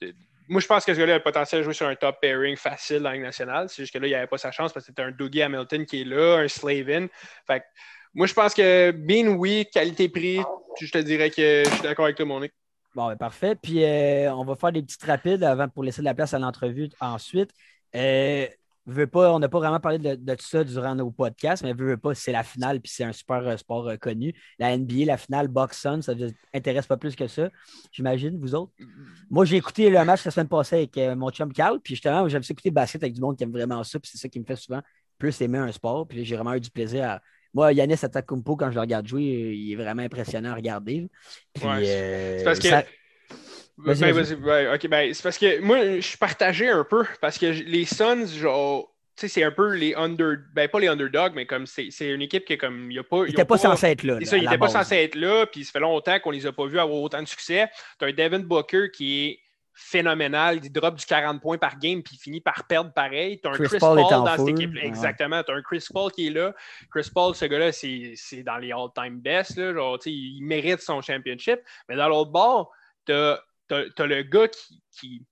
[0.00, 0.14] de-
[0.48, 2.56] Moi, je pense que ce gars-là a le potentiel de jouer sur un top pairing
[2.56, 3.68] facile dans la Ligue nationale.
[3.68, 5.86] C'est juste que là, il n'avait pas sa chance parce que c'était un Dougie Hamilton
[5.86, 7.06] qui est là, un Slavin.
[7.46, 7.64] Fait que
[8.14, 10.40] moi, je pense que Bean, oui, qualité-prix,
[10.80, 12.52] je te dirais que je suis d'accord avec toi, Monique.
[12.94, 13.54] Bon, ben, parfait.
[13.54, 16.38] Puis euh, on va faire des petites rapides avant pour laisser de la place à
[16.38, 17.50] l'entrevue ensuite.
[17.94, 18.46] Euh,
[18.86, 21.72] veux pas, on n'a pas vraiment parlé de, de tout ça durant nos podcasts, mais
[21.72, 24.34] veux, veux pas, c'est la finale, puis c'est un super euh, sport euh, connu.
[24.58, 27.48] La NBA, la finale, Box Sun, ça ne vous intéresse pas plus que ça,
[27.92, 28.72] j'imagine, vous autres?
[29.30, 32.28] Moi, j'ai écouté le match la semaine passée avec euh, mon chum Carl, puis justement,
[32.28, 34.28] j'aime ça écouter le basket avec du monde qui aime vraiment ça, puis c'est ça
[34.28, 34.80] qui me fait souvent
[35.18, 36.06] plus aimer un sport.
[36.08, 37.20] Puis j'ai vraiment eu du plaisir à.
[37.54, 39.22] Moi, Yanis Atakumpo, quand je le regarde jouer,
[39.54, 41.08] il est vraiment impressionnant à regarder.
[41.52, 42.68] Puis, Ouais, euh, C'est parce que.
[42.68, 42.84] ça-
[43.84, 47.46] Ben, Vas-y, ok, ben, c'est parce que moi, je suis partagé un peu parce que
[47.46, 50.36] les Suns, genre, tu sais, c'est un peu les under.
[50.54, 52.90] Ben, pas les underdogs, mais comme c'est c'est une équipe qui est comme.
[52.90, 54.16] Il y a pas, il ils n'était ont pas censé être là.
[54.20, 54.74] C'est ça, à il la n'était pas base.
[54.74, 57.28] censé être là, puis ça fait longtemps qu'on les a pas vus avoir autant de
[57.28, 57.68] succès.
[57.98, 59.38] Tu as un Devin Booker qui est
[59.74, 63.40] phénoménal, il drop du 40 points par game, puis il finit par perdre pareil.
[63.40, 64.74] Tu as un Chris Chris, Paul dans cette équipe.
[64.74, 64.86] Ouais.
[64.86, 66.54] Exactement, tu as un Chris Paul qui est là.
[66.90, 69.56] Chris Paul, ce gars-là, c'est c'est dans les all-time best.
[69.56, 71.60] Là, genre, tu sais, il mérite son championship.
[71.88, 72.70] Mais dans l'autre bord,
[73.06, 75.26] tu as, le gars qui, qui,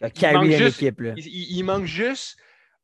[0.00, 1.14] Il manque juste- là.
[1.16, 2.36] il, manque juste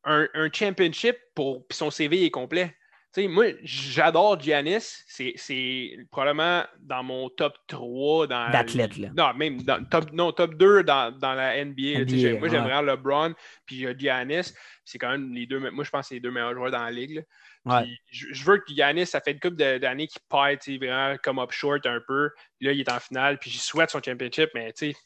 [0.05, 2.75] un, un championship pour puis son CV est complet.
[3.15, 5.03] Tu moi, j'adore Giannis.
[5.07, 9.09] C'est, c'est probablement dans mon top 3 dans D'athlète, là.
[9.17, 12.05] Non, même dans top, non, top 2 dans, dans la NBA.
[12.07, 12.71] Tu moi, j'aime ouais.
[12.71, 13.35] vraiment LeBron
[13.65, 14.53] puis Giannis.
[14.85, 15.59] C'est quand même les deux.
[15.59, 17.17] Moi, je pense que c'est les deux meilleurs joueurs dans la ligue.
[17.17, 17.23] là.
[17.69, 17.87] Ouais.
[18.11, 20.21] Je, je veux que Giannis, ça fait une couple d'années qu'il
[20.61, 22.31] sais, vraiment comme up short un peu.
[22.61, 24.97] Là, il est en finale, puis j'y souhaite son championship, mais tu sais,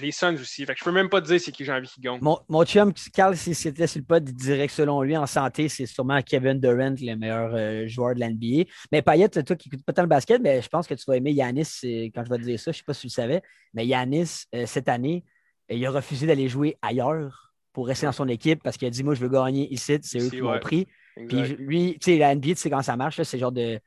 [0.00, 0.64] les Suns aussi.
[0.64, 2.18] Fait que je peux même pas te dire c'est qui j'ai envie qu'il gagne.
[2.20, 5.26] Mon, mon chum, Carl, si c'était sur le pod, il dirait que selon lui, en
[5.26, 8.68] santé, c'est sûrement Kevin Durant, le meilleur euh, joueur de l'NBA.
[8.92, 11.16] Mais Payet, toi qui n'écoutes pas tant le basket, mais je pense que tu vas
[11.16, 12.72] aimer Yanis euh, quand je vais te dire ça.
[12.72, 13.42] Je ne sais pas si tu le savais,
[13.74, 15.24] mais Yanis, euh, cette année,
[15.68, 19.02] il a refusé d'aller jouer ailleurs pour rester dans son équipe parce qu'il a dit
[19.02, 20.60] Moi, je veux gagner ici, c'est eux qui m'ont ouais.
[20.60, 20.86] pris.
[21.16, 23.80] Puis lui, tu sais, la NBA, tu sais comment ça marche, c'est genre de,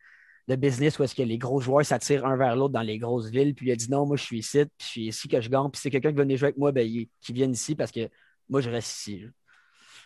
[0.47, 3.29] de business où est-ce que les gros joueurs s'attirent un vers l'autre dans les grosses
[3.29, 3.53] villes.
[3.53, 5.49] Puis il a dit non, moi je suis ici, puis je suis ici que je
[5.49, 5.69] gagne.
[5.71, 7.91] Puis c'est quelqu'un qui veut venir jouer avec moi, ben, il- qui vienne ici parce
[7.91, 8.09] que
[8.49, 9.25] moi je reste ici.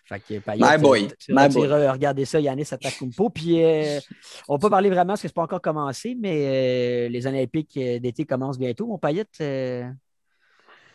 [0.05, 1.63] Fait que Payet, My boy, my boy.
[1.65, 3.29] iras regarder ça, Yanis Atakumpo.
[3.29, 4.01] Puis euh,
[4.49, 7.77] on va pas parler vraiment parce que c'est pas encore commencé, mais euh, les Olympiques
[7.77, 8.85] euh, d'été commencent bientôt.
[8.85, 9.89] Mon Payet, euh,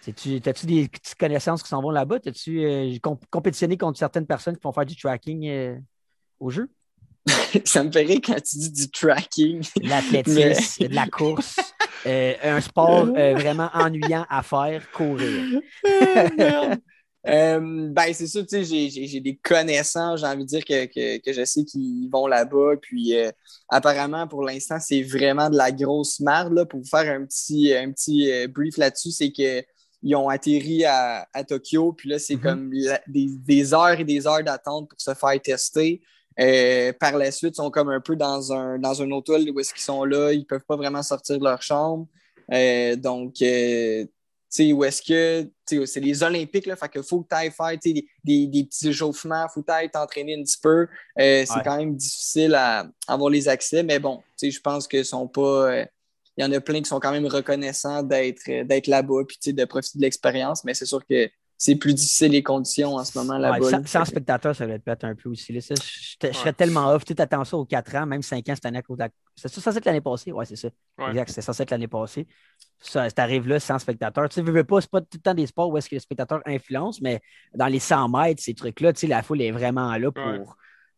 [0.04, 2.20] T'as-tu des petites connaissances qui s'en vont là-bas?
[2.20, 5.46] T'as-tu euh, comp- compétitionné contre certaines personnes qui vont faire du tracking
[6.40, 6.68] au jeu?
[7.64, 9.60] Ça me fait rire quand tu dis du tracking.
[9.82, 11.56] de l'athlétisme, de la course,
[12.06, 15.60] euh, un sport euh, vraiment ennuyant à faire, courir.
[16.36, 16.80] Merde.
[17.26, 21.18] Euh, ben, c'est sûr, tu sais, j'ai- des connaissances, j'ai envie de dire que, que,
[21.20, 22.76] que je sais qu'ils vont là-bas.
[22.80, 23.30] Puis, euh,
[23.68, 26.54] apparemment, pour l'instant, c'est vraiment de la grosse merde.
[26.54, 30.86] Là, pour vous faire un petit, un petit euh, brief là-dessus, c'est qu'ils ont atterri
[30.86, 31.92] à, à Tokyo.
[31.92, 32.40] Puis là, c'est Mhm.
[32.40, 36.00] comme la- des, des heures et des heures d'attente pour se faire tester.
[36.40, 39.58] Euh, par la suite, ils sont comme un peu dans un, dans un hôtel où
[39.58, 40.32] est-ce qu'ils sont là.
[40.32, 42.06] Ils ne peuvent pas vraiment sortir de leur chambre.
[42.52, 44.10] Euh, donc, euh, tu
[44.48, 45.50] sais, où est-ce que,
[45.84, 48.88] c'est les Olympiques, là, fait que faut que tu ailles faire, des, des, des petits
[48.88, 50.86] échauffements, faut que tu ailles t'entraîner un petit peu.
[51.16, 55.02] C'est quand même difficile à avoir les accès, mais bon, tu sais, je pense que
[55.02, 55.82] sont pas.
[56.38, 59.64] Il y en a plein qui sont quand même reconnaissants d'être d'être là-bas, puis de
[59.66, 61.28] profiter de l'expérience, mais c'est sûr que
[61.60, 63.58] c'est plus difficile les conditions en ce moment là-bas.
[63.58, 65.52] Ouais, sans, sans spectateurs, ça va être peut-être un peu aussi.
[65.52, 65.60] là.
[65.60, 67.04] Ça, je, je- je serais tellement off.
[67.04, 68.80] Tu attends ça aux 4 ans, même 5 ans cette année
[69.34, 70.30] C'est ça censé être l'année passée?
[70.30, 70.68] Oui, c'est ça.
[70.98, 71.08] Ouais.
[71.10, 72.28] Exact, c'est censé être l'année passée.
[72.80, 74.28] Ça, ça arrive là sans spectateurs.
[74.28, 76.00] Tu sais, veux, pas, c'est pas tout le temps des sports où est-ce que les
[76.00, 77.20] spectateurs influencent, mais
[77.54, 80.40] dans les 100 mètres, ces trucs-là, tu sais, la foule est vraiment là pour, Ouais.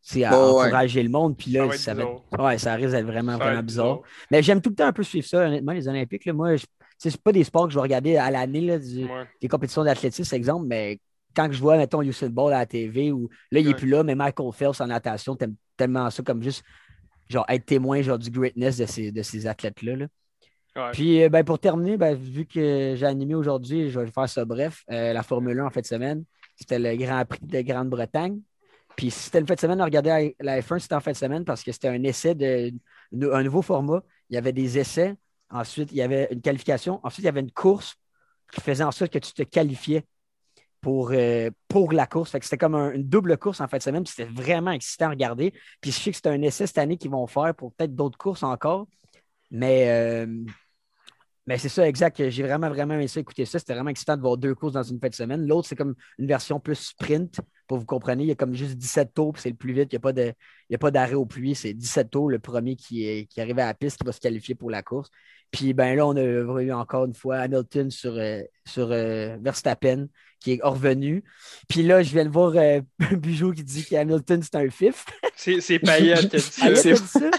[0.02, 0.66] c'est à Bon, ouais.
[0.66, 1.38] encourager le monde.
[1.38, 3.44] Puis Ça là, va être ça, va être- ouais, ça risque d'être vraiment, Ça va
[3.46, 4.00] vraiment bizarre.
[4.30, 6.26] Mais j'aime tout le temps un peu suivre ça, honnêtement, les Olympiques.
[6.26, 6.66] Là, moi, je-
[7.02, 9.26] sais, c'est pas des sports que je vais regarder à l'année, Ouais.
[9.40, 11.00] des compétitions d'athlétisme, exemple, mais
[11.34, 13.76] quand je vois, mettons, Usain Bolt à la TV, ou là, il n'est Ouais.
[13.78, 16.62] plus là, mais Michael Phelps en natation, t'aimes tellement ça comme juste
[17.28, 19.96] genre être témoin genre, du greatness de ces, de ces athlètes-là.
[19.96, 20.06] là.
[20.76, 20.90] Ouais.
[20.92, 24.44] Puis, euh, ben, pour terminer, ben, vu que j'ai animé aujourd'hui, je vais faire ça
[24.44, 24.84] bref.
[24.90, 26.24] euh, la Formule 1 en fin de semaine,
[26.56, 28.40] c'était le Grand Prix de Grande-Bretagne.
[28.96, 31.12] Puis, si c'était une fin de semaine à regarder la la F1, c'était en fin
[31.12, 32.72] de semaine parce que c'était un essai de-
[33.12, 34.02] un nouveau format.
[34.28, 35.14] Il y avait des essais.
[35.50, 37.00] Ensuite, il y avait une qualification.
[37.02, 37.96] Ensuite, il y avait une course
[38.52, 40.04] qui faisait en sorte que tu te qualifiais
[40.80, 42.30] pour, euh, pour la course.
[42.32, 44.06] Fait c'était comme un- une double course en fin de semaine.
[44.06, 45.52] C'était vraiment excitant à regarder.
[45.80, 48.18] Puis je sais que c'est un essai cette année qu'ils vont faire pour peut-être d'autres
[48.18, 48.88] courses encore.
[49.50, 50.26] Mais, euh,
[51.46, 52.28] mais c'est ça, exact.
[52.28, 53.58] J'ai vraiment, vraiment aimé ça, écouter ça.
[53.58, 55.46] C'était vraiment excitant de voir deux courses dans une fin de semaine.
[55.46, 57.40] L'autre, c'est comme une version plus sprint,
[57.70, 58.24] pour vous compreniez.
[58.24, 59.92] Il y a comme juste 17 tours, puis c'est le plus vite.
[59.92, 61.54] Il n'y a pas d'arrêt au pluie.
[61.54, 62.28] C'est 17 tours.
[62.28, 64.82] Le premier qui, est, qui arrive à la piste qui va se qualifier pour la
[64.82, 65.08] course.
[65.52, 70.08] Puis ben là, on a eu encore une fois Hamilton sur, euh, sur euh, Verstappen
[70.40, 71.22] qui est revenu.
[71.68, 72.80] Puis là, je viens de voir euh,
[73.12, 75.04] Bugeaud qui dit qu'Hamilton, c'est un fif.
[75.36, 77.30] C'est c'est Payet qui a dit ça?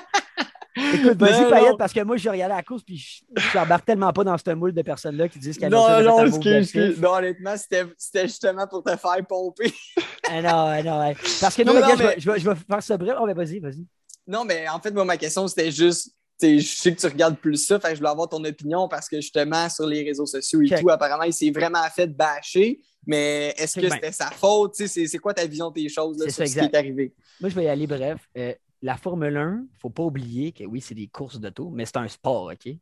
[0.75, 1.77] Écoute, vas-y, Non, Payet, non.
[1.77, 4.71] parce que moi, je regardais la course, puis je n'embarque tellement pas dans ce moule
[4.73, 6.99] de personnes-là qui disent Non, a fait non, de excuse.
[7.01, 9.73] Non, honnêtement, c'était justement pour te faire pomper.
[10.33, 11.15] Ah non, ah non, ouais.
[11.41, 12.95] Parce que non, Non, mais, non, je vais- mais- je, vais, je vais faire ça
[12.95, 13.15] bref.
[13.19, 13.85] Oh, ben vas-y, vas-y.
[14.25, 16.11] Non, mais en fait, moi, ma question, c'était juste.
[16.41, 19.17] Je sais que tu regardes plus ça, fait je voulais avoir ton opinion parce que
[19.17, 22.79] justement, sur les réseaux sociaux et tout, apparemment, il s'est vraiment fait bâcher.
[23.05, 23.89] Mais est-ce que bien.
[23.89, 24.75] c'était sa faute?
[24.75, 27.13] C'est quoi ta vision des choses là, C'est sur ça, ce qui est arrivé?
[27.41, 28.19] Moi, je vais y aller bref.
[28.37, 31.69] Euh, la Formule 1, il ne faut pas oublier que oui, c'est des courses d'auto,
[31.69, 32.73] mais c'est un sport, OK?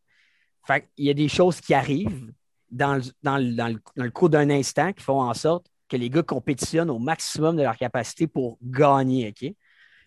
[0.67, 2.33] Fait il y a des choses qui arrivent
[2.71, 5.67] dans le, dans le- dans le- dans le cours d'un instant qui font en sorte
[5.89, 9.53] que les gars compétitionnent au maximum de leur capacité pour gagner, OK?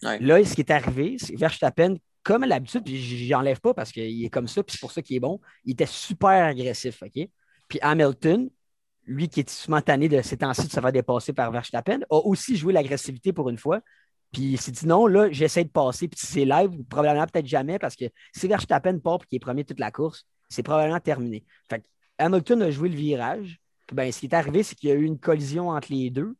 [0.03, 0.19] Ouais.
[0.21, 3.91] Là, ce qui est arrivé, c'est Verstappen, comme à l'habitude, puis j'y enlève pas parce
[3.93, 7.03] qu'il est comme ça, puis c'est pour ça qu'il est bon, il était super agressif,
[7.03, 7.29] OK?
[7.69, 8.49] Puis Hamilton,
[9.07, 12.57] lui qui est spontané de ces temps-ci de se faire dépasser par Verstappen, a aussi
[12.57, 13.81] joué l'agressivité pour une fois.
[14.33, 16.09] Puis il s'est dit non, là, j'essaie de passer.
[16.09, 19.41] Puis si c'est live, probablement peut-être jamais, parce que si Verstappen part et qu'il est
[19.41, 21.45] premier toute la course, c'est probablement terminé.
[21.69, 21.85] Fait
[22.19, 23.59] Hamilton a joué le virage.
[23.87, 26.11] Puis ben, ce qui est arrivé, c'est qu'il y a eu une collision entre les
[26.11, 26.35] deux.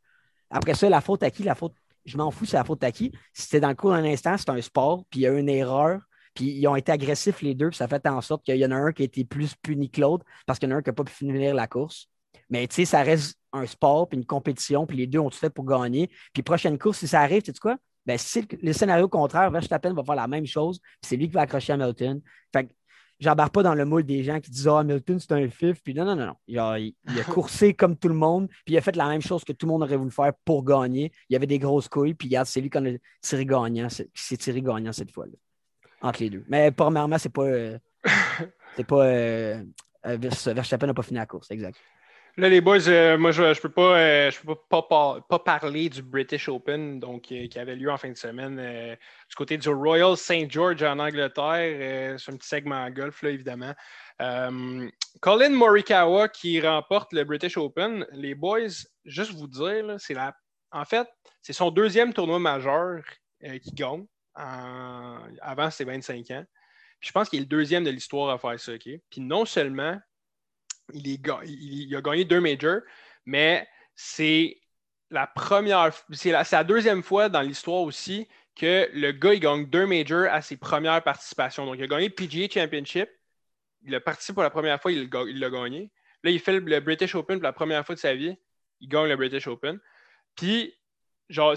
[0.51, 1.43] Après ça, la faute à qui?
[1.43, 1.75] La faute,
[2.05, 3.13] je m'en fous, c'est la faute à qui?
[3.33, 5.49] C'était dans le cours d'un instant, c'est un sport, puis il y a eu une
[5.49, 6.01] erreur.
[6.35, 8.71] Puis ils ont été agressifs les deux, puis ça fait en sorte qu'il y en
[8.71, 10.83] a un qui a été plus puni que l'autre parce qu'il y en a un
[10.83, 12.09] qui n'a pas pu finir la course.
[12.53, 15.39] Mais tu sais, ça reste un sport, puis une compétition, puis les deux ont tout
[15.39, 16.11] fait pour gagner.
[16.35, 17.77] Puis prochaine course, si ça arrive, tu sais quoi?
[18.07, 21.35] Ben, si le, scénario contraire, Verstappen va faire la même chose, puis c'est lui qui
[21.35, 22.21] va accrocher Hamilton.
[22.53, 22.73] Fait que
[23.21, 25.81] j'embarque pas dans le moule des gens qui disent Ah, Hamilton, c'est un fif.
[25.83, 26.35] Puis non, non, non, non.
[26.47, 29.09] Il a, il- il a coursé comme tout le monde, puis il a fait la
[29.09, 31.11] même chose que tout le monde aurait voulu faire pour gagner.
[31.31, 32.83] Il y avait des grosses couilles, puis regarde, c'est lui qui a
[33.23, 35.33] tiré gagnant, c'est- tiré gagnant cette fois-là.
[36.03, 36.45] Entre les deux.
[36.49, 37.45] Mais premièrement, c'est pas.
[37.45, 37.79] euh,
[38.77, 39.05] c'est pas.
[39.07, 39.63] euh,
[40.07, 41.79] euh, Vers- Verstappen n'a pas fini la course, exact.
[42.39, 45.39] Là, les boys, euh, moi, je ne peux, pas, euh, je peux pas, pas, pas
[45.39, 48.97] parler du British Open donc, euh, qui avait lieu en fin de semaine euh,
[49.29, 50.51] du côté du Royal St.
[50.51, 51.59] George en Angleterre.
[51.59, 53.75] Euh, c'est un petit segment à golf, là, évidemment.
[54.23, 58.07] Euh, Colin Morikawa qui remporte le British Open.
[58.13, 60.35] Les boys, juste vous dire, c'est la...
[60.71, 61.07] en fait,
[61.43, 63.03] c'est son deuxième tournoi majeur
[63.45, 64.07] euh, qu'il gagne.
[64.35, 66.45] Avant, c'était 25 ans.
[66.99, 68.73] Puis je pense qu'il est le deuxième de l'histoire à faire ça.
[68.79, 69.99] Puis non seulement
[70.93, 72.81] il, a gagné deux majors,
[73.25, 74.59] mais c'est
[75.11, 79.87] la première, c'est la, deuxième fois dans l'histoire aussi que le gars il gagne deux
[79.87, 81.67] majors à ses premières participations.
[81.67, 83.09] Donc, il a gagné le PGA Championship.
[83.85, 85.91] Il a participé pour la première fois, il l'a gagné.
[86.23, 88.37] Là, il fait le, British Open pour la première fois de sa vie.
[88.81, 89.81] Il gagne le British Open.
[90.37, 90.75] Puis,
[91.29, 91.55] genre,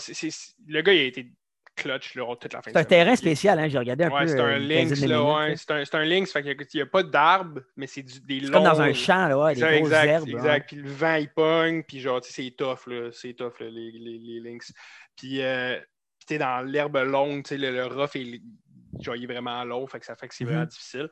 [0.67, 1.31] le gars, il a été
[1.75, 3.67] clutch là, toute la fin C'est un terrain spécial, hein?
[3.67, 4.27] J'ai regardé un Ouais, peu.
[4.27, 5.55] c'est euh, un une links, là, ouais.
[5.57, 8.51] C'est un, un links, fait qu'il n'y a pas d'arbres, mais c'est des longs...
[8.51, 10.29] comme dans un champ, là, ouais, des grosses exact, herbes.
[10.29, 10.45] exact.
[10.45, 10.63] ouais.
[10.67, 13.09] Puis le vent, il pogne, puis genre, tu sais, c'est tough, là.
[13.11, 14.63] C'est tough, là, les, les, les links.
[15.15, 15.77] Puis, euh,
[16.19, 18.41] puis t'es dans l'herbe longue, tu sais, le, le rough, est,
[19.01, 20.49] genre, il est vraiment long, fait que ça fait que c'est Mhm.
[20.51, 21.09] vraiment difficile.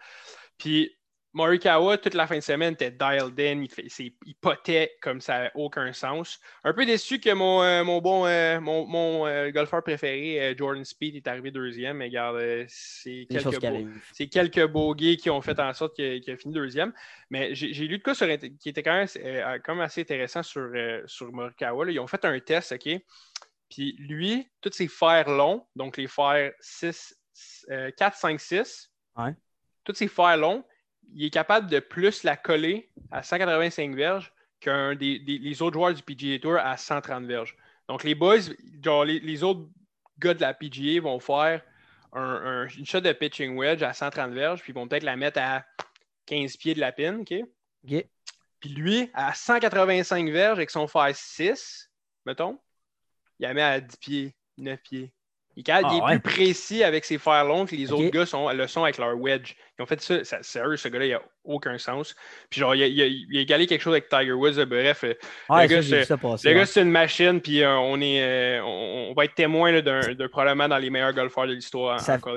[0.57, 0.95] Puis,
[1.33, 3.87] Morikawa, toute la fin de semaine, était dialed in, il, fait,
[4.25, 6.39] il potait comme ça n'avait aucun sens.
[6.63, 10.85] Un peu déçu que mon, euh, mon bon, euh, mon, mon, euh, golfeur préféré, Jordan
[10.85, 15.59] Speed, est arrivé deuxième, mais regarde, c'est quelques beaux- c'est quelques bogeys qui ont fait
[15.59, 16.93] en sorte qu'il a, qu'il a fini deuxième.
[17.31, 18.27] Mais j'ai j'ai lu de quoi sur,
[18.59, 19.07] qui était quand même,
[19.63, 20.69] quand même assez intéressant sur,
[21.07, 21.85] sur Morikawa.
[21.85, 21.91] là.
[21.91, 22.89] Ils ont fait un test, OK?
[23.71, 27.15] Puis lui, tous ses fers longs, donc les fers 6,
[27.97, 29.33] 4, 5, 6, Ouais.
[29.83, 30.63] tous ses fers longs,
[31.13, 35.73] il est capable de plus la coller à 185 verges qu'un des, des- les autres
[35.75, 37.55] joueurs du PGA Tour à 130 verges.
[37.87, 38.37] Donc les boys,
[38.83, 39.67] genre les, les autres
[40.19, 41.61] gars de la PGA vont faire
[42.13, 45.15] un, un- une shot de pitching wedge à 130 verges, puis ils vont peut-être la
[45.15, 45.65] mettre à
[46.27, 47.33] 15 pieds de la pin, OK?
[48.59, 51.91] Puis lui, à 185 verges avec son fer 6,
[52.25, 52.59] mettons,
[53.39, 55.11] il la met à 10 pieds, 9 pieds.
[55.55, 56.19] Il, est Ah il est ouais.
[56.19, 59.15] plus précis avec ses fers longs que les autres gars sont, le sont avec leur
[59.17, 59.53] wedge.
[59.77, 62.15] Ils ont fait ça, ça sérieux, ce gars-là, il a aucun sens.
[62.49, 64.63] Puis genre, il a, il a- il a égalé quelque chose avec Tiger Woods.
[64.65, 65.03] Bref,
[65.81, 66.47] ça, c'est- passer.
[66.49, 66.59] le ouais.
[66.61, 70.01] gars, c'est une machine, puis euh, on, est, euh, on, on va être témoin d'un
[70.31, 72.35] probablement dans les meilleurs golfeurs de l'histoire, Ça- encore.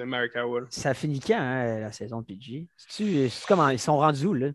[0.70, 2.66] Ça finit quand, hein, la saison de PG?
[3.48, 4.48] Comment ils sont rendus où, là?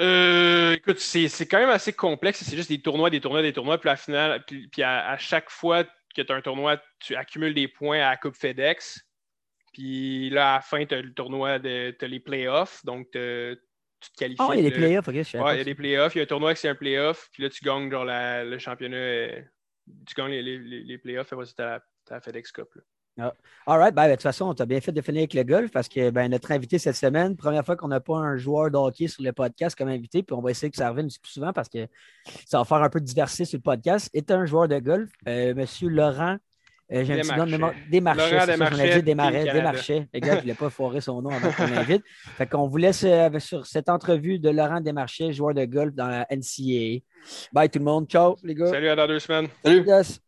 [0.00, 2.42] Euh, écoute, c'est quand même assez complexe.
[2.44, 3.78] C'est juste des tournois, des tournois, des tournois.
[3.78, 5.84] Puis à la finale, puis, puis à, à chaque fois
[6.14, 9.00] que tu as un tournoi, tu accumules des points à la Coupe FedEx.
[9.72, 12.84] Puis là, à la fin, tu as le tournoi, de, tu as les playoffs.
[12.84, 13.56] Donc, tu te
[14.16, 14.42] qualifies.
[14.48, 16.14] Ah, il y a des playoffs, ok, je Ouais, il y a des playoffs.
[16.14, 17.28] Il y a un tournoi qui c'est un playoff.
[17.32, 18.96] Puis là, tu gagnes genre la- le championnat.
[18.96, 19.42] euh,
[20.06, 21.32] tu gagnes les, les, les- playoffs.
[21.32, 22.68] Et après, tu as la, t'as la FedEx Cup.
[22.74, 22.82] là.
[23.16, 25.70] All right, ben, de toute façon, tu as bien fait de finir avec le golf
[25.70, 28.76] parce que ben, notre invité cette semaine, première fois qu'on n'a pas un joueur de
[28.76, 31.52] hockey sur le podcast comme invité, puis on va essayer que ça revienne plus souvent
[31.52, 31.86] parce que
[32.44, 35.10] ça va faire un peu de diversité sur le podcast, est un joueur de golf,
[35.28, 36.36] euh, Monsieur Laurent.
[36.92, 37.52] euh, j'ai un petit nom de Desmarchais.
[37.52, 37.72] mémoire.
[37.90, 38.30] Desmarchais.
[38.30, 39.44] Laurent c'est ça, je Desmarchais, Desmarais.
[39.44, 40.08] Desmarchais.
[40.12, 42.02] Exact, je ne voulais pas foirer son nom avant qu'on l'invite.
[42.36, 46.08] Fait qu'on vous laisse euh, sur cette entrevue de Laurent Desmarchais, joueur de golf dans
[46.08, 47.00] la NCAA.
[47.52, 48.06] Bye tout le monde.
[48.08, 48.66] Ciao, les gars.
[48.66, 49.48] Salut, à dans deux semaines.
[49.64, 50.20] Yes.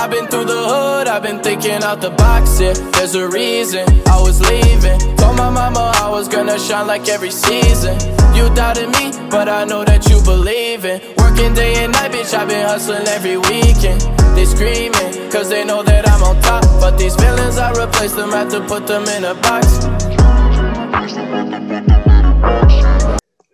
[0.00, 2.72] I've been through the hood, I've been thinking out the box, yeah.
[2.92, 4.98] There's a reason I was leaving.
[5.16, 7.98] Told my mama I was gonna shine like every season.
[8.32, 11.00] You doubted me, but I know that you believe in.
[11.16, 14.00] Working day and night, bitch, I've been hustling every weekend.
[14.36, 16.62] They screaming, cause they know that I'm on top.
[16.80, 19.66] But these feelings, I replace them, have to put them in a box.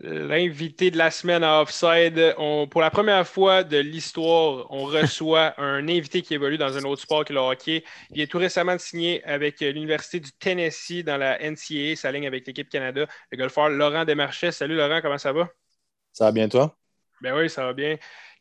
[0.07, 5.59] L'invité de la semaine à Offside, on- pour la première fois de l'histoire, on reçoit
[5.59, 7.85] un invité qui évolue dans un autre sport que le hockey.
[8.13, 12.27] Il est tout récemment signé avec euh, l'Université du Tennessee dans la NCAA, sa ligne
[12.27, 14.53] avec l'équipe Canada, le golfeur Laurent Desmarchais.
[14.53, 15.49] Salut Laurent, comment ça va?
[16.13, 16.77] Ça va bien, toi?
[17.21, 17.97] Ben oui, ça va bien.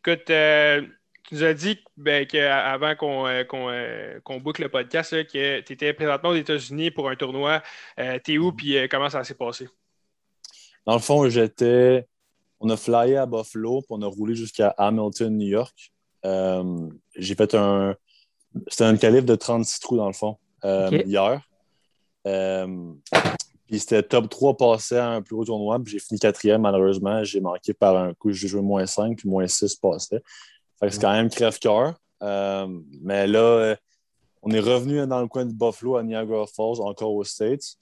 [0.05, 0.81] Écoute, euh,
[1.23, 5.23] tu nous as dit ben, qu'avant qu'on euh, qu'on, euh, qu'on boucle le podcast, là,
[5.23, 7.61] que tu étais présentement aux États-Unis pour un tournoi.
[7.99, 9.67] Euh, T'es où puis euh, comment ça s'est passé?
[10.85, 12.07] Dans le fond, j'étais.
[12.59, 15.91] On a flyé à Buffalo, puis on a roulé jusqu'à Hamilton, New York.
[16.25, 17.95] Euh, J'ai fait un.
[18.67, 21.41] C'était un calibre de 36 trous, dans le fond, euh, hier.
[22.27, 22.93] Euh,
[23.65, 27.23] puis c'était top 3 passé à un plus gros tournoi, puis j'ai fini quatrième, malheureusement.
[27.23, 30.19] J'ai manqué par un coup, j'ai joué moins 5, puis moins 6 passé.
[30.79, 31.95] Fait que c'est quand même crève-cœur.
[32.21, 33.75] Mais là,
[34.43, 37.77] on est revenu dans le coin de Buffalo à Niagara Falls, encore aux States.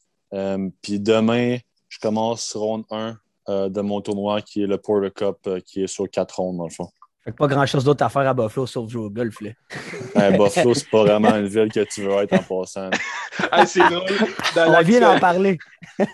[0.81, 1.57] Puis demain,
[1.91, 3.17] je commence ronde 1
[3.49, 6.57] euh, de mon tournoi qui est le Porter Cup, euh, qui est sur 4 rondes,
[6.57, 6.87] dans le fond.
[7.23, 9.39] Fait que pas grand chose d'autre à faire à Buffalo sauf jouer au golf.
[9.41, 9.51] Là.
[10.17, 12.89] Euh, Buffalo, c'est pas vraiment une ville que tu veux être en passant.
[13.51, 14.09] Ah, c'est drôle.
[14.55, 15.57] Dans On vient d'en parler.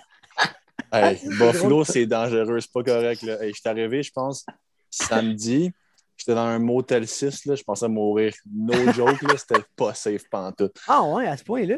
[0.91, 3.21] Hey, Buffalo, c'est dangereux, c'est pas correct.
[3.23, 3.43] Là.
[3.43, 4.45] Hey, je suis arrivé, je pense,
[4.89, 5.71] samedi.
[6.15, 8.33] J'étais dans un motel 6, là, je pensais mourir.
[8.49, 10.77] No joke, là, c'était pas safe pantoute.
[10.87, 11.75] Ah ouais, à ce point-là?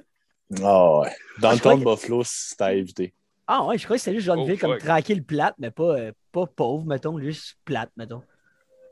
[0.62, 1.12] Ah ouais.
[1.40, 3.14] Dans Ah, le temps de Buffalo, c'était à éviter.
[3.52, 4.80] Ah ouais, je crois que c'était juste genre une Oh, ville comme fuck.
[4.80, 8.22] tranquille, plate, mais pas, euh, pas pauvre, mettons, juste plate, mettons.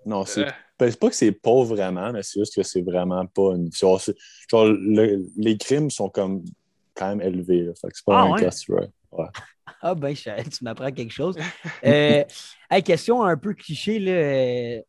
[0.06, 2.82] Non, c'est Euh, ben, c'est pas que c'est pauvre vraiment, mais c'est juste que c'est
[2.82, 3.72] vraiment pas une.
[3.74, 4.16] Genre, c'est-
[4.50, 6.44] genre, le- les crimes sont comme
[6.96, 7.64] quand même élevés.
[7.64, 7.74] Là.
[7.76, 8.42] Fait que c'est pas Ah un ouais?
[8.42, 8.50] cas.
[9.82, 11.38] Ah ben, je- tu m'apprends quelque chose.
[11.86, 12.24] Euh,
[12.70, 14.82] hey, question un peu cliché, là.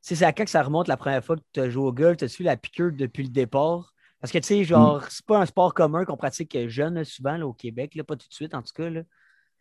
[0.00, 1.92] c'est c'est à quand que ça remonte la première fois que tu as joué au
[1.92, 2.16] golf?
[2.18, 3.92] T'as-tu la piqûre depuis le départ?
[4.20, 5.06] Parce que, tu sais, genre, Mm.
[5.10, 8.16] c'est pas un sport commun qu'on pratique jeune, là, souvent, là, au Québec, là, pas
[8.16, 9.02] tout de suite, en tout cas, là.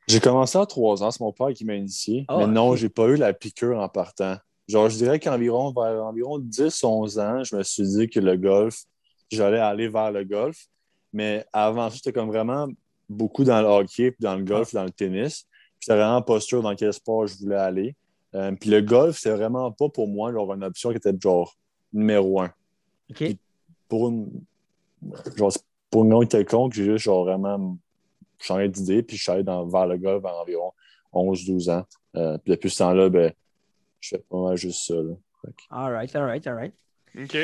[0.08, 2.26] J'ai commencé à trois ans, c'est mon père qui m'a initié.
[2.28, 4.38] Ah, mais non, j'ai pas eu la piqûre en partant.
[4.68, 8.84] Genre, je dirais qu'environ vers environ 10-11 ans, je me suis dit que le golf,
[9.32, 10.58] j'allais aller vers le golf.
[11.12, 12.68] Mais avant ça, j'étais comme vraiment
[13.10, 15.43] beaucoup dans le hockey, puis dans le golf, dans le tennis.
[15.43, 17.95] Puis J'étais vraiment pas sûr dans quel sport je voulais aller.
[18.36, 21.56] Euh, puis le golf, c'est vraiment pas pour moi genre, une option qui était genre
[21.93, 22.51] numéro un.
[23.88, 24.29] Pour une,
[25.36, 25.51] genre,
[25.89, 27.77] pour une quelconque, j'ai juste genre vraiment
[28.39, 30.73] changé d'idée, puis je suis allé dans, vers le golf à environ
[31.13, 31.86] 11-12 ans.
[32.15, 33.31] Euh, puis depuis ce temps-là, ben,
[34.01, 34.95] je fais pas mal juste ça.
[34.95, 35.13] là.
[35.43, 36.73] Que- All right, all right, all right.
[37.17, 37.38] OK.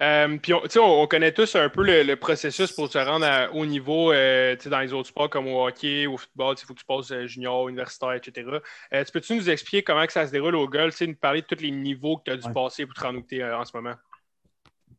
[0.00, 2.90] Euh, puis, on, tu sais, on, on connaît tous un peu le, le processus pour
[2.90, 6.06] se rendre à haut niveau euh, tu sais, dans les autres sports comme au hockey,
[6.08, 6.56] au football.
[6.60, 8.48] Il faut que tu passes euh, junior, universitaire, etc.
[8.92, 11.14] Euh, tu peux-tu nous expliquer comment que ça se déroule au golf, tu sais, nous
[11.14, 12.52] parler de tous les niveaux que tu as dû Ouais.
[12.52, 13.94] passer pour te rendre où tu es en ce moment?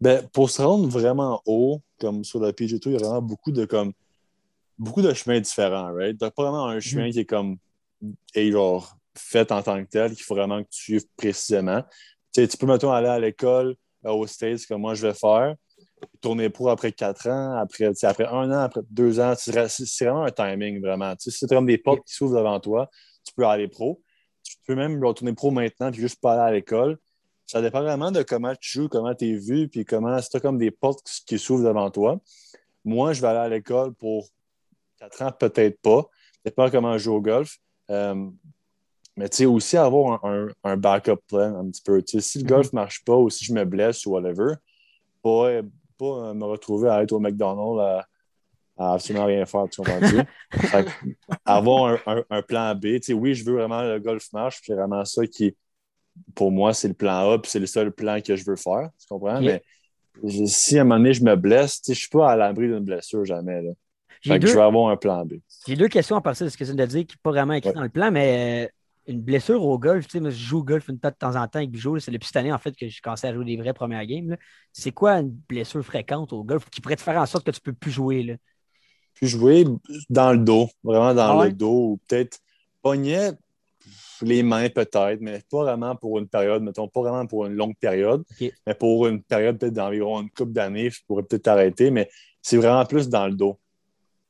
[0.03, 3.21] Ben, pour se rendre vraiment haut, comme sur le PG Tour, il y a vraiment
[3.21, 3.93] beaucoup de comme
[4.77, 6.17] beaucoup de chemins différents, right?
[6.17, 7.55] T'as pas vraiment un chemin qui est comme
[8.35, 11.83] genre fait en tant que tel, qu'il faut vraiment que tu suives précisément.
[12.33, 15.55] Tu peux, mettons, aller à l'école, euh, aux States, comme moi je vais faire.
[16.19, 19.35] Tourner pro après quatre ans, après, après un an, après deux ans.
[19.37, 21.15] C'est vra- c'est- c'est vraiment un timing, vraiment.
[21.15, 22.89] Tu sais, c'est comme des portes qui s'ouvrent devant toi.
[23.25, 24.01] Tu peux aller pro.
[24.43, 26.97] Tu peux même retourner pro maintenant puis juste pas aller à l'école.
[27.53, 30.57] Ça dépend vraiment de comment tu joues, comment tu es vu, puis comment c'est comme
[30.57, 32.19] des portes qui s'ouvrent devant toi.
[32.83, 34.27] Moi, je vais aller à l'école pour
[34.97, 36.01] quatre ans, peut-être pas.
[36.01, 37.57] Ça dépend comment je joue au golf.
[37.91, 38.27] Euh,
[39.15, 42.01] mais tu sais, aussi avoir un, un- un backup plan un petit peu.
[42.19, 44.55] Si le golf ne marche pas ou si je me blesse ou whatever,
[45.21, 45.61] pas,
[45.99, 48.07] pas euh, me retrouver à être au McDonald's à,
[48.79, 50.25] à absolument rien faire, tu que
[51.45, 54.65] avoir un, un- plan B, tu sais, oui, je veux vraiment le golf marche, puis
[54.69, 55.55] c'est vraiment ça qui,
[56.35, 58.89] pour moi, c'est le plan A, puis c'est le seul plan que je veux faire,
[58.99, 59.41] tu comprends?
[59.41, 59.63] Mais
[60.23, 62.67] je- si à un moment donné, je me blesse, je ne suis pas à l'abri
[62.67, 63.61] d'une blessure jamais.
[63.61, 63.71] Là.
[64.23, 65.33] Que deux, je vais avoir un plan B.
[65.67, 67.31] j'ai deux questions à partir de ce que tu viens de dire qui n'est pas
[67.31, 67.75] vraiment écrit Ouais.
[67.75, 70.87] dans le plan, mais euh, une blessure au golf, tu sais, je joue au golf
[70.87, 71.99] une fois de temps en temps avec Bijou.
[71.99, 74.37] C'est depuis cette année, en fait, que j'ai commencé à jouer des vraies premières games.
[74.71, 77.59] C'est quoi une blessure fréquente au golf qui pourrait te faire en sorte que tu
[77.59, 78.23] ne peux plus jouer?
[78.23, 78.35] Là?
[79.15, 79.65] Puis jouer
[80.09, 81.47] dans le dos, vraiment dans Ah ouais?
[81.49, 82.39] le dos, ou peut-être
[84.23, 87.75] les mains peut-être, mais pas vraiment pour une période, mettons, pas vraiment pour une longue
[87.79, 88.23] période,
[88.67, 92.09] mais pour une période peut-être d'environ une couple d'années, je pourrais peut-être arrêter, mais
[92.41, 93.59] c'est vraiment plus dans le dos.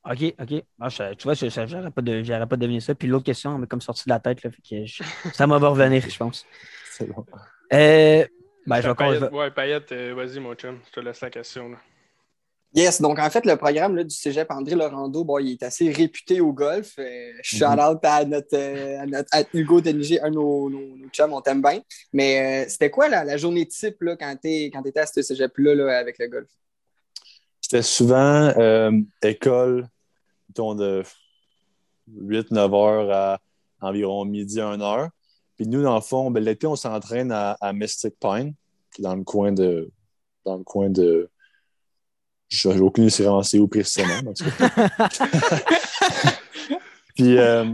[0.06, 0.62] OK, OK.
[0.80, 2.94] Ah, je- tu vois, je n'aurais pas, de, pas deviné ça.
[2.94, 4.42] Puis l'autre question, elle m'est comme sortie de la tête.
[4.42, 6.44] Là, fait que je- ça m'a va revenir, je pense.
[6.90, 7.24] C'est bon.
[7.72, 8.26] Euh,
[8.66, 9.08] ben, je vais encore.
[9.12, 11.70] Payette, ouais, Payette, euh, vas-y, mon chum, je te laisse la question.
[11.70, 11.78] Là.
[12.74, 15.92] Yes, donc en fait, le programme là, du cégep André Laurando, bon, il est assez
[15.92, 16.94] réputé au golf.
[16.98, 20.96] Euh, shout out à notre, euh, à notre- à Hugo Deniger, un de nos, nos,
[20.96, 21.80] nos chums, on t'aime bien.
[22.12, 24.48] Mais euh, c'était quoi la, la journée type là, quand tu
[24.86, 26.48] étais à ce cégep-là là, avec le golf?
[27.60, 28.50] C'était souvent
[29.22, 29.88] école,
[30.48, 31.02] mettons, de
[32.12, 33.38] 8-9 heures à
[33.80, 35.10] environ midi, 1 heure.
[35.56, 38.54] Puis nous, dans le fond, ben, l'été, on s'entraîne à, à Mystic Pine,
[38.98, 39.90] dans le coin de.
[40.44, 41.30] Dans le coin de.
[42.48, 44.14] J'ai aucune idée c'est vraiment c'est où précisément.
[44.22, 45.08] mais en tout cas.
[47.14, 47.64] puis, euh,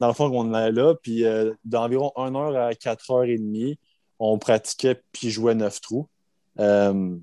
[0.00, 3.36] dans le fond, on allait là, puis euh, d'environ 1 heure à 4 heures et
[3.36, 3.78] demie,
[4.18, 6.08] on pratiquait puis jouait 9 trous.
[6.58, 7.16] Euh,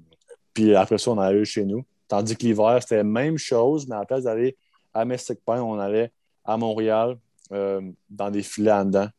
[0.54, 1.84] puis après ça, on allait chez nous.
[2.08, 4.58] Tandis que l'hiver, c'était la même chose, mais à la place d'aller
[4.94, 6.12] à Mystic Pine, on allait
[6.44, 7.18] à Montréal
[7.52, 9.10] dans des filets en dedans.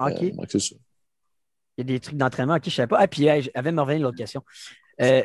[0.00, 0.34] OK.
[0.34, 0.76] Donc c'est ça.
[1.76, 2.54] Il y a des trucs d'entraînement.
[2.54, 2.98] OK, je ne savais pas.
[3.00, 4.42] Ah, puis, j'avais me revenir l'autre question.
[5.00, 5.22] Euh,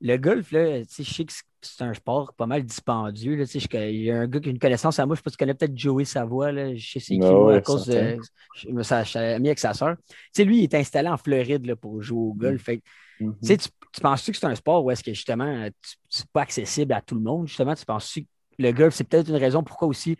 [0.00, 1.32] le golf, là, tu sais, je sais que
[1.62, 3.36] c'est un sport pas mal dispendieux.
[3.36, 3.44] Là,
[3.88, 5.36] il y a un gars qui a une connaissance à moi, je sais pas si
[5.36, 6.52] tu connais peut-être Joey Savoie.
[6.52, 8.16] Là, je sais c'est qui, moi, à cause de.
[8.54, 9.96] Je me suis ami avec sa soeur.
[10.06, 12.62] Tu sais, lui, il est installé en Floride là, pour jouer au golf.
[12.62, 12.82] Fait
[13.18, 13.34] Mhm.
[13.42, 15.68] tu tu, tu penses-tu que c'est un sport où est-ce que justement,
[16.10, 17.48] c'est pas accessible à tout le monde?
[17.48, 18.28] Justement, tu penses-tu que
[18.58, 20.16] le golf, c'est peut-être une raison pourquoi aussi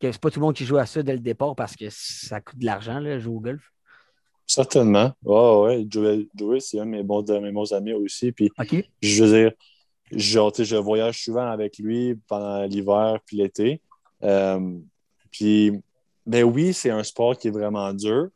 [0.00, 1.86] que c'est pas tout le monde qui joue à ça dès le départ parce que
[1.90, 3.70] ça coûte de l'argent, jouer au golf?
[4.50, 5.12] Certainement.
[5.24, 5.86] Ouais, ouais.
[5.88, 8.32] Joey, Joey, c'est un de mes bons, de mes bons amis aussi.
[8.32, 8.50] Puis,
[9.00, 9.52] je veux dire,
[10.10, 13.80] genre, je voyage souvent avec lui pendant l'hiver puis l'été.
[14.24, 14.76] Euh,
[15.30, 15.70] puis,
[16.26, 18.30] ben oui, c'est un sport qui est vraiment dur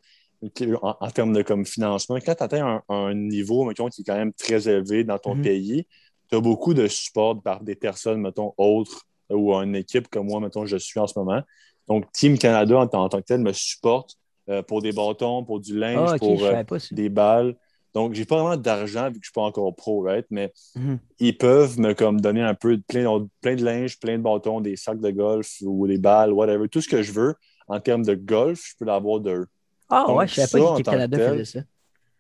[0.83, 2.17] en, en termes de comme financement.
[2.25, 5.35] Quand tu atteins un, un niveau, mettons, qui est quand même très élevé dans ton
[5.35, 5.43] Mhm.
[5.43, 5.87] pays,
[6.31, 10.39] tu as beaucoup de support par des personnes, mettons, autres ou une équipe comme moi,
[10.39, 11.43] mettons, je suis en ce moment.
[11.89, 14.17] Donc, Team Canada, en, tant en tant que tel, me supporte
[14.49, 17.57] euh, pour des bâtons, pour du linge, Ah, pour euh, des balles.
[17.95, 20.27] Donc, j'ai pas vraiment d'argent vu que je suis pas encore pro, right?
[20.31, 20.99] Mais Mhm.
[21.21, 23.07] ils peuvent me comme donner un peu de plein,
[23.41, 26.69] plein de linge, plein de bâtons, des sacs de golf ou des balles, whatever.
[26.69, 27.35] Tout ce que je veux
[27.69, 29.47] en termes de golf, je peux l'avoir d'eux.
[29.89, 31.65] Ah Donc, ouais, je savais ça, pas que que Canada tel, faisait ça.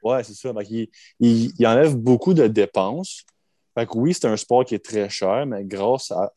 [0.02, 0.52] Ouais, c'est ça.
[0.70, 0.88] Il,
[1.58, 3.24] il enlève beaucoup de dépenses.
[3.76, 6.32] Fait que oui, c'est un sport qui est très cher, mais grâce à,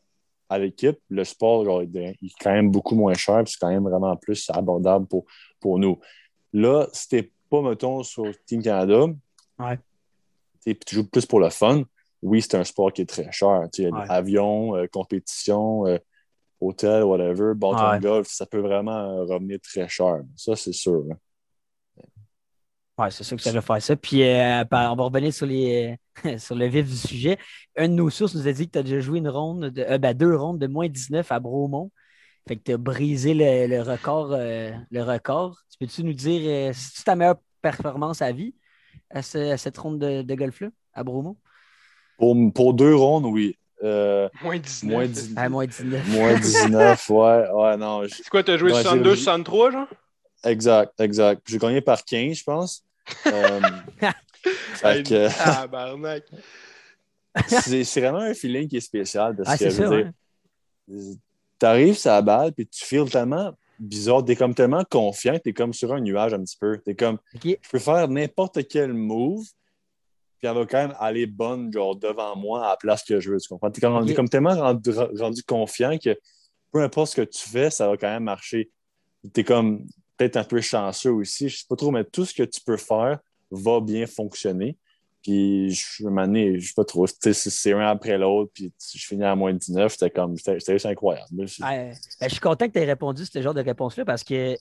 [0.50, 3.69] à l'équipe, le sport genre, il est quand même beaucoup moins cher, puis c'est quand
[3.69, 5.26] même vraiment plus abordable pour,
[5.60, 5.99] pour nous.
[6.53, 9.06] Là, si t'es pas, mettons, sur Team Canada,
[9.60, 9.78] Ouais.
[9.78, 9.84] tu
[10.61, 11.84] sais, puis tu joues plus pour le fun,
[12.22, 13.68] oui, c'est un sport qui est très cher.
[13.78, 13.91] Ouais.
[14.10, 15.98] Avion, euh, compétition, euh,
[16.61, 17.99] hôtel, whatever, bâton Ouais.
[17.99, 20.22] golf, ça peut vraiment euh, revenir très cher.
[20.36, 21.03] Ça, c'est sûr.
[21.11, 21.15] hein.
[22.98, 23.95] Ouais, c'est sûr que ça va faire ça.
[23.95, 25.98] Puis euh, par- on va revenir sur, les,
[26.40, 27.38] sur le vif du sujet.
[27.78, 29.82] Un de nos sources nous a dit que tu as déjà joué une ronde, de,
[29.84, 31.91] euh, ben, deux rondes de moins 19 à Bromont.
[32.48, 34.30] Fait que tu as brisé le, le record.
[34.34, 35.57] euh, le record.
[35.69, 38.56] Tu peux-tu nous dire euh, si c'est ta meilleure performance à vie
[39.11, 41.38] à, ce- à cette ronde de, de golf-là, à Bromont?
[42.18, 43.56] Pour, pour deux rondes, oui.
[43.84, 44.91] Euh, Moins 19.
[44.91, 46.07] moins, c'est- 10 À moins 19.
[46.18, 47.49] moins 19, ouais.
[47.53, 48.03] Ouais, non.
[48.06, 49.88] je- C'est quoi, t'as joué Ouais, 62, j'ai- 63, genre?
[50.44, 51.41] Exact, exact.
[51.48, 52.84] J'ai gagné par 15, je pense.
[53.28, 53.60] Euh,
[54.76, 56.24] fait que, barnac.
[57.48, 59.96] c'est c'est vraiment un feeling qui est spécial parce Ah, que je veux ça,
[60.94, 61.16] dire,
[61.60, 65.74] t'arrives sur la balle puis tu feels tellement bizarre, t'es comme tellement confiant, t'es comme
[65.74, 66.80] sur un nuage un petit peu.
[66.80, 67.58] T'es comme, OK.
[67.62, 69.46] je peux faire n'importe quel move,
[70.40, 73.32] puis elle va quand même aller bonne, genre, devant moi à la place que je
[73.32, 73.40] veux.
[73.40, 73.70] Tu comprends?
[73.70, 76.18] T'es comme, comme tellement rendu, rendu confiant que
[76.72, 78.72] peu importe ce que tu fais, ça va quand même marcher.
[79.34, 79.86] T'es comme
[80.18, 81.49] peut-être un peu chanceux aussi.
[81.49, 83.19] Je sais pas trop, mais tout ce que tu peux faire
[83.52, 84.77] va bien fonctionner.
[85.23, 89.35] Puis, je donné, je sais pas trop, c'est un après l'autre, puis je finis à
[89.35, 91.27] moins de 19, c'était comme, c'était juste incroyable.
[91.34, 94.23] Ouais, ben, je suis content que tu aies répondu à ce genre de réponse-là parce
[94.23, 94.56] que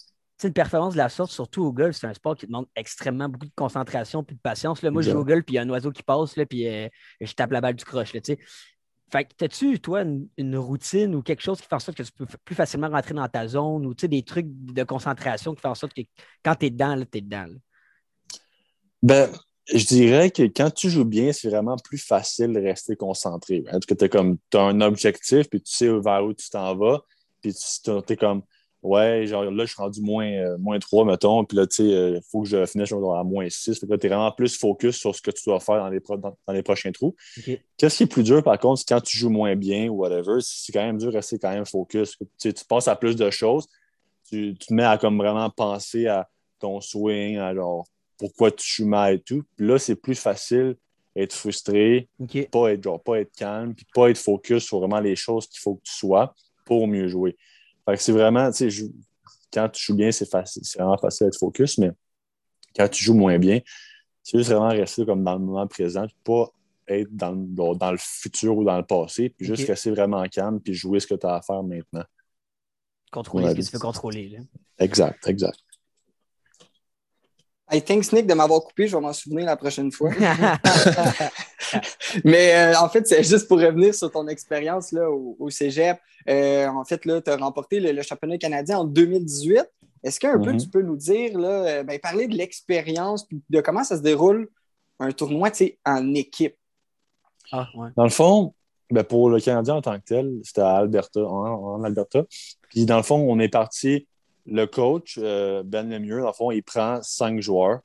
[0.45, 3.47] une performance de la sorte, surtout au golf, c'est un sport qui demande extrêmement beaucoup
[3.47, 4.83] de concentration et de patience.
[4.83, 6.45] Là, moi, je joue au golf, puis il y a un oiseau qui passe, là,
[6.45, 6.89] puis euh,
[7.21, 8.13] je tape la balle du croche.
[8.13, 8.21] Là.
[9.11, 12.13] Fait que, as-tu, toi, une, routine ou quelque chose qui fait en sorte que tu
[12.13, 15.75] peux plus facilement rentrer dans ta zone ou des trucs de concentration qui font en
[15.75, 16.03] sorte que
[16.45, 17.47] quand tu es dedans, tu es dedans?
[17.47, 17.59] là?
[19.03, 19.31] Ben,
[19.73, 23.63] je dirais que quand tu joues bien, c'est vraiment plus facile de rester concentré.
[23.69, 23.79] hein.
[23.79, 27.01] Parce que tu as un objectif, puis tu sais vers où tu t'en vas,
[27.41, 28.43] puis tu es comme,
[28.83, 31.85] ouais, genre là, je suis rendu moins, euh, moins 3, mettons, puis là, tu sais,
[31.85, 33.79] il faut que je finisse à moins 6.
[33.79, 35.89] Fait que là, tu es vraiment plus focus sur ce que tu dois faire dans
[35.89, 37.15] les, pro- dans, dans les prochains trous.
[37.77, 40.39] Qu'est-ce qui est plus dur, par contre, c'est quand tu joues moins bien ou whatever,
[40.41, 42.17] c'est quand même dur de rester quand même focus.
[42.39, 43.67] Tu, passes à plus de choses,
[44.29, 46.29] tu, tu te mets à comme vraiment penser à
[46.59, 47.87] ton swing, à genre
[48.19, 49.43] pourquoi tu joues mal et tout.
[49.57, 50.77] Puis là, c'est plus facile
[51.15, 52.09] d'être frustré,
[52.51, 55.61] pas être, genre, pas être calme, puis pas être focus sur vraiment les choses qu'il
[55.61, 56.35] faut que tu sois
[56.65, 57.37] pour mieux jouer.
[57.89, 58.85] Fait que c'est vraiment, tu sais, je-
[59.53, 61.91] quand tu joues bien, c'est facile, c'est vraiment facile d'être focus, mais
[62.77, 63.61] quand tu joues moins bien,
[64.23, 66.51] c'est juste vraiment rester comme dans le moment présent, puis pas
[66.89, 70.23] être dans, le- dans, dans le futur ou dans le passé, puis juste rester vraiment
[70.29, 72.05] calme, puis jouer ce que tu as à faire maintenant.
[73.13, 74.29] Contrôler ce que tu peux contrôler.
[74.29, 74.39] Là.
[74.79, 75.59] Exact, exact.
[77.69, 80.11] Hey, thanks Nick de m'avoir coupé, je vais m'en souvenir la prochaine fois.
[82.25, 85.99] Mais euh, en fait, c'est juste pour revenir sur ton expérience là, au, au Cégep.
[86.29, 89.65] Euh, en fait, tu as remporté le, le championnat canadien en 2018.
[90.05, 90.59] Est-ce qu'un peu Mhm.
[90.61, 94.49] tu peux nous dire, là, euh, ben, parler de l'expérience de comment ça se déroule
[95.01, 96.55] un tournoi tu sais, en équipe?
[97.53, 97.89] ah, ouais.
[97.97, 98.55] Dans le fond,
[98.91, 102.23] ben pour le Canadien en tant que tel, c'était à Alberta, en, en Alberta.
[102.69, 104.07] Puis dans le fond, on est parti,
[104.47, 107.81] le coach, euh, Ben Lemieux, dans le fond, il prend cinq joueurs.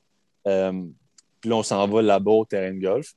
[0.46, 0.84] Euh,
[1.40, 3.12] puis là, on s'en va là-bas au terrain de golf.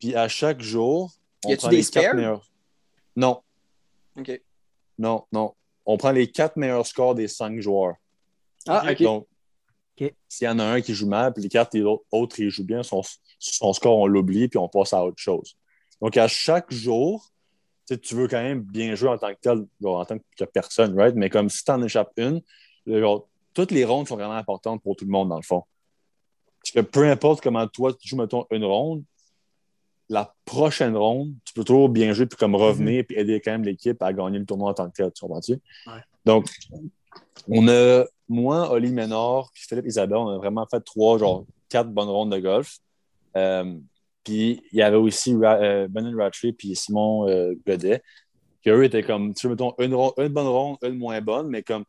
[0.00, 1.12] Puis à chaque jour,
[1.44, 2.50] on Y a-tu prend des les quatre meilleurs.
[3.16, 3.42] Non,
[4.16, 4.40] OK.
[4.98, 5.54] non, non.
[5.86, 7.94] On prend les quatre meilleurs scores des cinq joueurs.
[8.66, 9.02] Ah, OK.
[9.02, 9.26] Donc,
[10.00, 10.14] OK.
[10.28, 11.76] s'il y en a un qui joue mal, puis les quatre
[12.10, 13.02] autres, ils jouent bien, son,
[13.38, 15.56] son score, on l'oublie, puis on passe à autre chose.
[16.00, 17.30] Donc, à chaque jour,
[17.88, 20.44] tu tu veux quand même bien jouer en tant que tel, genre, en tant que
[20.44, 21.14] personne, right?
[21.14, 22.42] Mais comme si tu en échappes une,
[22.86, 25.62] genre, toutes les rondes sont vraiment importantes pour tout le monde, dans le fond.
[26.62, 29.04] Parce que peu importe comment toi, tu joues, mettons, une ronde,
[30.08, 33.64] la prochaine ronde, tu peux toujours bien jouer, puis comme revenir, puis aider quand même
[33.64, 35.52] l'équipe à gagner le tournoi en tant que tel, tu comprends-tu?
[35.86, 36.00] Ouais.
[36.24, 36.48] Donc,
[37.48, 41.90] on a, moi, Oli Ménard, puis Philippe Isabelle, on a vraiment fait trois, genre, quatre
[41.90, 42.78] bonnes rondes de golf.
[43.36, 43.78] Euh,
[44.24, 48.02] puis il y avait aussi euh, Brennan Ratchley puis Simon euh, Godet,
[48.62, 49.90] qui eux étaient comme, tu sais, mettons, une,
[50.28, 51.84] bonne ronde, une moins bonne, mais comme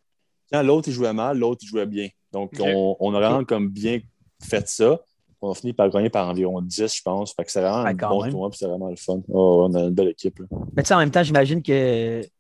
[0.51, 2.07] quand l'autre il jouait mal, l'autre il jouait bien.
[2.31, 3.99] Donc on, on a vraiment comme bien
[4.41, 4.99] fait ça.
[5.41, 7.33] On a fini par gagner par environ 10, je pense.
[7.33, 9.21] Fait que c'est vraiment Ouais, un bon tournoi, puis c'est vraiment le fun.
[9.29, 10.39] Oh, on a une belle équipe.
[10.39, 10.45] là.
[10.75, 12.33] Mais tu sais, en même temps, j'imagine que tu sais, tu- tu-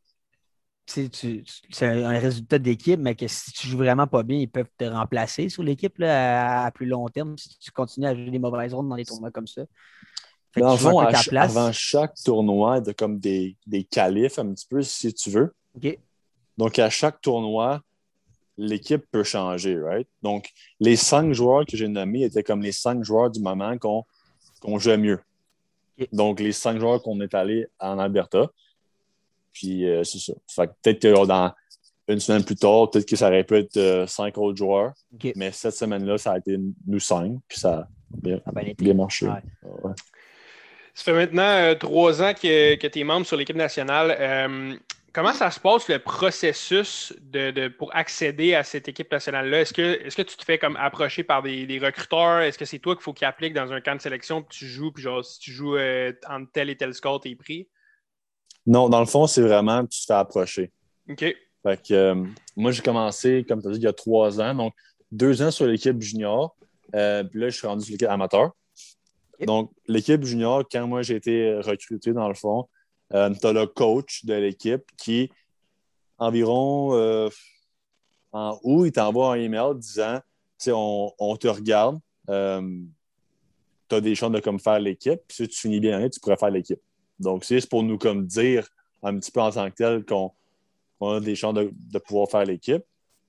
[0.89, 4.85] c'est un résultat d'équipe, mais que si tu joues vraiment pas bien, ils peuvent te
[4.85, 8.73] remplacer sur l'équipe à, à plus long terme si tu continues à jouer des mauvaises
[8.73, 9.61] rondes dans des tournois comme ça.
[10.51, 11.53] Fait Dans fond, à ch- place.
[11.53, 15.29] avant chaque tournoi, il y a comme des, des qualifs un petit peu, si tu
[15.29, 15.53] veux.
[16.57, 17.81] Donc, à chaque tournoi,
[18.57, 20.07] l'équipe peut changer, right?
[20.23, 20.49] Donc,
[20.79, 24.97] les cinq joueurs que j'ai nommés étaient comme les cinq joueurs du moment qu'on jouait
[24.97, 25.19] mieux.
[26.11, 28.49] Donc, les cinq joueurs qu'on est allés en Alberta.
[29.53, 30.33] Puis, euh, c'est ça.
[30.47, 31.53] Fait que peut-être que dans
[32.07, 34.93] une semaine plus tard, peut-être que ça aurait pu être euh, cinq autres joueurs.
[35.35, 36.57] Mais cette semaine-là, ça a été
[36.87, 37.33] nous cinq.
[37.47, 38.83] Puis, ça a bien, Ça a bien été.
[38.83, 39.27] bien marché.
[39.27, 39.41] Ouais.
[39.83, 39.93] Ouais.
[40.95, 44.15] Ça fait maintenant euh, trois ans que, que tu es membre sur l'équipe nationale.
[44.19, 44.75] Euh,
[45.13, 49.61] comment ça se passe le processus de, de- pour accéder à cette équipe nationale-là?
[49.61, 52.39] Est-ce que, est que tu te fais comme approcher par des, des recruteurs?
[52.41, 54.65] Est-ce que c'est toi qu'il faut qu'ils appliquent dans un camp de sélection puis tu
[54.65, 57.69] joues, puis genre si tu joues euh, entre tel et tel score, t'es pris?
[58.69, 60.71] Non, dans le fond, c'est vraiment tu te fais approcher.
[61.09, 61.21] OK.
[61.63, 62.23] Fait que, euh,
[62.55, 64.53] moi, j'ai commencé, comme tu as dit, il y a trois ans.
[64.53, 64.75] Donc,
[65.11, 66.55] deux ans sur l'équipe junior.
[66.93, 68.51] Euh, puis là, je suis rendu sur l'équipe amateur.
[69.39, 72.69] Donc, l'équipe junior, quand moi j'ai été recruté, dans le fond,
[73.15, 75.31] euh, tu as le coach de l'équipe qui,
[76.19, 77.29] environ
[78.31, 80.17] en août, il t'envoie un email disant
[80.59, 81.97] Tu sais, on, on te regarde,
[82.27, 82.33] tu
[83.95, 86.51] as des chances de comme, faire l'équipe, puis si tu finis bien tu pourrais faire
[86.51, 86.79] l'équipe.
[87.19, 88.67] Donc, c'est juste pour nous comme dire
[89.03, 90.31] un petit peu en tant que tel qu'on
[90.99, 92.83] on a des chances de, de pouvoir faire l'équipe.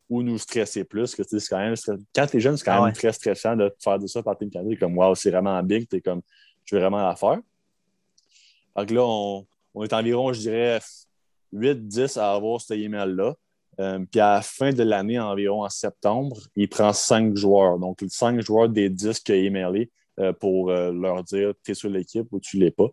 [0.08, 1.14] ou nous stresser plus.
[1.14, 1.74] Que, quand, même
[2.14, 2.92] quand tu es jeune, c'est quand Ah même ouais.
[2.92, 4.74] très stressant de faire de ça par Team Canada.
[4.78, 5.88] Comme, wow, c'est vraiment big.
[5.88, 6.20] Tu es comme,
[6.64, 7.38] je vais vraiment la faire.
[8.76, 10.80] Fait que là, on, on est environ, je dirais,
[11.52, 13.34] 8-10 à avoir cet email-là.
[13.78, 17.78] Euh, puis à la fin de l'année, environ en septembre, il prend 5 joueurs.
[17.78, 21.74] Donc, 5 joueurs des 10 qu'il a emailés euh, pour euh, leur dire tu es
[21.74, 22.88] sur l'équipe ou tu l'es pas.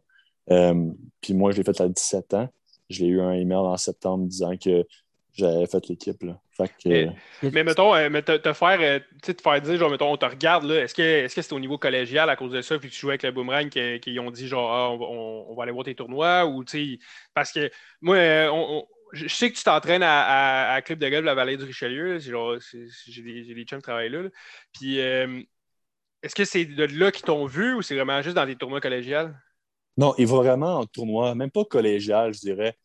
[0.52, 0.92] Euh,
[1.22, 2.50] puis moi, je l'ai fait à 17 ans.
[2.90, 4.86] Je l'ai eu un email en septembre disant que
[5.34, 6.18] j'avais fait l'équipe.
[6.20, 7.10] que, euh,
[7.52, 10.70] Mais mettons, euh, mais te, te faire, te faire dire, genre, mettons, on te regarde,
[10.72, 10.96] est-ce
[11.36, 13.32] que c'est au niveau collégial à cause de ça, puis que tu jouais avec le
[13.32, 15.96] boomerang, qui, qui ont dit, genre, ah, on, va- on- on va aller voir tes
[15.96, 17.00] tournois, ou, tu sais,
[17.34, 17.70] parce que
[18.02, 18.18] moi,
[18.52, 21.36] on- on- je sais que tu t'entraînes à, à, à Club de golf de la
[21.36, 22.32] Vallée du Richelieu, j'ai
[23.22, 24.30] des, j'ai des chums qui travaillent là, là.
[24.74, 25.42] puis euh,
[26.24, 28.82] est-ce que c'est de là qu'ils t'ont vu, ou c'est vraiment juste dans des tournois
[28.82, 29.40] collégiales?
[29.98, 32.76] Non, il va vraiment en tournoi, même pas collégial, je dirais.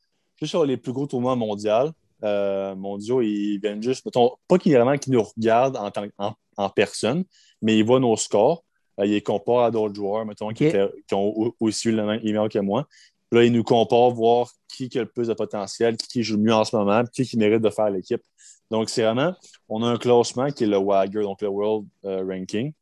[0.40, 1.90] Juste sur les plus gros tournois mondiaux.
[2.24, 4.78] euh, mondiaux, ils viennent juste, mettons, pas qu'ils
[5.08, 7.24] nous regardent en, tant- en, en personne,
[7.60, 8.64] mais ils voient nos scores.
[9.00, 10.74] euh, ils les comparent à d'autres joueurs, mettons, qui, Ok.
[10.74, 12.86] étaient- qui ont au- aussi eu le même email que moi.
[13.30, 16.36] Puis Là, ils nous comparent, voir qui a le plus de potentiel, qui, qui joue
[16.36, 18.22] le mieux en ce moment, qui, qui mérite de faire l'équipe.
[18.70, 19.34] Donc, c'est vraiment,
[19.68, 22.72] on a un classement qui est le WAGR, donc le World euh, Ranking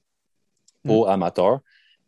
[0.85, 1.61] pour amateurs.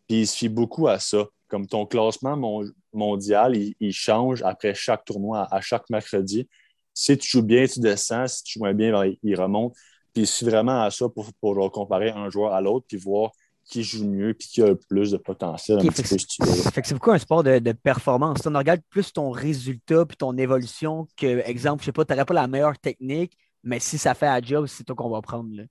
[0.09, 1.25] Puis il se fie beaucoup à ça.
[1.53, 2.65] Comme ton classement mon-
[2.95, 6.49] mondial, il, il change après chaque tournoi, à, à chaque mercredi.
[6.95, 8.27] Si tu joues bien, tu descends.
[8.27, 9.75] Si tu joues moins bien, ben, il, remonte.
[10.15, 13.33] Puis fie vraiment à ça pour, pour comparer un joueur à l'autre, puis voir
[13.67, 15.79] qui joue mieux, puis qui a le plus de potentiel.
[15.79, 18.39] Ok, un fait petit que c'est beaucoup un sport de, de performance.
[18.47, 22.25] On regarde plus ton résultat puis ton évolution que, exemple, je sais pas, tu n'aurais
[22.25, 25.51] pas la meilleure technique, mais si ça fait la job, c'est toi qu'on va prendre.
[25.55, 25.65] Là.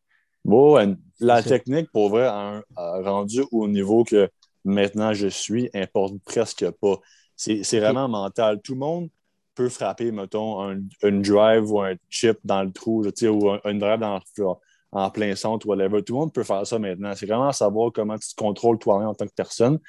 [0.46, 4.30] Bon, la C'est technique, pour vrai, a, un- a rendu au niveau que
[4.64, 6.98] maintenant je suis, importe presque pas.
[7.36, 8.62] C'est vraiment mental.
[8.62, 9.10] Tout le monde
[9.56, 13.80] peut frapper, mettons, un, une drive ou un chip dans le trou, ou un, une
[13.80, 14.62] drive dans, genre,
[14.92, 16.04] en plein centre, whatever.
[16.04, 17.14] Tout le monde peut faire ça maintenant.
[17.16, 19.80] C'est vraiment savoir comment tu te contrôles toi-même en tant que personne,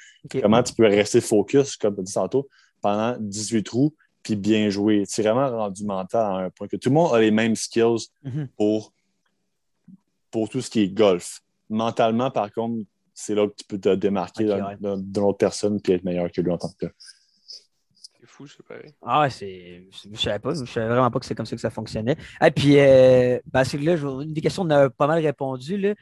[0.41, 2.47] comment tu peux rester focus, comme tu dit tantôt,
[2.81, 3.93] pendant 18 trous,
[4.23, 5.03] puis bien jouer.
[5.07, 8.07] C'est vraiment rendu mental à un point que tout le monde a les mêmes skills
[8.23, 8.47] Mhm.
[8.57, 8.93] pour,
[10.31, 11.41] pour tout ce qui est golf.
[11.69, 12.83] Mentalement, par contre,
[13.13, 14.75] c'est là que tu peux te démarquer ouais.
[14.79, 16.91] d'une autre personne et être meilleur que lui en tant que tel.
[18.19, 18.93] C'est fou, c'est pareil.
[19.01, 19.83] Ah ouais, c'est.
[20.11, 20.53] Je savais pas.
[20.53, 22.15] Je savais vraiment pas que c'est comme ça que ça fonctionnait.
[22.41, 25.77] Et puis, euh, ben, c'est que là, une des questions, on a pas mal répondu.
[25.77, 25.93] Là.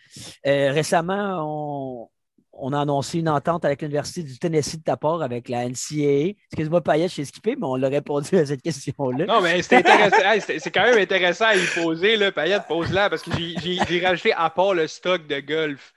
[0.46, 2.10] Euh, récemment, on,
[2.54, 6.36] on a annoncé une entente avec l'Université du Tennessee de ta part avec la NCAA.
[6.52, 9.26] Excuse-moi, Payet, je suis skippé, mais on l'a répondu à cette question-là.
[9.26, 10.18] Non, mais c'est intéressant.
[10.24, 12.32] Hey, c'est c'est quand même intéressant à y poser, là.
[12.32, 15.94] Payette, pose-la, parce que j'ai rajouté à part le stock de golf.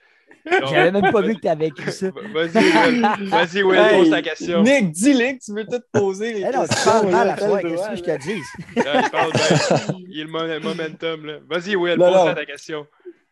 [0.69, 2.07] J'avais même pas vu que tu avais écrit ça.
[2.33, 3.29] Vas-y, Will.
[3.29, 4.61] Vas-y, Will, Hey, pose ta question.
[4.61, 6.33] Nick, dis-le que tu veux tout poser.
[6.33, 8.41] Les Eh non, tu questions, parles mal à le Qu'est-ce que je te dis?
[8.75, 9.97] Il parle bien.
[10.07, 11.39] Il y a le mo- momentum, là.
[11.49, 12.85] Vas-y, Will, pose ta question.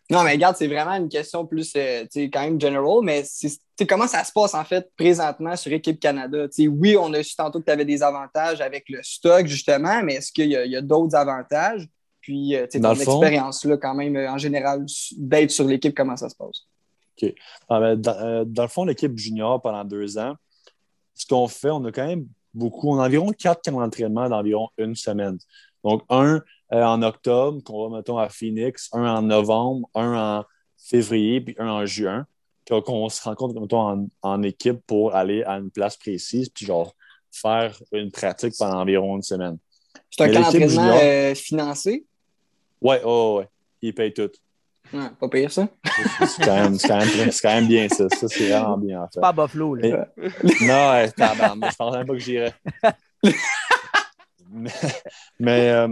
[0.09, 3.23] Non, mais regarde, c'est vraiment une question plus, euh, tu sais, quand même general, mais
[3.25, 6.47] c'est- comment ça se passe en fait présentement sur Équipe Canada?
[6.49, 9.47] Tu sais, oui, on a su tantôt que tu avais des avantages avec le stock,
[9.47, 11.87] justement, mais est-ce qu'il y a, il y a d'autres avantages?
[12.21, 14.85] Puis, euh, tu sais, Dans ton expérience, là, quand même, euh, en général,
[15.17, 16.63] d'être sur l'équipe, comment ça se passe?
[17.69, 20.35] Ah, ben, dans, euh, dans le fond, l'équipe junior, pendant deux ans,
[21.13, 24.69] ce qu'on fait, on a quand même beaucoup, on a environ quatre camps d'entraînement d'environ
[24.77, 25.37] une semaine.
[25.83, 26.41] Donc, un
[26.71, 30.45] euh, en octobre, qu'on va, mettons, à Phoenix, un en novembre, un en
[30.77, 32.25] février, puis un en juin.
[32.65, 36.65] Puis qu'on se rencontre, mettons, en, en équipe pour aller à une place précise, puis
[36.65, 36.95] genre
[37.31, 39.57] faire une pratique pendant environ une semaine.
[40.09, 42.05] C'est un camp d'entraînement euh, financé?
[42.81, 43.49] Ouais, ouais, ouais.
[43.81, 44.29] Ils payent tout.
[44.93, 45.67] Ouais, pas pire, ça.
[46.27, 46.77] C'est quand, même-
[47.41, 48.07] quand, bien, ça.
[48.09, 49.11] Ça, c'est vraiment bien, en fait.
[49.15, 49.75] C'est pas à Buffalo.
[49.75, 50.07] Là.
[50.17, 50.29] Mais-
[50.67, 52.53] Non, ouais, je pensais même pas que j'irais.
[54.51, 54.71] mais
[55.39, 55.87] mais, euh,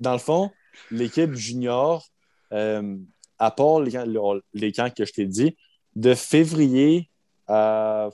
[0.00, 0.50] dans le fond,
[0.90, 2.04] l'équipe junior,
[2.52, 2.96] euh,
[3.38, 5.56] à part les camps, le- les camps que je t'ai dit,
[5.96, 7.08] de février
[7.46, 8.08] à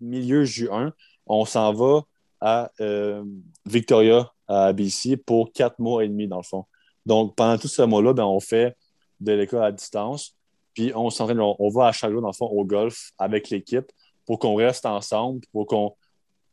[0.00, 0.92] milieu juin,
[1.26, 2.02] on s'en va
[2.40, 3.24] à euh,
[3.64, 6.64] Victoria, à BC, pour quatre mois et demi, dans le fond.
[7.04, 8.76] Donc, pendant tout ce mois-là, ben, on fait
[9.20, 10.36] de l'école à distance,
[10.74, 13.90] puis on s'entraîne, on, va à chaque dans le fond, au golf avec l'équipe
[14.26, 15.94] pour qu'on reste ensemble, pour qu'on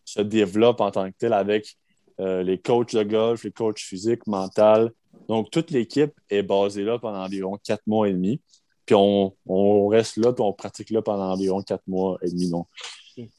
[0.05, 1.75] se développe en tant que tel avec
[2.19, 4.91] euh, les coachs de golf, les coachs physiques, mental.
[5.27, 8.39] Donc, toute l'équipe est basée là pendant environ quatre mois et demi.
[8.85, 12.49] Puis on, on reste là, puis on pratique là pendant environ quatre mois et demi.
[12.49, 12.67] Donc,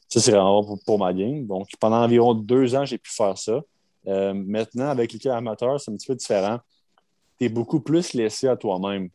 [0.07, 1.45] ça, c'est vraiment pour, pour ma game.
[1.45, 3.61] Donc, pendant environ deux ans, j'ai pu faire ça.
[4.07, 6.59] Euh, maintenant, avec l'équipe amateur, c'est un petit peu différent.
[7.39, 9.09] Tu es beaucoup plus laissé à toi-même.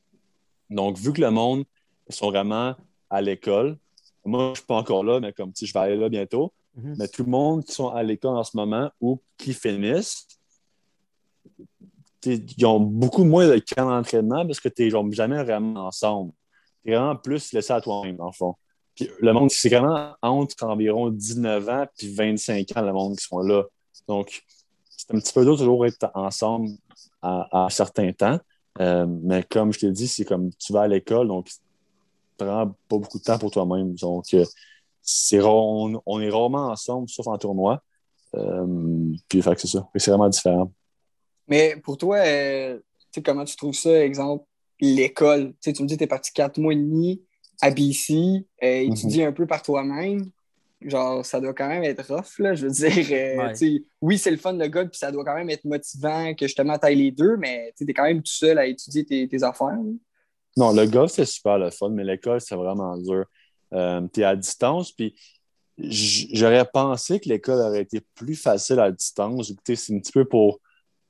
[0.71, 1.65] Donc, vu que le monde
[2.09, 2.75] ils sont vraiment
[3.09, 3.79] à l'école,
[4.25, 6.53] moi, je ne suis pas encore là, mais comme sais, je vais aller là bientôt.
[6.75, 6.97] Mhm.
[6.99, 10.27] Mais tout le monde qui sont à l'école en ce moment ou qui finissent,
[12.27, 16.33] ils ont beaucoup moins de camps d'entraînement parce que tu n'es jamais vraiment ensemble.
[16.85, 18.57] Tu es vraiment plus laissé à toi-même, dans le fond.
[18.95, 23.25] Puis le monde, c'est vraiment entre environ 19 ans puis 25 ans, le monde qui
[23.25, 23.65] sont là.
[24.07, 24.43] Donc,
[24.91, 26.69] c'est un petit peu dur toujours être ensemble
[27.23, 28.39] à, à un certain temps.
[28.81, 31.55] Euh, mais comme je t'ai dit, c'est comme tu vas à l'école, donc tu
[32.39, 33.95] prends pas beaucoup de temps pour toi-même.
[33.95, 34.45] Donc, euh,
[35.03, 37.83] c'est rare- on, on est rarement ensemble, sauf en tournoi.
[38.35, 39.89] Euh, puis, c'est ça.
[39.97, 40.73] C'est vraiment différent.
[41.49, 42.19] Mais pour toi,
[43.25, 44.45] comment tu trouves ça, exemple,
[44.81, 45.53] l'école?
[45.61, 47.23] Tu me dis que tu es parti quatre mois et demi
[47.61, 48.15] à BC,
[48.63, 48.93] Mhm.
[48.93, 50.31] étudier un peu par toi-même.
[50.83, 52.55] Genre, ça doit quand même être rough, là.
[52.55, 53.83] Je veux dire, euh, Ouais.
[54.01, 56.79] oui, c'est le fun, le gars, puis ça doit quand même être motivant que justement
[56.79, 59.69] tu les deux, mais tu es quand même tout seul à étudier tes, tes affaires.
[59.69, 59.93] là.
[60.57, 63.25] Non, le golf, c'est super le fun, mais l'école, c'est vraiment dur.
[63.73, 65.15] Euh, tu es à distance, puis
[65.79, 69.49] j'aurais pensé que l'école aurait été plus facile à distance.
[69.49, 70.61] Tu sais, C'est un petit peu pour,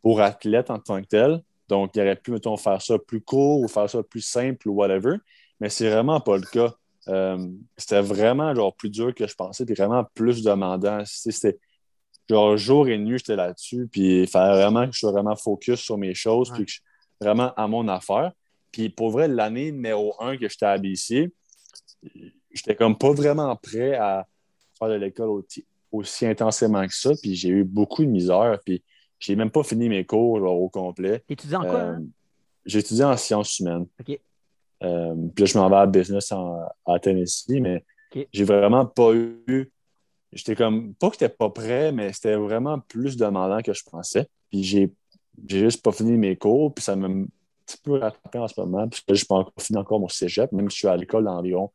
[0.03, 1.41] pour athlète en tant que tel.
[1.69, 4.73] Donc, il aurait pu, mettons, faire ça plus court ou faire ça plus simple ou
[4.75, 5.17] whatever.
[5.61, 6.75] Mais c'est vraiment pas le cas.
[7.09, 11.03] Euh, c'était vraiment genre plus dur que je pensais, puis vraiment plus demandant.
[11.07, 11.59] C'était
[12.29, 15.81] genre jour et nuit, j'étais là-dessus, puis il fallait vraiment que je sois vraiment focus
[15.81, 16.57] sur mes choses, Ouais.
[16.57, 16.85] puis que je suis
[17.21, 18.33] vraiment à mon affaire.
[18.71, 21.33] Puis pour vrai, l'année numéro un que j'étais à BC,
[22.53, 24.27] j'étais comme pas vraiment prêt à
[24.79, 25.43] faire de l'école
[25.93, 27.11] aussi, intensément que ça.
[27.21, 28.59] Puis j'ai eu beaucoup de misère.
[28.65, 28.83] Puis
[29.19, 31.23] j'ai même pas fini mes cours genre, au complet.
[31.27, 31.75] T'étudies en quoi?
[31.75, 32.03] Euh, hein?
[32.65, 33.87] J'ai étudié en sciences humaines.
[34.83, 37.85] Euh, puis là, je m'en vais à business en- à Tennessee, mais
[38.33, 39.71] j'ai vraiment pas eu.
[40.33, 40.95] J'étais comme.
[40.95, 44.27] Pas que j'étais pas prêt, mais c'était vraiment plus demandant que je pensais.
[44.51, 44.93] Puis j'ai
[45.49, 47.25] j'ai juste pas fini mes cours, puis ça m'a un
[47.67, 48.89] petit peu rattrapé en ce moment.
[48.89, 50.97] Puis là, je n'ai pas encore fini encore mon cégep, même si je suis à
[50.97, 51.71] l'école dans environ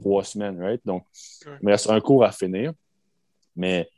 [0.00, 0.80] trois semaines, right?
[0.84, 1.04] Donc,
[1.60, 2.72] il me reste un cours à finir.
[3.56, 3.88] Mais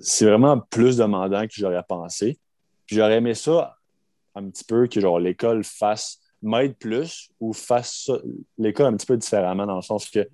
[0.00, 2.38] c'est vraiment plus demandant que j'aurais pensé.
[2.86, 3.76] Puis j'aurais aimé ça
[4.34, 8.18] un petit peu que genre l'école fasse m'aide plus ou fasse ça-
[8.58, 10.28] l'école un petit peu différemment dans le sens que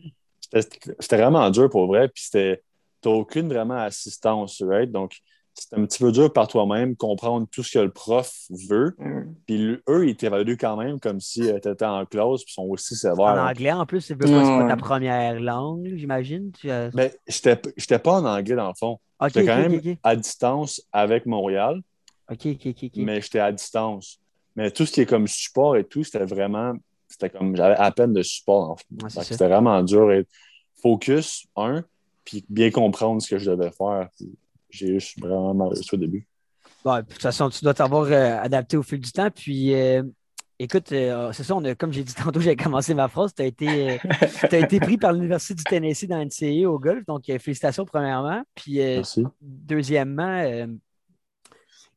[0.53, 2.63] c'était vraiment dur pour vrai puis c'était
[3.01, 4.91] t'as aucune vraiment assistance right?
[4.91, 5.17] Donc
[5.55, 8.33] c'est un petit peu dur par toi-même comprendre tout ce que le prof
[8.69, 8.97] veut.
[9.47, 12.55] Puis lui- eux ils t'évaluent quand même comme si tu étais en classe puis ils
[12.55, 13.19] sont aussi sévères.
[13.21, 14.27] En anglais, en plus, c'est pas,
[14.69, 16.53] ta première langue, j'imagine.
[16.53, 18.99] Tu as- ben, j'étais j'étais pas en anglais dans le fond.
[19.21, 21.81] Ok, j'étais quand même à distance avec Montréal
[22.31, 22.91] Ok, ok, ok, ok.
[22.95, 24.21] mais j'étais à distance.
[24.57, 26.75] Mais tout ce qui est comme support et tout, c'était vraiment.
[27.09, 27.57] C'était comme.
[27.57, 28.71] J'avais à peine de support.
[28.71, 28.87] en fait.
[29.03, 29.23] Ouais, ça.
[29.23, 30.11] C'était vraiment dur.
[30.13, 30.27] Et
[30.81, 31.85] focus, un,
[32.25, 34.09] puis bien comprendre ce que je devais faire.
[34.71, 36.27] J'ai juste vraiment mal au début.
[36.85, 39.31] Bon, de toute façon, tu dois t'avoir euh, adapté au fil du temps.
[39.31, 40.03] Puis, euh,
[40.59, 43.35] écoute, euh, c'est ça, on a, comme j'ai dit tantôt, j'ai commencé ma phrase.
[43.35, 43.99] Tu as, été, euh,
[44.53, 47.05] été pris par l'Université du Tennessee dans NCAA au golf.
[47.07, 48.43] Donc, euh, félicitations, premièrement.
[48.55, 49.25] Puis, Merci.
[49.41, 50.67] deuxièmement,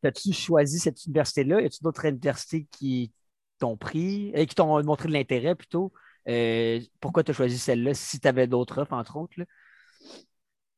[0.07, 1.61] as-tu choisi cette université-là?
[1.61, 3.11] Y a-tu d'autres universités qui
[3.59, 5.93] t'ont pris, et qui t'ont montré de l'intérêt plutôt?
[6.27, 9.33] Euh, pourquoi tu as choisi celle-là si tu avais d'autres offres, entre autres?
[9.37, 9.45] là?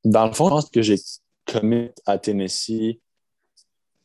[0.04, 0.98] Dans le fond, je pense que j'ai
[1.46, 3.00] commit à Tennessee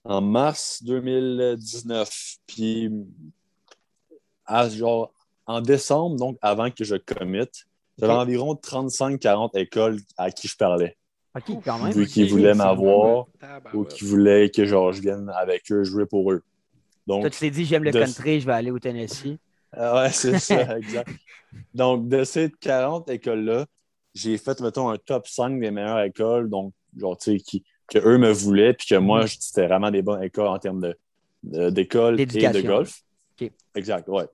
[0.04, 2.36] en mars 2019.
[2.46, 2.90] Puis,
[4.46, 5.12] à, genre,
[5.46, 7.48] en décembre, donc avant que je commit,
[7.98, 10.96] j'avais environ 35-40 écoles à qui je parlais.
[11.36, 11.92] OK, quand même.
[11.92, 13.26] Vu qu'ils voulaient m'avoir.
[13.74, 16.42] Ou qui voulaient que genre, je vienne avec eux jouer pour eux.
[17.06, 19.38] Donc, Toi, tu t'es dit, j'aime le de- country, je vais aller au Tennessee.
[19.76, 21.10] euh, ouais, c'est ça, exact.
[21.74, 23.66] Donc, de ces 40 écoles-là,
[24.14, 27.98] j'ai fait, mettons, un top 5 des meilleures écoles, donc, genre, tu sais, qui, que
[27.98, 29.28] eux me voulaient, puis que moi, Mhm.
[29.28, 30.96] c'était vraiment des bonnes écoles en termes de,
[31.44, 33.02] de- d'école et de golf.
[33.74, 34.26] Exact, ouais.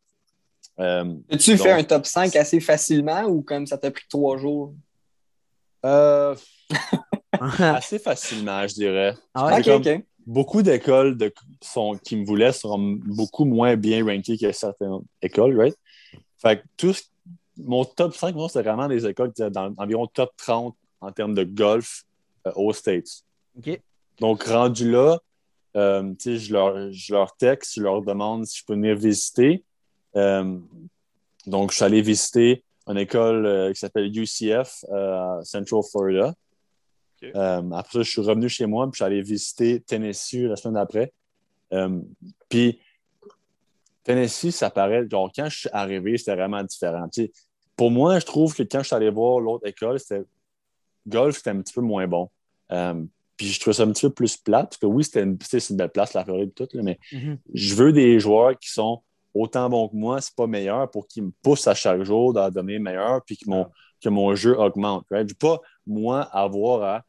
[0.81, 4.37] Euh, As-tu Donc- fait un top 5 assez facilement ou comme ça t'a pris trois
[4.37, 4.75] jours?
[5.85, 6.41] euh, ah
[7.41, 9.15] assez facilement, je dirais.
[9.97, 10.05] ok.
[10.27, 11.33] beaucoup d'écoles de,
[11.63, 15.77] sont, qui me voulaient sont beaucoup moins bien rankées que certaines écoles, right?
[16.39, 17.05] Fait que tout ce-
[17.59, 21.13] mon top 5, moi, c'était vraiment des écoles qui étaient dans environ top 30 en
[21.13, 22.03] termes de golf
[22.47, 23.23] euh, aux States.
[24.21, 25.19] Donc, rendu là,
[25.77, 29.65] euh, je leur, je leur texte, je leur demande si je peux venir visiter.
[30.17, 30.59] Euh,
[31.47, 36.35] donc, je suis allé visiter une école euh, qui s'appelle UCF à Central Florida.
[37.35, 40.57] Euh, après ça, je suis revenu chez moi, puis je suis allé visiter Tennessee la
[40.57, 41.13] semaine d'après.
[41.73, 42.01] Euh,
[42.49, 42.81] puis,
[44.05, 47.09] Tennessee, ça paraît, genre, quand je suis arrivé, c'était vraiment différent.
[47.77, 50.23] Pour moi, je trouve que quand je suis allé voir l'autre école, c'était
[51.07, 52.31] golf, c'était un petit peu moins bon.
[52.73, 53.03] Euh,
[53.37, 55.37] puis je trouvais ça un petit peu plus plate, parce que oui, c'était une,
[55.71, 57.39] une belle place, la Floride, tout, là, mais Mhm.
[57.53, 59.03] je veux des joueurs qui sont
[59.35, 62.49] autant bons que moi, c'est pas meilleur, pour qu'ils me poussent à chaque jour dans
[62.49, 63.67] devenir meilleur, puis que mon,
[64.01, 65.05] que mon jeu augmente.
[65.11, 65.29] Right?
[65.29, 67.05] Je veux pas, moi, avoir à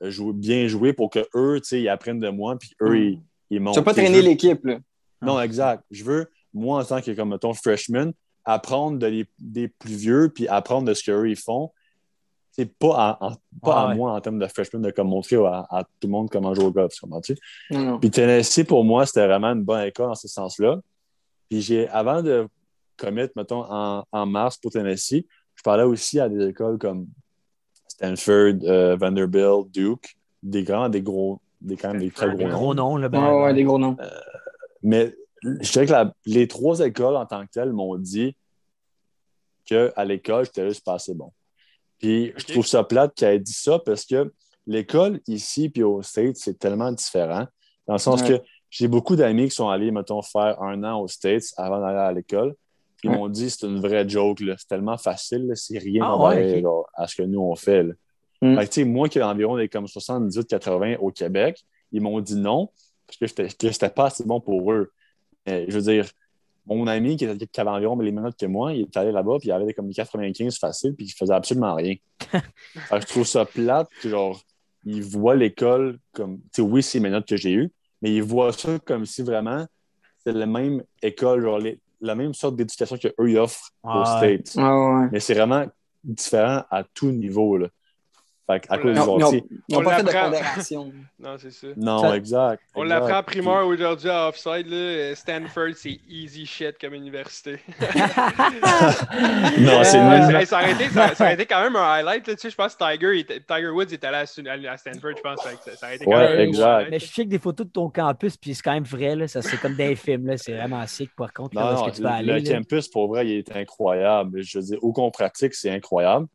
[0.00, 2.96] jouer, bien jouer pour que eux, tu sais, ils apprennent de moi, puis eux, Mm.
[3.02, 3.74] ils, ils montent.
[3.74, 4.78] Tu vas pas Tu traîner veux- l'équipe, là.
[5.22, 5.82] Non, exact.
[5.90, 8.12] Je veux, moi, en tant que, comme, mettons, freshman,
[8.44, 11.70] apprendre de les- des plus vieux, puis apprendre de ce qu'eux, ils font.
[12.52, 13.94] C'est pas, à, en- pas Ah à ouais.
[13.96, 16.64] moi, en termes de freshman, de comme montrer à, à tout le monde comment jouer
[16.64, 16.92] au golf.
[16.92, 17.36] tu comprends-tu?
[17.70, 17.98] Non, non.
[18.00, 20.80] Puis Tennessee, pour moi, c'était vraiment une bonne école dans ce sens-là.
[21.48, 22.48] Puis j'ai, avant de
[22.96, 27.06] commit, mettons, en, en mars pour Tennessee, je parlais aussi à des écoles comme
[27.98, 32.44] Stanford, euh, Vanderbilt, Duke, des grands, des gros, des quand même des très gros Des
[32.44, 32.50] noms.
[32.52, 33.08] gros noms, là.
[33.08, 33.96] ben, Ouais, ouais, des gros noms.
[34.82, 38.36] Mais je dirais que la- les trois écoles en tant que telles m'ont dit
[39.64, 41.32] qu'à l'école, j'étais juste pas assez bon.
[41.98, 44.32] Puis je trouve ça plate qu'elle ait dit ça parce que
[44.66, 47.46] l'école ici puis au States, c'est tellement différent.
[47.88, 48.38] Dans le sens Ouais.
[48.38, 51.98] que j'ai beaucoup d'amis qui sont allés, mettons, faire un an aux States avant d'aller
[51.98, 52.54] à l'école.
[53.04, 53.16] Ils Ouais.
[53.16, 54.54] m'ont dit c'est une vraie joke, là.
[54.58, 57.82] c'est tellement facile, c'est rien Ah, genre, à ce que nous on fait.
[57.84, 57.94] là.
[58.42, 58.56] Mm.
[58.56, 61.62] Fait que, tu sais, moi qui ai environ des comme 78-80 au Québec,
[61.92, 62.70] ils m'ont dit non
[63.06, 64.92] parce que j'étais pas assez bon pour eux.
[65.46, 66.06] Mais, je veux dire,
[66.66, 69.48] mon ami qui, avait environ les mêmes notes que moi, il est allé là-bas, puis
[69.48, 71.94] il avait des- comme des 95 faciles, puis il faisait absolument rien.
[72.74, 74.38] Fait que je trouve ça plate que, genre,
[74.84, 77.70] il voit l'école comme, tu sais, oui, c'est mes notes que j'ai eues,
[78.02, 79.66] mais il voit ça comme si vraiment
[80.18, 84.18] c'est la même école, genre, les- la même sorte d'éducation qu'eux, offrent aux Ah.
[84.18, 84.54] States.
[84.56, 85.08] Ouais.
[85.12, 85.66] Mais c'est vraiment
[86.04, 87.68] différent à tout niveau, là.
[88.50, 90.22] Fait à cause Ils du Ils genre, n'ont pas fait de l'apprend.
[90.30, 90.92] pondération.
[91.20, 91.66] Non, c'est ça.
[91.76, 92.62] non, Ça- exact.
[92.76, 94.66] On l'apprend en primaire aujourd'hui à Offside.
[94.68, 95.14] Là.
[95.16, 97.58] Stanford, c'est easy shit comme université.
[99.58, 100.36] Non, c'est Euh, nul.
[100.36, 102.26] Hey, ça, aurait été, ça, ça aurait été quand même un highlight.
[102.26, 102.34] Là.
[102.34, 105.40] Tu sais, je pense que Tiger, était- Tiger Woods est allé à, Stanford, je pense.
[105.42, 106.64] Que Ça, aurait été quand Ouais, même un exact.
[106.66, 106.90] highlight.
[106.90, 109.28] Mais je check des photos de ton campus, puis c'est quand même vrai, là.
[109.28, 110.36] Ça, c'est comme des films, là.
[110.38, 112.40] C'est vraiment sick, par contre, là, où Non, est-ce non, que tu vas le aller.
[112.48, 112.54] là?
[112.58, 114.42] campus, pour vrai, il est incroyable.
[114.42, 116.26] Je veux dire, au qu'on pratique, c'est incroyable.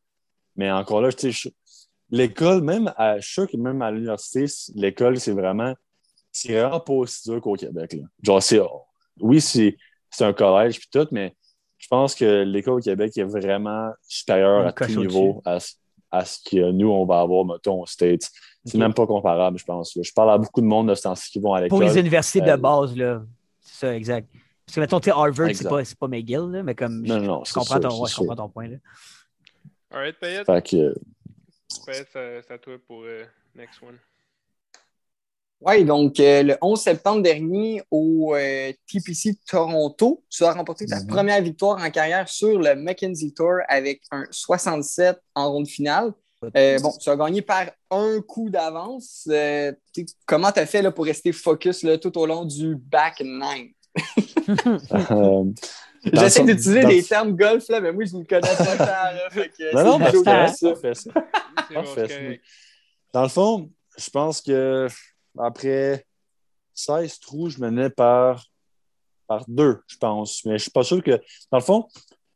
[0.56, 1.50] Mais encore là, tu sais, je-
[2.18, 4.46] l'école, même à, je suis sûr que même à l'université,
[4.76, 5.74] l'école, c'est vraiment,
[6.32, 7.94] c'est vraiment pas aussi dur qu'au Québec.
[7.94, 8.04] Là.
[8.22, 8.62] Genre, c'est,
[9.20, 9.76] oui, c'est,
[10.10, 11.36] c'est un collège puis tout, mais
[11.78, 15.74] je pense que l'école au Québec est vraiment supérieure à tout niveau à, ce-
[16.12, 18.30] à ce que nous, on va avoir, mettons, aux States.
[18.66, 19.94] C'est même pas comparable, je pense.
[19.96, 20.04] là.
[20.04, 21.80] Je parle à beaucoup de monde de ce temps-ci qui vont à l'école.
[21.80, 23.22] Pour les universités de Euh, base, là.
[23.60, 24.30] C'est ça, exact.
[24.66, 27.02] Parce que, mettons, tu sais, Harvard, c'est pas, c'est pas McGill, là, mais comme.
[27.02, 28.78] Non, je- non, je, comprends sûr, ton, ouais, je comprends ton point, là.
[29.92, 30.46] Alright, Payette.
[30.46, 30.96] Fait que,
[31.86, 33.24] C'est à toi pour euh,
[33.56, 33.98] next one.
[35.66, 41.00] Oui, donc euh, le 11 septembre dernier au euh, TPC Toronto, tu as remporté ta
[41.00, 41.08] Mhm.
[41.08, 46.12] première victoire en carrière sur le Mackenzie Tour avec un 67 en ronde finale.
[46.58, 49.26] Euh, bon, tu as gagné par un coup d'avance.
[49.32, 49.72] Euh,
[50.26, 53.72] comment tu as fait là, pour rester focus là, tout au long du back nine?
[56.12, 58.86] J'essaie d'utiliser dans des termes golf, là, mais moi, je ne connais pas tant.
[58.86, 60.12] là, fait que Non, non, mais
[60.50, 61.12] c'est ça.
[61.74, 62.42] parfait.
[63.14, 64.88] Dans le fond, je pense que
[65.38, 66.06] après
[66.74, 68.46] 16 trous, je menais par,
[69.28, 70.44] par deux, je pense.
[70.46, 71.22] Mais je suis pas sûr que.
[71.52, 71.88] Dans le fond,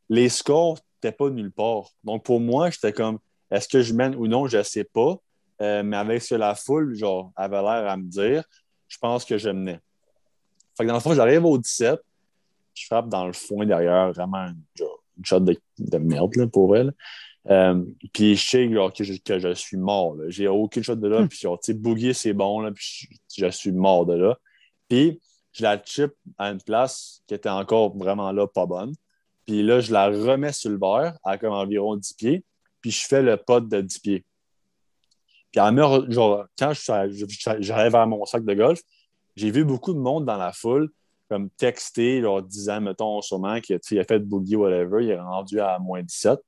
[0.08, 1.90] les scores n'étaient pas nulle part.
[2.04, 3.18] Donc pour moi, j'étais comme
[3.50, 5.16] est-ce que je mène ou non, je ne sais pas.
[5.60, 8.44] Euh, mais avec ce que la foule, genre, avait l'air à me dire,
[8.86, 9.80] je pense que je menais.
[10.76, 11.98] Fait que dans le fond, j'arrive au 17,
[12.80, 14.62] je frappe dans le foin derrière, vraiment une,
[15.18, 16.92] une shot de, de merde là, pour elle.
[17.50, 17.82] Euh,
[18.12, 20.16] puis je sais genre, que, je, que je suis mort.
[20.28, 21.26] J'ai aucune shot de là.
[21.26, 22.60] Puis genre, tu sais, Boogie, c'est bon.
[22.60, 24.38] Là, puis je, je suis mort de là.
[24.88, 25.20] Puis
[25.52, 28.94] je la chip à une place qui était encore vraiment là, pas bonne.
[29.46, 32.44] Puis là, je la remets sur le verre à comme environ 10 pieds.
[32.82, 34.24] Puis je fais le pot de 10 pieds.
[35.50, 35.74] Puis à
[36.10, 36.72] genre, quand
[37.60, 38.80] j'arrive vers mon sac de golf,
[39.36, 40.90] j'ai vu beaucoup de monde dans la foule
[41.28, 45.78] comme texter, leur disant, mettons, sûrement qu'il a fait boogie, whatever, il est rendu à
[45.78, 46.38] moins 17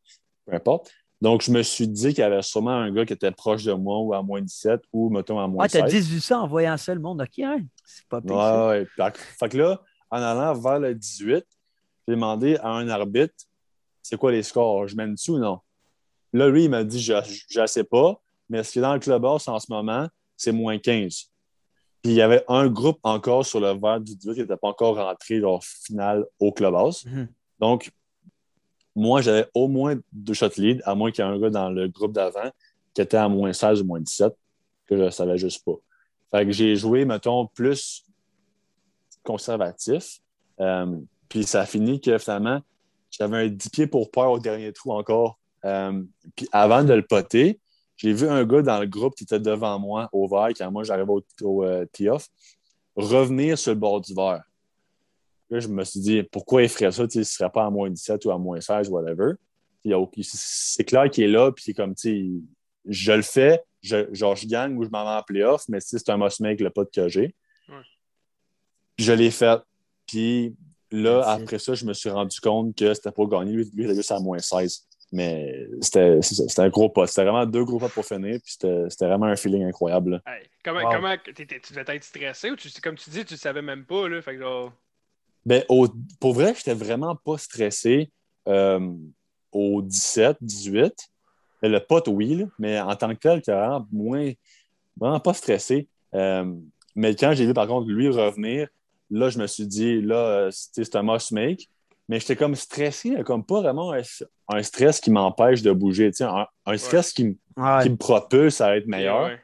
[0.46, 0.90] peu importe.
[1.20, 3.74] Donc, je me suis dit qu'il y avait sûrement un gars qui était proche de
[3.74, 6.08] moi ou à moins 17 ou, mettons, à moins Ouais, t'as 16.
[6.08, 7.20] 18 ça en voyant ça, le monde.
[7.20, 7.60] OK, hein?
[7.84, 8.34] C'est pas pire.
[8.36, 9.12] Ouais, ouais.
[9.38, 11.44] Fait que- là, en allant vers le 18,
[12.08, 13.34] j'ai demandé à un arbitre
[14.02, 15.60] c'est quoi les scores, je mène dessus ou non?
[16.32, 18.98] Là, lui, il m'a dit je ne sais pas, mais ce qui est dans le
[19.00, 21.30] clubhouse en ce moment, c'est moins 15.
[22.02, 24.68] Puis il y avait un groupe encore sur le verre du 18 qui n'était pas
[24.68, 27.04] encore rentré leur finale au clubhouse.
[27.04, 27.28] Mhm.
[27.58, 27.90] Donc,
[28.96, 31.70] moi, j'avais au moins deux shots lead, à moins qu'il y ait un gars dans
[31.70, 32.50] le groupe d'avant
[32.94, 34.34] qui était à moins 16 ou moins 17,
[34.86, 35.76] que je ne savais juste pas.
[36.30, 38.04] Fait que j'ai joué, mettons, plus
[39.22, 40.20] conservatif.
[40.60, 40.96] Euh,
[41.28, 42.60] puis ça a fini que finalement,
[43.10, 45.38] j'avais un 10 pieds pour peur au dernier trou encore.
[45.64, 46.02] Euh,
[46.36, 47.60] puis avant de le poter,
[48.00, 50.84] j'ai vu un gars dans le groupe qui était devant moi au vert, quand moi
[50.84, 52.28] j'arrivais au, au euh, tee-off,
[52.96, 54.42] revenir sur le bord du verre.
[55.50, 57.04] Là, je me suis dit, pourquoi il ferait ça?
[57.12, 59.32] Il ne serait pas à moins 17 ou à moins 16, whatever.
[60.22, 62.42] C'est clair qu'il est là, puis c'est comme, tu sais,
[62.86, 66.08] je le fais, je, genre, je gagne ou je m'en vais en playoff, mais c'est
[66.08, 67.34] un must make le pote que j'ai.
[67.68, 67.82] Ouais.
[68.96, 69.60] Je l'ai fait.
[70.06, 70.54] Puis
[70.90, 73.52] là, après ça, je me suis rendu compte que c'était pas gagné.
[73.52, 74.86] Lui, il était juste à moins 16.
[75.12, 76.20] Mais c'était
[76.58, 77.06] un gros pas.
[77.06, 78.38] C'était vraiment deux gros pas pour finir.
[78.42, 80.22] Puis c'était c'était vraiment un feeling incroyable.
[80.26, 80.90] Hey, comment, Wow.
[80.92, 84.08] comment tu devais être stressé ou tu, comme tu dis, tu le savais même pas,
[84.08, 84.22] là.
[84.22, 84.72] Fait que genre.
[85.44, 85.88] Ben, au-
[86.20, 88.10] pour vrai, j'étais vraiment pas stressé
[88.46, 88.92] euh,
[89.52, 90.92] au 17, 18.
[91.62, 94.30] Mais Le pote, oui, là, mais en tant que tel, j'étais vraiment moins,
[94.96, 95.88] vraiment pas stressé.
[96.14, 96.54] Euh,
[96.94, 98.68] mais quand j'ai vu, par contre, lui revenir,
[99.10, 101.68] là, je me suis dit, là, euh, c'est c'est un must make.
[102.10, 104.00] Mais j'étais comme stressé, comme pas vraiment un,
[104.48, 106.10] un stress qui m'empêche de bouger.
[106.10, 107.82] tu sais, Un, un stress qui, Ouais.
[107.84, 109.26] qui me propulse à être meilleur.
[109.26, 109.38] Ouais.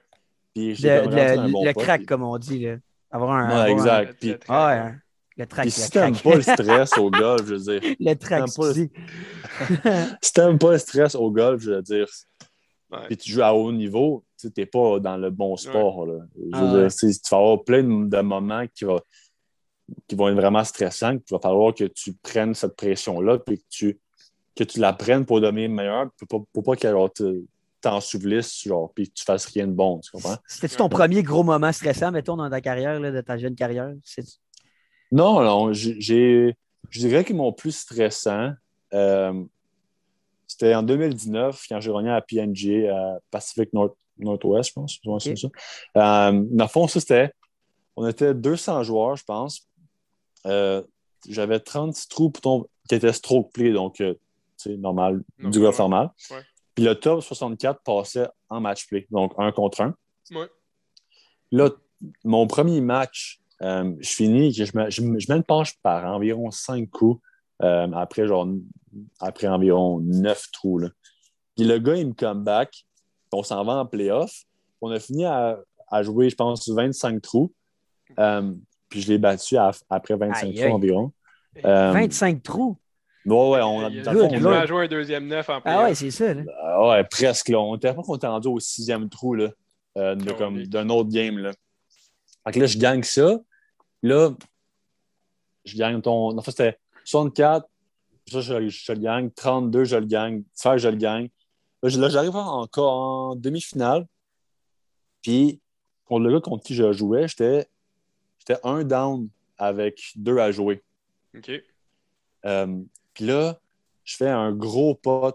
[0.52, 1.02] Puis j'ai Le,
[1.44, 2.58] le- bon le crack, puis- comme on dit.
[2.64, 2.76] Là.
[3.12, 3.46] Avoir un.
[3.46, 4.08] Ouais, avoir un- exact.
[4.08, 4.92] Le- Puis- le- ouais,
[5.36, 5.66] le track.
[5.68, 8.54] Puis le si t'aimes pas le stress au golf, je veux dire, le track, t'aimes
[8.56, 8.72] pas
[10.22, 12.06] si t'aimes pas le stress au golf, je veux dire,
[12.90, 12.98] Ouais.
[13.08, 16.06] puis tu joues à haut niveau, tu n'es pas dans le bon sport.
[16.06, 16.20] là.
[16.36, 16.50] Je veux
[16.84, 19.00] Ah dire, tu vas avoir plein de moments qui, va-
[20.08, 21.12] qui vont être vraiment stressants.
[21.12, 23.98] Il va falloir que tu prennes cette pression-là, puis que tu,
[24.54, 27.44] que tu la prennes pour devenir meilleur, pour pas, pour pas qu'elle genre, te-
[27.80, 30.00] t'ensevelisse, genre, puis que tu fasses rien de bon.
[30.00, 30.36] Tu comprends?
[30.48, 33.92] C'était-tu ton premier gros moment stressant, mettons, dans ta carrière, là, de ta jeune carrière?
[35.12, 36.56] Non, non, j'ai,
[36.90, 38.52] je dirais que mon plus stressant,
[38.92, 39.44] euh,
[40.48, 44.98] c'était en 2019, quand j'ai gagné à PNG, à Pacific North, Northwest, je pense.
[45.04, 45.52] Ouais, c'est Ok.
[45.94, 46.28] ça.
[46.30, 47.30] Euh, dans le fond, ça, c'était.
[47.96, 49.66] On était 200 joueurs, je pense.
[50.46, 50.82] Euh,
[51.28, 54.14] J'avais 36 trous pour ton, qui étaient stroke play, donc, euh,
[54.58, 56.10] tu sais, normal, du golf normal.
[56.30, 56.40] Ouais.
[56.74, 59.94] Puis le top 64 passait en match play, donc un contre un.
[60.30, 60.48] Ouais.
[61.52, 61.70] Là,
[62.24, 65.02] mon premier match, euh, je finis, je, me- je, je
[65.32, 67.20] mets une penche par environ 5 coups
[67.62, 68.46] euh, après, genre,
[69.20, 70.78] après environ 9 trous.
[70.78, 70.88] Là.
[71.56, 72.84] Puis le gars, il me come back,
[73.32, 74.42] on s'en va en playoff.
[74.82, 75.58] On a fini à,
[75.88, 77.52] à jouer, je pense, 25 trous.
[78.18, 78.52] Euh,
[78.88, 80.72] puis je l'ai battu à- après 25 Aïe, trous aïe.
[80.72, 81.12] environ.
[81.64, 82.76] Euh, 25 trous?
[83.24, 85.82] Ouais, ouais, on a, Il fond, on joué un deuxième neuf en Ah playoff.
[85.84, 86.32] ouais, c'est ça.
[86.32, 86.42] Là.
[86.62, 87.48] Ah ouais, presque.
[87.48, 87.58] Là.
[87.58, 89.48] On était pas qu'on était rendu au sixième trou là,
[89.96, 90.68] euh, de- Oh, comme oui.
[90.68, 91.38] d'un autre game.
[91.38, 91.50] Là.
[92.46, 93.38] Fait que là, je gagne ça.
[94.04, 94.30] Là,
[95.64, 96.38] je gagne ton.
[96.38, 97.66] En fait, c'était 64.
[98.30, 99.30] Ça, je, je le gagne.
[99.30, 100.42] 32, je le gagne.
[100.54, 101.28] 16, je le gagne.
[101.82, 104.06] Là, je- là, j'arrive encore en demi-finale.
[105.22, 105.60] Puis,
[106.04, 107.66] contre le gars contre qui je jouais, j'étais
[108.46, 109.28] j'étais un down
[109.58, 110.82] avec deux à jouer.
[111.36, 111.50] OK.
[112.44, 112.80] Euh,
[113.14, 113.58] Puis là,
[114.04, 115.34] je fais un gros pot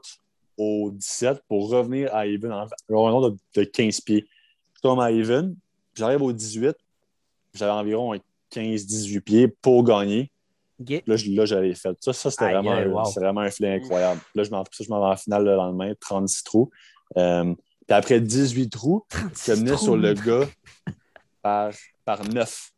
[0.58, 4.28] au 17 pour revenir à Even, un nombre de, de 15 pieds.
[4.76, 5.54] Je tombe à Even,
[5.94, 8.20] puis j'arrive au 18, puis j'avais environ un
[8.54, 10.32] 15-18 pieds pour gagner.
[11.06, 11.16] Là,
[11.46, 11.96] j'avais fait.
[12.00, 13.06] Ça, ça c'était vraiment, un- wow.
[13.06, 14.20] c'était vraiment un filet incroyable.
[14.34, 16.70] Là, je m'en ça, je m'en vais en finale le lendemain, 36 trous.
[17.18, 17.54] Euh,
[17.88, 19.84] puis après 18 trous, je 36 venais trous.
[19.84, 20.48] sur le gars
[21.42, 21.72] par,
[22.06, 22.72] par 9.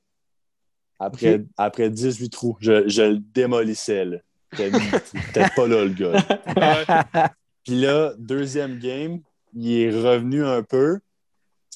[1.06, 4.06] Après, après 18 trous, je, je le démolissais.
[4.52, 7.34] peut-être pas là, le gars.
[7.64, 9.20] Puis là, deuxième game,
[9.54, 11.00] il est revenu un peu.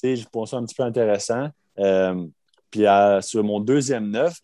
[0.00, 1.48] sais, je pense ça un petit peu intéressant.
[1.78, 2.26] Euh,
[2.70, 4.40] puis à- sur mon deuxième neuf, tu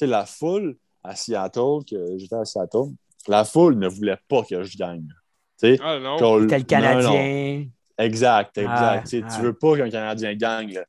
[0.00, 2.90] sais, la foule à Seattle, que j'étais à Seattle,
[3.28, 5.06] la foule ne voulait pas que je gagne.
[5.60, 6.16] Tu sais, Ah non.
[6.38, 6.62] le non, non.
[6.64, 7.66] Canadien.
[7.98, 8.68] Exact, exact.
[8.68, 9.36] Ah, ah.
[9.36, 10.72] Tu veux pas qu'un Canadien gagne.
[10.74, 10.84] Là.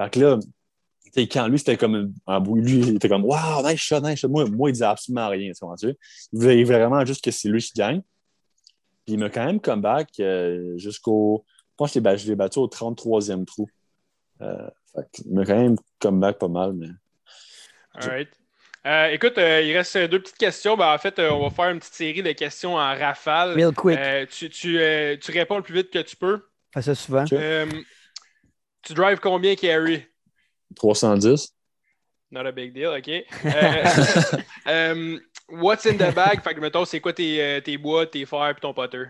[0.00, 0.38] Fait que là,
[1.14, 4.00] tu sais, quand lui, c'était comme un bout, lui, il était comme Wow, nice shot,
[4.00, 4.28] nice shot.
[4.28, 5.52] Moi, moi il disait absolument rien.
[5.52, 5.96] Tu sais.
[6.32, 8.02] Il voulait vraiment juste que c'est lui qui gagne.
[9.04, 11.44] Puis il m'a quand même comeback euh, jusqu'au.
[11.46, 13.68] Je pense que je l'ai battu au 33e trou.
[14.40, 16.88] Euh, fait il m'a quand même comeback pas mal, mais.
[17.94, 18.28] All right.
[18.86, 20.76] Euh, écoute, euh, il reste deux petites questions.
[20.76, 23.54] Ben, en fait, euh, on va faire une petite série de questions en rafale.
[23.54, 23.98] Real quick.
[23.98, 26.42] Euh, tu, tu, euh, tu réponds le plus vite que tu peux.
[26.72, 27.24] Fais ça souvent.
[27.32, 27.66] Euh,
[28.82, 30.04] tu drives combien, Carrie?
[30.74, 31.54] 310.
[32.30, 33.08] Not a big deal, OK.
[33.08, 33.22] Euh,
[34.66, 35.18] euh,
[35.48, 36.42] what's in the bag?
[36.42, 39.04] Fait que, mettons, c'est quoi tes, euh, tes bois, tes fers et ton putter?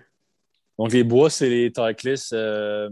[0.78, 2.90] Donc, les bois, c'est les Titleist euh,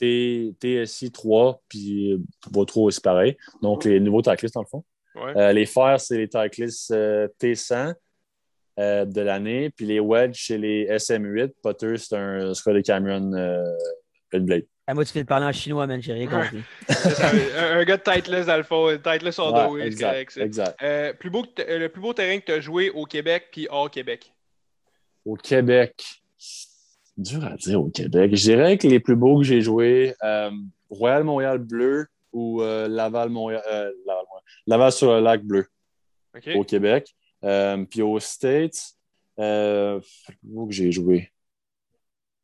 [0.00, 2.22] TSI 3, puis
[2.52, 3.36] pas trop, c'est pareil.
[3.62, 4.84] Donc, les nouveaux Titleist, dans le fond.
[5.14, 5.54] Ouais.
[5.54, 7.94] Les fers, c'est les Titleist euh, T100
[8.78, 9.70] euh, de l'année.
[9.70, 11.54] Puis les wedges, c'est les SM8.
[11.62, 13.32] Putter, c'est un Scotty Cameron
[14.32, 14.66] Red Blade.
[14.88, 16.00] Ah, moi, tu fais le parler en chinois, man.
[16.00, 16.62] J'ai rien compris.
[16.88, 18.96] Un, un gars de Titleist, dans le fond.
[18.96, 20.82] Titleist all the way, c'est exact, correct, exact.
[20.82, 23.66] Euh, plus beau euh, le plus beau terrain que tu as joué au Québec puis
[23.68, 24.32] hors Québec?
[25.24, 26.22] Au Québec,
[27.16, 28.30] dur à dire au Québec.
[28.34, 30.50] Je dirais que les plus beaux que j'ai joués, euh,
[30.88, 34.44] Royal Montréal Bleu ou euh, Laval Montréal, euh, Laval, Montréal.
[34.68, 35.66] Laval sur le lac bleu.
[36.36, 36.50] OK?
[36.54, 37.14] au Québec.
[37.44, 38.94] Euh, puis aux States,
[39.38, 40.00] euh,
[40.48, 41.30] où que j'ai joué?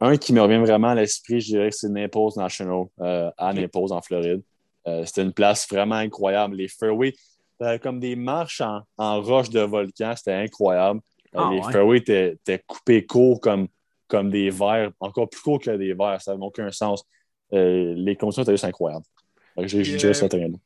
[0.05, 3.53] Un qui me revient vraiment à l'esprit, je dirais que c'est Naples National, euh, à
[3.53, 4.43] Naples, en Floride.
[4.89, 6.57] Euh, C'était une place vraiment incroyable.
[6.57, 7.15] Les fairways,
[7.59, 10.15] T'avais comme des marches en, en roche de volcan.
[10.17, 11.01] C'était incroyable.
[11.37, 11.73] Euh, Ah, les ouais.
[11.73, 13.69] fairways étaient, étaient coupés courts comme,
[14.09, 16.21] comme des verres, encore plus courts que des verres.
[16.21, 17.05] Ça n'avait aucun sens.
[17.53, 19.05] Euh, les conditions étaient juste incroyables.
[19.59, 20.57] J'ai euh, ce terrain-là.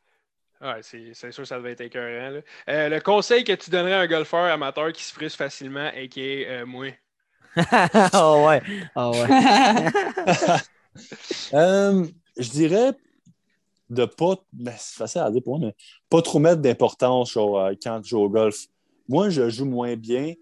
[0.62, 2.30] Ouais, c'est c'est sûr que ça devait être écœurant.
[2.30, 2.40] là.
[2.70, 6.08] Euh, le conseil que tu donnerais à un golfeur amateur qui se frustre facilement et
[6.08, 6.86] qui est euh, moi?
[8.14, 8.62] Oh ouais.
[8.94, 9.86] Oh ouais.
[11.52, 12.06] Euh,
[12.38, 12.92] je dirais
[13.90, 14.36] de pas.
[14.50, 15.74] ben, c'est facile à dire pour moi, mais
[16.08, 18.66] pas trop mettre d'importance euh, quand tu joues au golf.
[19.06, 20.32] Moi, je joue moins bien.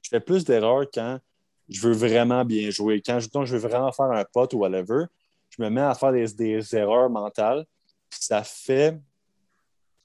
[0.00, 1.20] Je fais plus d'erreurs quand
[1.68, 3.02] je veux vraiment bien jouer.
[3.04, 5.04] Quand mettons, je veux vraiment faire un pot ou whatever,
[5.50, 7.64] je me mets à faire des, des erreurs mentales.
[8.10, 8.98] Ça fait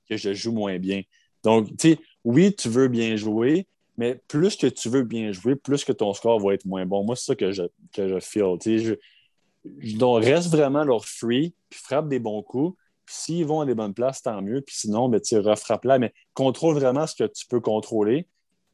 [0.07, 1.01] que je joue moins bien.
[1.43, 3.67] Donc, tu sais, oui, tu veux bien jouer,
[3.97, 7.03] mais plus que tu veux bien jouer, plus que ton score va être moins bon.
[7.03, 7.63] Moi, c'est ça que je,
[7.93, 8.57] que je feel.
[8.65, 8.95] Je,
[9.79, 12.77] je- donc, reste vraiment leur free, puis frappe des bons coups.
[13.05, 14.61] Puis s'ils vont à des bonnes places, tant mieux.
[14.61, 18.27] Puis sinon, ben, tu refrappes là, mais contrôle vraiment ce que tu peux contrôler.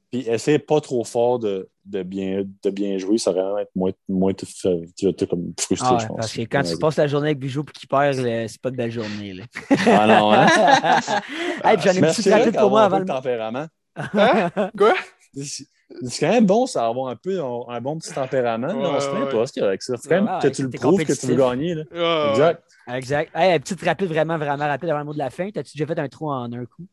[0.10, 3.18] Puis essaie pas trop fort de, de, bien, de bien jouer.
[3.18, 6.16] Ça va vraiment être moins, moins comme frustré, Ah ouais, je pense.
[6.18, 8.16] parce que quand tu passes la journée avec Bijou et qu'il perd,
[8.48, 9.34] c'est pas de belle journée.
[9.34, 9.44] Là.
[9.86, 10.48] Ah non, hein?
[11.64, 13.06] hey, j'en ai une petite rapide pour moi avant le.
[13.06, 13.68] tempérament.
[13.96, 14.50] Hein?
[14.78, 14.94] Quoi?
[15.36, 15.66] C'est
[16.06, 18.68] c'est quand même bon, ça, avoir un peu un, un bon petit tempérament.
[18.68, 19.30] Ouais, non, c'est ouais.
[19.30, 19.96] pas ce qu'il y a avec ça.
[20.02, 21.76] C'est quand même Ouais, que tu le t'es prouves que tu veux gagner.
[21.76, 21.84] Là.
[21.94, 22.32] Ah, ouais.
[22.32, 22.64] Exact.
[22.88, 23.32] Exact.
[23.36, 25.50] Hey, une petite rapide, vraiment, vraiment rapide avant le mot de la fin.
[25.52, 26.86] T'as-tu déjà fait un trou en un coup?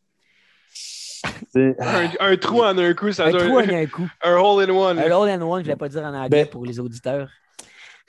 [1.52, 4.08] C'est- Un, un trou en un coup, ça Un trou en un, coup.
[4.24, 4.98] un hole in one.
[4.98, 7.28] Un all in one, je ne vais pas dire en anglais Ben- pour les auditeurs.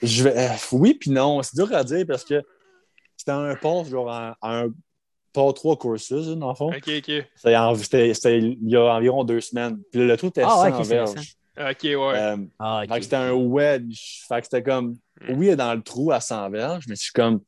[0.02, 1.40] Je vais, euh, oui, puis non.
[1.42, 2.42] C'est dur à dire parce que
[3.16, 4.68] c'était un port, genre un, un
[5.32, 6.68] port 3 courses, dans le fond.
[6.70, 7.24] Ok, ok.
[7.34, 9.78] C'était il y a environ deux semaines.
[9.92, 11.34] Puis le trou était Ah ouais, 100 ok, c'est verges.
[11.58, 12.18] Ok, ouais.
[12.18, 12.96] Euh, Ah, fait ok.
[12.98, 14.24] que c'était un wedge.
[14.28, 14.96] Fait que c'était comme,
[15.28, 15.34] Mm.
[15.36, 17.46] oui, dans le trou à 100 verges, mais je suis comme, tu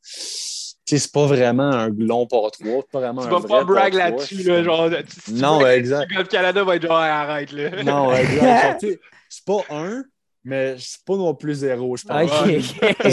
[0.85, 2.81] sais, c'est pas vraiment un long port 3.
[2.83, 4.09] C'est pas vraiment Tu un vas vrai pas brag par trois.
[4.19, 4.89] là-dessus, là, genre.
[4.89, 6.11] tu- tu Non, exact.
[6.13, 7.83] Golf Canada va être genre, arrête, là.
[7.83, 8.85] Non, exact.
[9.29, 10.03] C'est pas un,
[10.43, 12.29] mais c'est pas non plus zéro, je pense.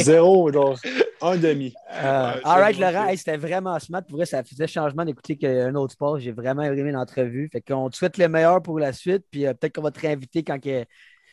[0.02, 0.78] Zéro, genre
[1.23, 1.73] un demi.
[1.93, 4.02] Euh, ouais, all right, Laurent, c'était vraiment smart.
[4.02, 6.19] Pour vrai, ça faisait changement d'écouter un autre sport.
[6.19, 7.48] J'ai vraiment aimé l'entrevue.
[7.52, 10.43] Fait qu'on te souhaite le meilleur pour la suite, puis peut-être qu'on va te réinviter
[10.43, 10.85] quand que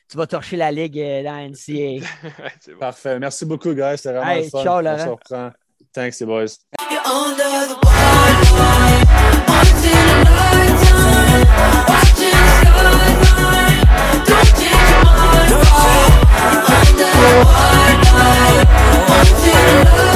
[0.10, 2.06] tu vas torcher la ligue dans NCA.
[2.80, 3.20] Parfait.
[3.20, 3.98] Merci beaucoup, guys.
[3.98, 4.50] C'était vraiment.
[4.64, 5.20] Ciao, Laurent.
[5.32, 5.52] On
[6.02, 6.46] les boys.
[17.18, 18.66] What I
[19.10, 20.07] want to love